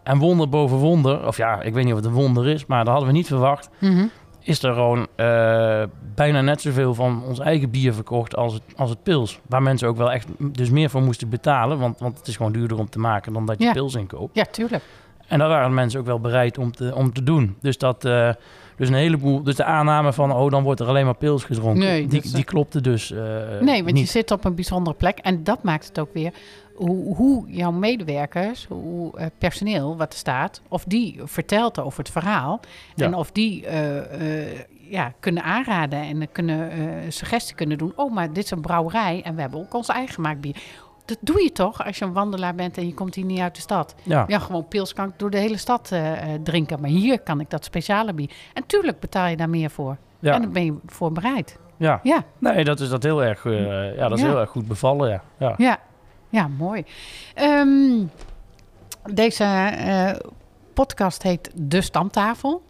en 0.02 0.18
wonder 0.18 0.48
boven 0.48 0.76
wonder, 0.76 1.26
of 1.26 1.36
ja, 1.36 1.60
ik 1.62 1.74
weet 1.74 1.84
niet 1.84 1.92
of 1.92 1.98
het 1.98 2.08
een 2.08 2.14
wonder 2.14 2.46
is, 2.48 2.66
maar 2.66 2.78
dat 2.84 2.88
hadden 2.92 3.08
we 3.12 3.16
niet 3.16 3.26
verwacht. 3.26 3.70
Mhm. 3.78 4.06
Is 4.42 4.62
er 4.62 4.74
gewoon 4.74 5.06
eh, 5.16 5.82
bijna 6.14 6.40
net 6.40 6.60
zoveel 6.60 6.94
van 6.94 7.22
ons 7.24 7.38
eigen 7.38 7.70
bier 7.70 7.94
verkocht 7.94 8.36
als 8.36 8.52
het, 8.52 8.62
als 8.76 8.90
het 8.90 9.02
pils. 9.02 9.40
Waar 9.48 9.62
mensen 9.62 9.88
ook 9.88 9.96
wel 9.96 10.12
echt 10.12 10.28
dus 10.38 10.70
meer 10.70 10.90
voor 10.90 11.02
moesten 11.02 11.28
betalen, 11.28 11.78
want, 11.78 11.98
want 12.00 12.18
het 12.18 12.26
is 12.26 12.36
gewoon 12.36 12.52
duurder 12.52 12.78
om 12.78 12.88
te 12.90 12.98
maken 12.98 13.32
dan 13.32 13.46
dat 13.46 13.58
je 13.58 13.64
Ja. 13.64 13.72
pils 13.72 13.94
inkoopt. 13.94 14.34
ja, 14.36 14.44
tuurlijk. 14.44 14.82
En 15.30 15.38
daar 15.38 15.48
waren 15.48 15.74
mensen 15.74 16.00
ook 16.00 16.06
wel 16.06 16.20
bereid 16.20 16.58
om 16.58 16.72
te, 16.72 16.94
om 16.94 17.12
te 17.12 17.22
doen. 17.22 17.56
Dus 17.60 17.78
dat, 17.78 18.04
eh, 18.04 18.30
dus 18.76 18.88
een 18.88 18.94
heleboel, 18.94 19.42
dus 19.42 19.56
de 19.56 19.64
aanname 19.64 20.12
van, 20.12 20.32
oh, 20.32 20.50
dan 20.50 20.62
wordt 20.62 20.80
er 20.80 20.86
alleen 20.86 21.04
maar 21.04 21.16
pils 21.16 21.44
gedronken, 21.44 21.78
Nee, 21.82 22.06
die, 22.06 22.22
is- 22.22 22.32
die 22.32 22.44
klopte 22.44 22.80
dus 22.80 23.10
eh, 23.12 23.20
nee, 23.60 23.82
want 23.82 23.94
niet. 23.94 24.04
je 24.04 24.10
zit 24.10 24.30
op 24.30 24.44
een 24.44 24.54
bijzondere 24.54 24.96
plek. 24.96 25.18
En 25.18 25.44
dat 25.44 25.62
maakt 25.62 25.86
het 25.86 25.98
ook 25.98 26.12
weer 26.12 26.32
hoe, 26.74 27.16
hoe 27.16 27.44
jouw 27.50 27.70
medewerkers, 27.70 28.66
hoe 28.68 29.18
eh, 29.18 29.26
personeel 29.38 29.96
wat 29.96 30.12
er 30.12 30.18
staat, 30.18 30.60
of 30.68 30.84
die 30.84 31.20
vertelt 31.24 31.78
over 31.80 31.98
het 31.98 32.10
verhaal. 32.10 32.60
Ja. 32.94 33.04
En 33.06 33.14
of 33.14 33.30
die 33.32 33.66
eh, 33.66 34.46
eh, 34.48 34.58
ja, 34.88 35.12
kunnen 35.20 35.42
aanraden 35.42 36.00
en 36.00 36.28
kunnen 36.32 36.70
eh 36.70 36.78
suggestie 37.08 37.54
kunnen 37.54 37.78
doen. 37.78 37.92
Oh, 37.96 38.12
maar 38.12 38.32
dit 38.32 38.44
is 38.44 38.50
een 38.50 38.60
brouwerij 38.60 39.20
en 39.24 39.34
we 39.34 39.40
hebben 39.40 39.60
ook 39.60 39.74
ons 39.74 39.88
eigen 39.88 40.14
gemaakt 40.14 40.40
bier. 40.40 40.56
Dat 41.10 41.18
doe 41.20 41.42
je 41.42 41.52
toch 41.52 41.84
als 41.84 41.98
je 41.98 42.04
een 42.04 42.12
wandelaar 42.12 42.54
bent 42.54 42.76
en 42.78 42.86
je 42.86 42.94
komt 42.94 43.14
hier 43.14 43.24
niet 43.24 43.38
uit 43.40 43.54
de 43.54 43.60
stad. 43.60 43.94
Ja, 44.02 44.24
Ja, 44.28 44.38
gewoon 44.38 44.68
pils 44.68 44.92
kan 44.92 45.08
ik 45.08 45.14
door 45.16 45.30
de 45.30 45.38
hele 45.38 45.56
stad 45.56 45.90
eh, 45.92 46.34
eh, 46.34 46.40
drinken. 46.42 46.80
Maar 46.80 46.90
hier 46.90 47.20
kan 47.20 47.40
ik 47.40 47.50
dat 47.50 47.64
speciale 47.64 48.12
bier. 48.12 48.30
En 48.54 48.66
tuurlijk 48.66 49.00
betaal 49.00 49.26
je 49.26 49.36
daar 49.36 49.48
meer 49.48 49.70
voor. 49.70 49.96
ja, 50.18 50.34
En 50.34 50.42
dan 50.42 50.52
ben 50.52 50.64
je 50.64 50.74
voor 50.86 51.12
bereid. 51.12 51.58
ja. 51.76 52.00
Ja, 52.02 52.24
Nee, 52.38 52.64
dat 52.64 52.80
is 52.80 52.88
dat 52.88 53.02
heel 53.02 53.22
erg, 53.24 53.44
eh, 53.44 53.96
ja, 53.96 54.08
dat 54.08 54.18
is 54.18 54.24
Ja. 54.24 54.30
heel 54.30 54.40
erg 54.40 54.50
goed 54.50 54.68
bevallen, 54.68 55.10
ja. 55.10 55.22
ja. 55.38 55.54
ja, 55.58 55.78
ja, 56.28 56.48
mooi. 56.48 56.84
Ehm, 57.34 58.04
deze 59.12 60.18
podcast 60.74 61.22
heet 61.22 61.50
De 61.54 61.80
Stamtafel. 61.80 62.62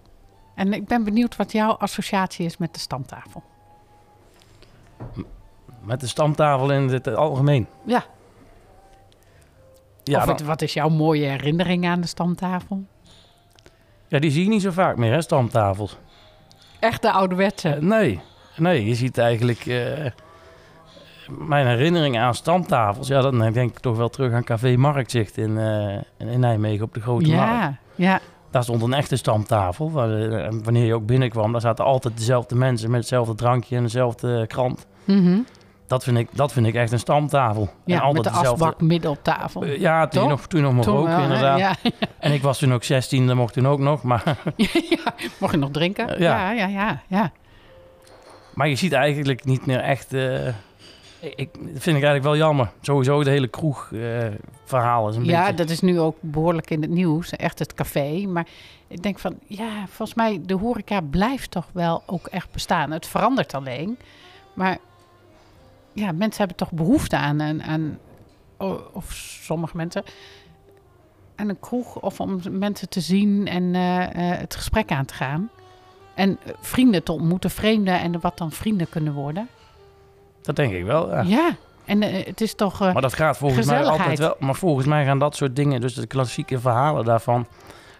En 0.55 0.73
ik 0.73 0.87
ben 0.87 1.05
benieuwd 1.05 1.37
wat 1.37 1.53
jouw 1.53 1.71
associatie 1.73 2.45
is 2.47 2.57
met 2.57 2.75
de 2.75 2.81
stamtafel. 2.81 3.43
Met 5.83 6.01
de 6.01 6.07
stamtafel 6.07 6.73
in 6.73 6.89
het 6.89 7.15
algemeen. 7.15 7.67
Ja, 7.85 8.05
Ja, 10.11 10.19
of 10.23 10.27
het- 10.27 10.43
wat 10.43 10.63
is 10.63 10.73
jouw 10.73 10.89
mooie 10.89 11.25
herinnering 11.27 11.87
aan 11.87 12.01
de 12.01 12.07
stamtafel? 12.07 12.85
ja, 14.09 14.19
die 14.19 14.31
zie 14.31 14.43
je 14.43 14.49
niet 14.49 14.63
zo 14.63 14.71
vaak 14.71 14.97
meer, 14.97 15.13
hè, 15.13 15.23
stamtafels. 15.23 15.97
Echt 16.81 17.03
de 17.03 17.13
ouderwetse. 17.13 17.69
Eh, 17.69 17.81
nee, 17.83 18.21
nee, 18.57 18.85
je 18.87 18.95
ziet 18.95 19.19
eigenlijk... 19.19 19.67
eh, 19.67 20.07
mijn 21.39 21.67
herinnering 21.67 22.19
aan 22.19 22.35
stamtafels, 22.35 23.09
ja, 23.09 23.21
dan 23.21 23.39
denk 23.53 23.71
ik 23.71 23.79
toch 23.79 23.97
wel 23.97 24.09
terug 24.09 24.33
aan 24.33 24.45
Café 24.45 24.77
Marktzicht 24.77 25.37
in, 25.37 25.59
eh, 25.59 26.29
in 26.31 26.41
Nijmegen 26.41 26.85
op 26.85 26.95
de 26.95 27.01
Grote 27.01 27.31
Markt. 27.31 27.53
ja, 27.53 27.77
ja, 27.95 28.21
Daar 28.51 28.63
stond 28.63 28.83
een 28.83 28.93
echte 28.95 29.17
stamtafel. 29.17 29.91
Wanneer 30.63 30.85
je 30.87 30.95
ook 30.95 31.07
binnenkwam, 31.07 31.53
daar 31.53 31.61
zaten 31.61 31.85
altijd 31.85 32.17
dezelfde 32.17 32.55
mensen 32.55 32.91
met 32.91 33.01
hetzelfde 33.01 33.35
drankje 33.35 33.77
en 33.77 33.83
dezelfde 33.83 34.47
krant. 34.47 34.87
mhm. 35.05 35.39
Dat 35.91 36.05
vind 36.05 36.19
ik, 36.19 36.29
dat 36.33 36.53
vind 36.53 36.67
ik 36.67 36.75
echt 36.75 36.93
een 36.93 36.99
stamtafel. 36.99 37.63
en 37.63 37.71
ja 37.85 37.99
altijd 37.99 38.15
met 38.25 38.25
de 38.35 38.39
dezelfde- 38.39 38.65
asbak 38.65 38.81
midden 38.81 39.11
op 39.11 39.19
tafel. 39.23 39.63
Eh, 39.63 39.81
Ja, 39.81 40.07
toen 40.09 40.21
Toch? 40.21 40.31
nog, 40.31 40.47
toen 40.47 40.63
nog 40.63 40.73
mocht 40.73 40.87
Toen 40.87 40.97
roken, 40.97 41.11
wel, 41.11 41.19
hè? 41.19 41.25
inderdaad. 41.25 41.59
Ja, 41.59 41.75
En 42.19 42.33
ik 42.33 42.43
was 42.43 42.59
toen 42.59 42.73
ook 42.73 42.85
16, 42.85 43.27
dat 43.27 43.37
mocht 43.37 43.53
toen 43.53 43.67
ook 43.69 43.79
nog. 43.79 44.03
Maar, 44.03 44.23
ja, 44.91 45.15
mocht 45.41 45.53
je 45.53 45.59
nog 45.59 45.71
drinken? 45.71 46.09
Eh, 46.15 46.21
ja. 46.21 46.51
ja, 46.51 46.67
ja, 46.67 47.03
ja. 47.09 47.33
maar 48.55 48.69
je 48.69 48.77
ziet 48.77 48.93
eigenlijk 48.93 49.45
niet 49.45 49.67
meer 49.67 49.81
echt... 49.81 50.13
eh, 50.13 50.47
Ik, 51.21 51.49
vind 51.63 51.85
ik 51.85 51.87
eigenlijk 52.05 52.23
wel 52.23 52.37
jammer. 52.37 52.71
Sowieso 52.81 53.25
de 53.25 53.31
hele 53.31 53.49
kroegverhaal 53.49 55.09
is 55.09 55.17
een 55.17 55.25
Ja, 55.25 55.41
beetje... 55.41 55.55
dat 55.57 55.71
is 55.71 55.81
nu 55.81 56.01
ook 56.01 56.17
behoorlijk 56.21 56.71
in 56.71 56.81
het 56.81 56.91
nieuws. 56.91 57.31
Echt 57.31 57.59
het 57.59 57.75
café. 57.75 58.27
Maar 58.27 58.47
ik 58.89 59.03
denk 59.03 59.19
van, 59.19 59.39
ja, 59.47 59.69
volgens 59.89 60.15
mij 60.19 60.41
de 60.47 60.55
horeca 60.55 61.01
blijft 61.01 61.51
toch 61.51 61.67
wel 61.73 62.03
ook 62.07 62.27
echt 62.27 62.51
bestaan. 62.53 62.91
Het 62.91 63.07
verandert 63.07 63.55
alleen. 63.55 63.99
Maar 64.55 64.79
ja, 65.93 66.13
mensen 66.13 66.39
hebben 66.39 66.57
toch 66.57 66.73
behoefte 66.73 67.17
aan, 67.17 67.43
aan, 67.43 67.63
aan 67.63 67.99
o- 68.57 68.91
of 68.93 69.13
sommige 69.43 69.77
mensen, 69.77 70.03
aan 71.37 71.49
een 71.49 71.61
kroeg. 71.61 72.01
Of 72.01 72.21
om 72.21 72.41
mensen 72.51 72.89
te 72.89 73.01
zien 73.01 73.47
en 73.47 73.75
eh, 73.75 74.03
eh, 74.33 74.39
het 74.39 74.55
gesprek 74.55 74.91
aan 74.91 75.05
te 75.05 75.15
gaan. 75.15 75.51
En 76.15 76.39
eh, 76.45 76.53
vrienden 76.61 77.03
te 77.03 77.13
ontmoeten, 77.13 77.51
vreemden 77.51 78.01
en 78.01 78.21
wat 78.21 78.39
dan 78.39 78.53
vrienden 78.53 78.89
kunnen 78.89 79.13
worden. 79.13 79.49
Dat 80.43 80.57
denk 80.57 80.73
ik 80.73 80.85
wel, 80.85 81.11
ja. 81.11 81.21
Ja, 81.21 81.57
en 81.85 82.03
het 82.03 82.41
is 82.41 82.55
toch... 82.55 82.79
Maar 82.81 83.03
dat 83.03 83.15
gaat 83.15 83.37
volgens 83.37 83.67
mij 83.67 83.85
altijd 83.85 84.19
wel. 84.19 84.37
Maar 84.39 84.55
volgens 84.55 84.87
mij 84.87 85.05
gaan 85.05 85.19
dat 85.19 85.37
soort 85.37 85.57
dingen, 85.57 85.81
dus 85.81 85.95
de 85.95 86.07
klassieke 86.07 86.59
verhalen 86.59 87.05
daarvan, 87.05 87.47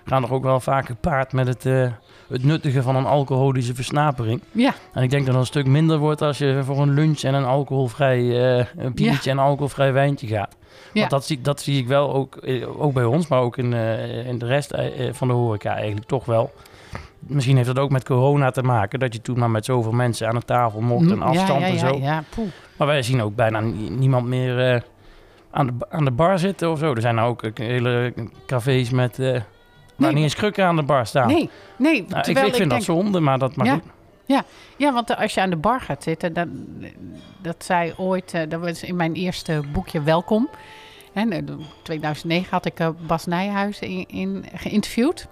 gaan 0.05 0.23
er 0.25 0.33
ook 0.33 0.43
wel 0.43 0.61
vaak 0.61 0.87
gepaard 0.87 1.33
met 1.33 1.47
het, 1.47 1.67
eh, 1.67 1.89
het 2.29 2.45
nuttigen 2.45 2.83
van 2.83 2.97
een 2.97 3.07
alcoholische 3.07 3.75
versnapering. 3.75 4.41
ja, 4.53 4.75
En 4.93 5.03
ik 5.03 5.11
denk 5.11 5.25
dat 5.27 5.35
het 5.35 5.43
een 5.43 5.49
stuk 5.49 5.67
minder 5.67 5.99
wordt 5.99 6.23
als 6.23 6.39
je 6.39 6.61
voor 6.65 6.79
een 6.79 6.95
lunch 6.95 7.21
en 7.23 7.35
een 7.35 7.45
alcoholvrij 7.45 8.19
eh, 8.59 8.67
een 8.77 8.95
biertje 8.95 9.31
en 9.31 9.39
een 9.39 9.45
alcoholvrij 9.45 9.93
wijntje 9.93 10.27
gaat. 10.27 10.57
Ja. 10.93 10.99
Want 11.01 11.11
dat 11.11 11.25
zie, 11.25 11.41
dat 11.41 11.61
zie 11.61 11.79
ik 11.79 11.87
wel 11.87 12.15
ook, 12.15 12.37
eh, 12.37 12.83
ook 12.83 12.93
bij 12.93 13.05
ons, 13.05 13.29
maar 13.29 13.41
ook 13.41 13.57
in, 13.57 13.73
in 14.27 14.39
de 14.39 14.47
rest 14.47 14.75
van 15.13 15.29
de 15.29 15.35
horeca 15.35 15.75
eigenlijk 15.75 16.07
toch 16.07 16.25
wel. 16.25 16.53
Misschien 17.19 17.57
heeft 17.57 17.69
dat 17.69 17.79
ook 17.79 17.91
met 17.91 18.05
corona 18.05 18.51
te 18.51 18.63
maken, 18.63 18.99
dat 18.99 19.13
je 19.15 19.21
toen 19.21 19.39
maar 19.39 19.51
met 19.51 19.65
zoveel 19.65 19.93
mensen 19.93 20.29
aan 20.29 20.35
de 20.35 20.43
tafel 20.45 20.81
mocht 20.81 21.11
en 21.11 21.17
Ja, 21.17 21.23
afstand 21.25 21.61
ja, 21.61 21.67
en 21.67 21.73
ja, 21.73 21.79
zo. 21.79 21.99
Ja, 21.99 22.23
poeh. 22.35 22.49
Maar 22.77 22.87
wij 22.87 23.03
zien 23.03 23.23
ook 23.23 23.35
bijna 23.35 23.61
ni- 23.61 23.89
niemand 23.91 24.27
meer 24.27 24.85
aan, 25.51 25.67
de, 25.67 25.73
aan 25.89 26.05
de 26.05 26.11
bar 26.11 26.39
zitten 26.39 26.71
of 26.71 26.79
zo. 26.79 26.95
Er 26.95 27.01
zijn 27.01 27.15
nou 27.15 27.29
ook 27.31 27.59
hele 27.59 28.13
cafés 28.47 28.91
met... 28.91 29.19
eh 30.01 30.07
waar 30.07 30.13
Nee. 30.15 30.23
niet 30.23 30.31
eens 30.33 30.35
krukken 30.41 30.65
aan 30.65 30.77
de 30.77 30.83
bar 30.83 31.07
staan. 31.07 31.27
Nee, 31.27 31.51
nee. 31.79 32.05
Nou, 32.09 32.19
ik, 32.19 32.25
terwijl 32.25 32.47
ik 32.47 32.55
vind 32.55 32.71
dat 32.71 32.83
zonde, 32.83 33.21
maar 33.21 33.39
dat 33.39 33.57
mag 33.57 33.67
Ja. 34.27 34.45
Ja, 34.77 34.93
want 34.93 35.17
als 35.17 35.35
je 35.35 35.41
aan 35.41 35.51
de 35.51 35.57
bar 35.57 35.81
gaat 35.81 36.03
zitten, 36.03 36.33
dan, 36.33 36.67
dat 37.43 37.65
zei 37.65 37.93
ooit, 37.97 38.35
eh, 38.35 38.49
dat 38.49 38.61
was 38.61 38.83
in 38.83 38.97
mijn 38.97 39.15
eerste 39.15 39.61
boekje 39.73 40.03
Welkom. 40.03 40.49
En 41.13 41.33
in 41.33 41.61
2009 41.83 42.51
had 42.51 42.67
ik 42.67 42.79
eh, 42.81 42.89
Bas 43.07 43.27
Nijhuis 43.27 43.79
in, 43.79 44.05
in, 44.09 44.45
geïnterviewd 44.55 45.27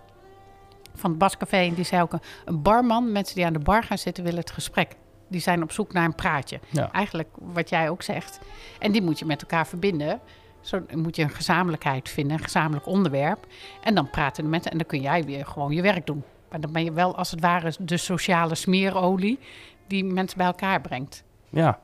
van 0.94 1.11
het 1.11 1.18
Bascafé. 1.18 1.57
En 1.57 1.74
die 1.74 1.85
zei 1.85 2.02
ook, 2.02 2.12
een- 2.12 2.20
een 2.44 2.62
barman, 2.62 3.12
mensen 3.12 3.35
die 3.35 3.46
aan 3.46 3.52
de 3.52 3.59
bar 3.59 3.83
gaan 3.83 3.98
zitten, 3.98 4.24
willen 4.24 4.38
het 4.40 4.50
gesprek. 4.50 4.92
Die 5.28 5.40
zijn 5.40 5.62
op 5.62 5.72
zoek 5.72 5.92
naar 5.92 6.04
een 6.04 6.14
praatje. 6.14 6.61
Ja. 6.70 6.92
Eigenlijk 6.92 7.28
wat 7.40 7.68
jij 7.68 7.90
ook 7.90 8.02
zegt. 8.02 8.38
En 8.78 8.92
die 8.92 9.02
moet 9.02 9.18
je 9.18 9.24
met 9.24 9.40
elkaar 9.42 9.66
verbinden. 9.66 10.20
Zo 10.68 10.83
moet 10.94 11.16
je 11.16 11.22
een 11.22 11.31
gezamenlijkheid 11.31 12.09
vinden, 12.09 12.37
een 12.37 12.42
gezamenlijk 12.42 12.87
onderwerp. 12.87 13.46
En 13.83 13.94
dan 13.94 14.11
praten 14.11 14.44
de 14.44 14.50
mensen 14.50 14.70
en 14.70 14.78
dan 14.78 14.87
kun 14.87 15.00
jij 15.00 15.24
weer 15.24 15.46
gewoon 15.46 15.72
je 15.72 15.83
werk 15.83 16.07
doen. 16.07 16.24
Maar 16.50 16.61
dan 16.61 16.72
ben 16.72 16.85
je 16.85 16.92
wel 16.92 17.16
als 17.16 17.31
het 17.31 17.40
ware 17.40 17.72
de 17.78 17.96
sociale 17.96 18.54
smeerolie 18.54 19.38
die 19.87 20.04
mensen 20.04 20.38
bij 20.38 20.46
elkaar 20.46 20.81
brengt. 20.81 21.24
Ja, 21.48 21.78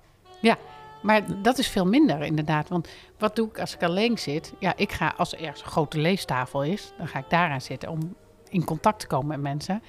Maar 1.02 1.42
dat 1.42 1.58
is 1.58 1.68
veel 1.68 1.86
minder 1.86 2.22
inderdaad. 2.22 2.68
Want 2.68 2.88
wat 3.18 3.36
doe 3.36 3.48
ik 3.48 3.58
als 3.58 3.74
ik 3.74 3.82
alleen 3.82 4.18
zit? 4.18 4.52
Ja, 4.58 4.72
ik 4.76 4.92
ga 4.92 5.14
als 5.16 5.32
er 5.32 5.40
ergens 5.40 5.62
een 5.62 5.70
grote 5.70 5.98
leestafel 5.98 6.62
is, 6.62 6.92
dan 6.98 7.08
ga 7.08 7.18
ik 7.18 7.30
daaraan 7.30 7.60
zitten 7.60 7.88
om 7.88 8.14
in 8.48 8.64
contact 8.64 9.00
te 9.00 9.06
komen 9.06 9.28
met 9.28 9.40
mensen. 9.40 9.82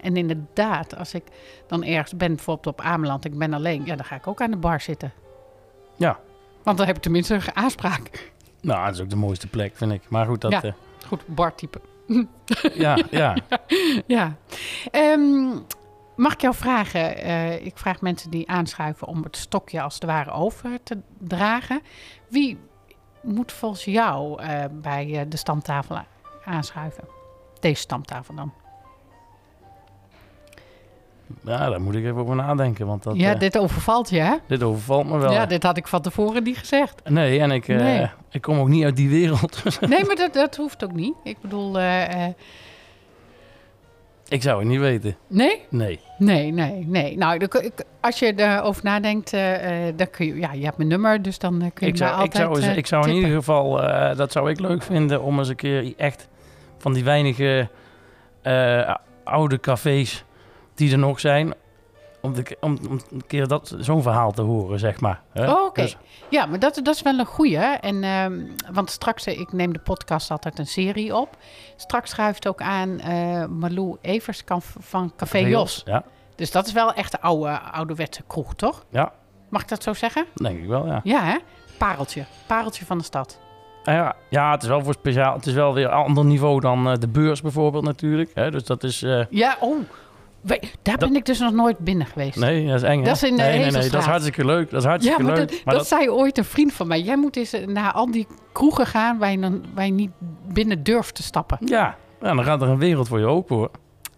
En 0.00 0.16
inderdaad, 0.16 0.96
als 0.96 1.14
ik 1.14 1.24
dan 1.66 1.84
ergens 1.84 2.16
ben, 2.16 2.34
bijvoorbeeld 2.34 2.66
op 2.66 2.80
Ameland, 2.80 3.24
ik 3.24 3.38
ben 3.38 3.52
alleen, 3.52 3.84
ja, 3.84 3.96
dan 3.96 4.04
ga 4.04 4.16
ik 4.16 4.26
ook 4.26 4.40
aan 4.40 4.50
de 4.50 4.56
bar 4.56 4.80
zitten. 4.80 5.12
Ja. 5.96 6.18
Want 6.66 6.78
dan 6.78 6.86
heb 6.86 6.96
ik 6.96 7.02
tenminste 7.02 7.34
een 7.34 7.54
aanspraak. 7.56 8.32
nou, 8.60 8.84
dat 8.86 8.94
is 8.94 9.00
ook 9.00 9.10
de 9.10 9.16
mooiste 9.16 9.46
plek, 9.46 9.76
vind 9.76 9.92
ik. 9.92 10.02
Maar 10.08 10.26
goed, 10.26 10.40
dat... 10.40 10.50
Ja. 10.52 10.62
eh, 10.62 10.72
Goed, 11.06 11.22
bartype. 11.26 11.80
ja, 12.74 12.98
ja. 13.10 13.36
Ja. 14.06 14.36
Ehm, 14.90 15.48
mag 16.16 16.32
ik 16.32 16.40
jou 16.40 16.54
vragen? 16.54 17.16
eh, 17.16 17.66
ik 17.66 17.78
vraag 17.78 18.00
mensen 18.00 18.30
die 18.30 18.48
aanschuiven 18.50 19.06
om 19.06 19.22
het 19.22 19.36
stokje 19.36 19.80
als 19.82 19.94
het 19.94 20.04
ware 20.04 20.30
over 20.30 20.82
te 20.82 20.98
dragen. 21.18 21.80
Wie 22.28 22.58
moet 23.22 23.52
volgens 23.52 23.84
jou 23.84 24.42
eh, 24.42 24.64
bij 24.72 25.26
de 25.28 25.36
stamtafel 25.36 25.98
aanschuiven? 26.44 27.04
Deze 27.60 27.80
stamtafel 27.80 28.34
dan. 28.34 28.52
Ja, 31.44 31.68
daar 31.70 31.80
moet 31.80 31.94
ik 31.94 32.04
even 32.04 32.16
over 32.16 32.36
nadenken, 32.36 32.86
want 32.86 33.02
dat, 33.02 33.16
ja, 33.16 33.32
eh, 33.34 33.38
dit 33.38 33.58
overvalt 33.58 34.10
je, 34.10 34.18
hè? 34.20 34.34
dit 34.48 34.62
overvalt 34.62 35.06
me 35.08 35.18
wel. 35.18 35.32
Ja, 35.32 35.46
dit 35.46 35.62
had 35.62 35.76
ik 35.76 35.86
van 35.86 36.02
tevoren 36.02 36.42
niet 36.42 36.58
gezegd. 36.58 37.00
Nee, 37.08 37.40
en 37.40 37.50
ik, 37.50 37.68
eh, 37.68 38.08
ik 38.30 38.40
kom 38.42 38.58
ook 38.58 38.68
niet 38.68 38.84
uit 38.84 38.96
die 38.96 39.08
wereld. 39.08 39.62
Nee, 39.88 40.04
maar 40.04 40.16
dat, 40.16 40.32
dat 40.34 40.56
hoeft 40.56 40.84
ook 40.84 40.92
niet. 40.92 41.14
Ik 41.24 41.36
bedoel, 41.40 41.78
eh, 41.78 42.26
ik 44.28 44.42
zou 44.42 44.58
het 44.58 44.68
niet 44.68 44.78
weten. 44.80 45.16
nee? 45.26 45.60
Nee. 45.70 46.00
Nee, 46.18 46.52
nee, 46.52 46.84
nee. 46.86 47.16
Nou, 47.16 47.36
ik- 47.38 47.84
als 48.00 48.18
je 48.18 48.32
erover 48.36 48.84
nadenkt, 48.84 49.30
dan 49.96 50.10
kun 50.10 50.26
je... 50.26 50.36
Ja, 50.38 50.52
je 50.52 50.64
hebt 50.64 50.76
mijn 50.76 50.88
nummer, 50.88 51.22
dus 51.22 51.38
dan 51.38 51.70
kun 51.74 51.86
je 51.86 51.92
Ik 51.92 51.98
zou, 51.98 52.10
ik, 52.10 52.16
altijd 52.18 52.36
zou, 52.44 52.56
eens- 52.56 52.66
eh, 52.66 52.76
ik 52.76 52.86
zou 52.86 53.08
in 53.08 53.14
ieder 53.14 53.30
geval, 53.30 53.70
dat 54.16 54.32
zou 54.32 54.50
ik 54.50 54.60
leuk 54.60 54.82
vinden, 54.82 55.22
om 55.22 55.38
eens 55.38 55.48
een 55.48 55.56
keer 55.56 55.92
echt 55.96 56.28
van 56.78 56.92
die 56.92 57.04
weinige 57.04 57.68
oude 59.24 59.60
cafés 59.60 60.24
die 60.76 60.92
er 60.92 60.98
nog 60.98 61.20
zijn, 61.20 61.54
om, 62.20 62.34
de, 62.34 62.56
om, 62.60 62.78
om 62.90 63.00
een 63.12 63.26
keer 63.26 63.46
dat, 63.48 63.74
zo'n 63.78 64.02
verhaal 64.02 64.32
te 64.32 64.42
horen, 64.42 64.78
zeg 64.78 65.00
maar. 65.00 65.22
hè? 65.32 65.50
Oh, 65.52 65.64
oké. 65.64 65.82
Dus- 65.82 65.96
Ja, 66.30 66.46
maar 66.46 66.58
dat, 66.58 66.74
dat 66.82 66.94
is 66.94 67.02
wel 67.02 67.18
een 67.18 67.26
goeie. 67.26 67.58
En, 67.58 68.02
ehm, 68.04 68.40
want 68.72 68.90
straks, 68.90 69.26
eh, 69.26 69.40
ik 69.40 69.52
neem 69.52 69.72
de 69.72 69.78
podcast 69.78 70.30
altijd 70.30 70.58
een 70.58 70.66
serie 70.66 71.16
op. 71.16 71.36
Straks 71.76 72.10
schuift 72.10 72.48
ook 72.48 72.60
aan 72.60 73.00
eh 73.00 73.44
Malou 73.46 73.96
Evers 74.00 74.44
kan- 74.44 74.62
van 74.62 75.12
Café 75.16 75.38
Jos. 75.38 75.82
Ja, 75.84 76.04
Dus 76.34 76.50
dat 76.50 76.66
is 76.66 76.72
wel 76.72 76.92
echt 76.92 77.12
de 77.12 77.20
oude, 77.20 77.60
ouderwetse 77.60 78.22
kroeg, 78.26 78.54
toch? 78.54 78.84
ja, 78.90 79.12
Mag 79.48 79.62
ik 79.62 79.68
dat 79.68 79.82
zo 79.82 79.92
zeggen? 79.94 80.24
denk 80.34 80.58
ik 80.62 80.68
wel, 80.68 80.86
ja. 80.86 81.00
Ja, 81.04 81.22
hè? 81.24 81.36
Pareltje. 81.78 82.24
Pareltje 82.46 82.84
van 82.84 82.98
de 82.98 83.04
stad. 83.04 83.38
Nou 83.84 83.98
ja, 83.98 84.14
ja, 84.30 84.50
het 84.50 84.62
is 84.62 84.68
wel 84.68 84.82
voor 84.82 84.92
speciaal. 84.92 85.34
Het 85.34 85.46
is 85.46 85.52
wel 85.52 85.74
weer 85.74 85.84
een 85.84 85.90
ander 85.90 86.24
niveau 86.24 86.60
dan 86.60 86.88
eh, 86.90 86.94
de 86.98 87.08
beurs 87.08 87.40
bijvoorbeeld 87.42 87.84
natuurlijk. 87.84 88.30
Hè? 88.34 88.50
Dus 88.50 88.64
dat 88.64 88.82
is... 88.82 89.00
Ja, 89.30 89.56
oh. 89.60 89.76
Daar 90.46 90.58
Dat- 90.82 90.98
ben 90.98 91.16
ik 91.16 91.24
dus 91.24 91.38
nog 91.38 91.52
nooit 91.52 91.78
binnen 91.78 92.06
geweest. 92.06 92.36
nee, 92.38 92.66
dat 92.66 92.74
is 92.74 92.82
eng, 92.82 92.98
hè? 92.98 93.04
Dat 93.04 93.14
is 93.16 93.22
in 93.22 93.36
de 93.36 93.42
nee, 93.42 93.58
nee, 93.58 93.70
nee, 93.70 93.90
dat 93.90 94.00
is 94.00 94.06
hartstikke 94.06 94.44
leuk. 94.44 94.70
Dat 94.70 94.78
is 94.78 94.84
ja, 94.84 94.88
hartstikke 94.90 95.22
maar 95.22 95.36
leuk. 95.36 95.48
dat, 95.50 95.64
maar 95.64 95.74
dat, 95.74 95.86
zei 95.86 96.10
ooit 96.10 96.38
een 96.38 96.44
vriend 96.44 96.72
van 96.72 96.86
mij. 96.86 97.00
Jij 97.00 97.16
moet 97.16 97.36
eens 97.36 97.52
eh, 97.52 97.66
naar 97.66 97.92
al 97.92 98.10
die 98.10 98.26
kroegen 98.52 98.86
gaan 98.86 99.18
waar 99.18 99.30
je, 99.30 99.38
dan, 99.38 99.64
waar 99.74 99.86
je 99.86 99.92
niet 99.92 100.10
binnen 100.52 100.82
durft 100.82 101.14
te 101.14 101.22
stappen. 101.22 101.58
ja, 101.64 101.96
ja, 102.20 102.34
dan 102.34 102.44
gaat 102.44 102.62
er 102.62 102.68
een 102.68 102.78
wereld 102.78 103.08
voor 103.08 103.18
je 103.18 103.26
open, 103.26 103.56
hoor. 103.56 103.70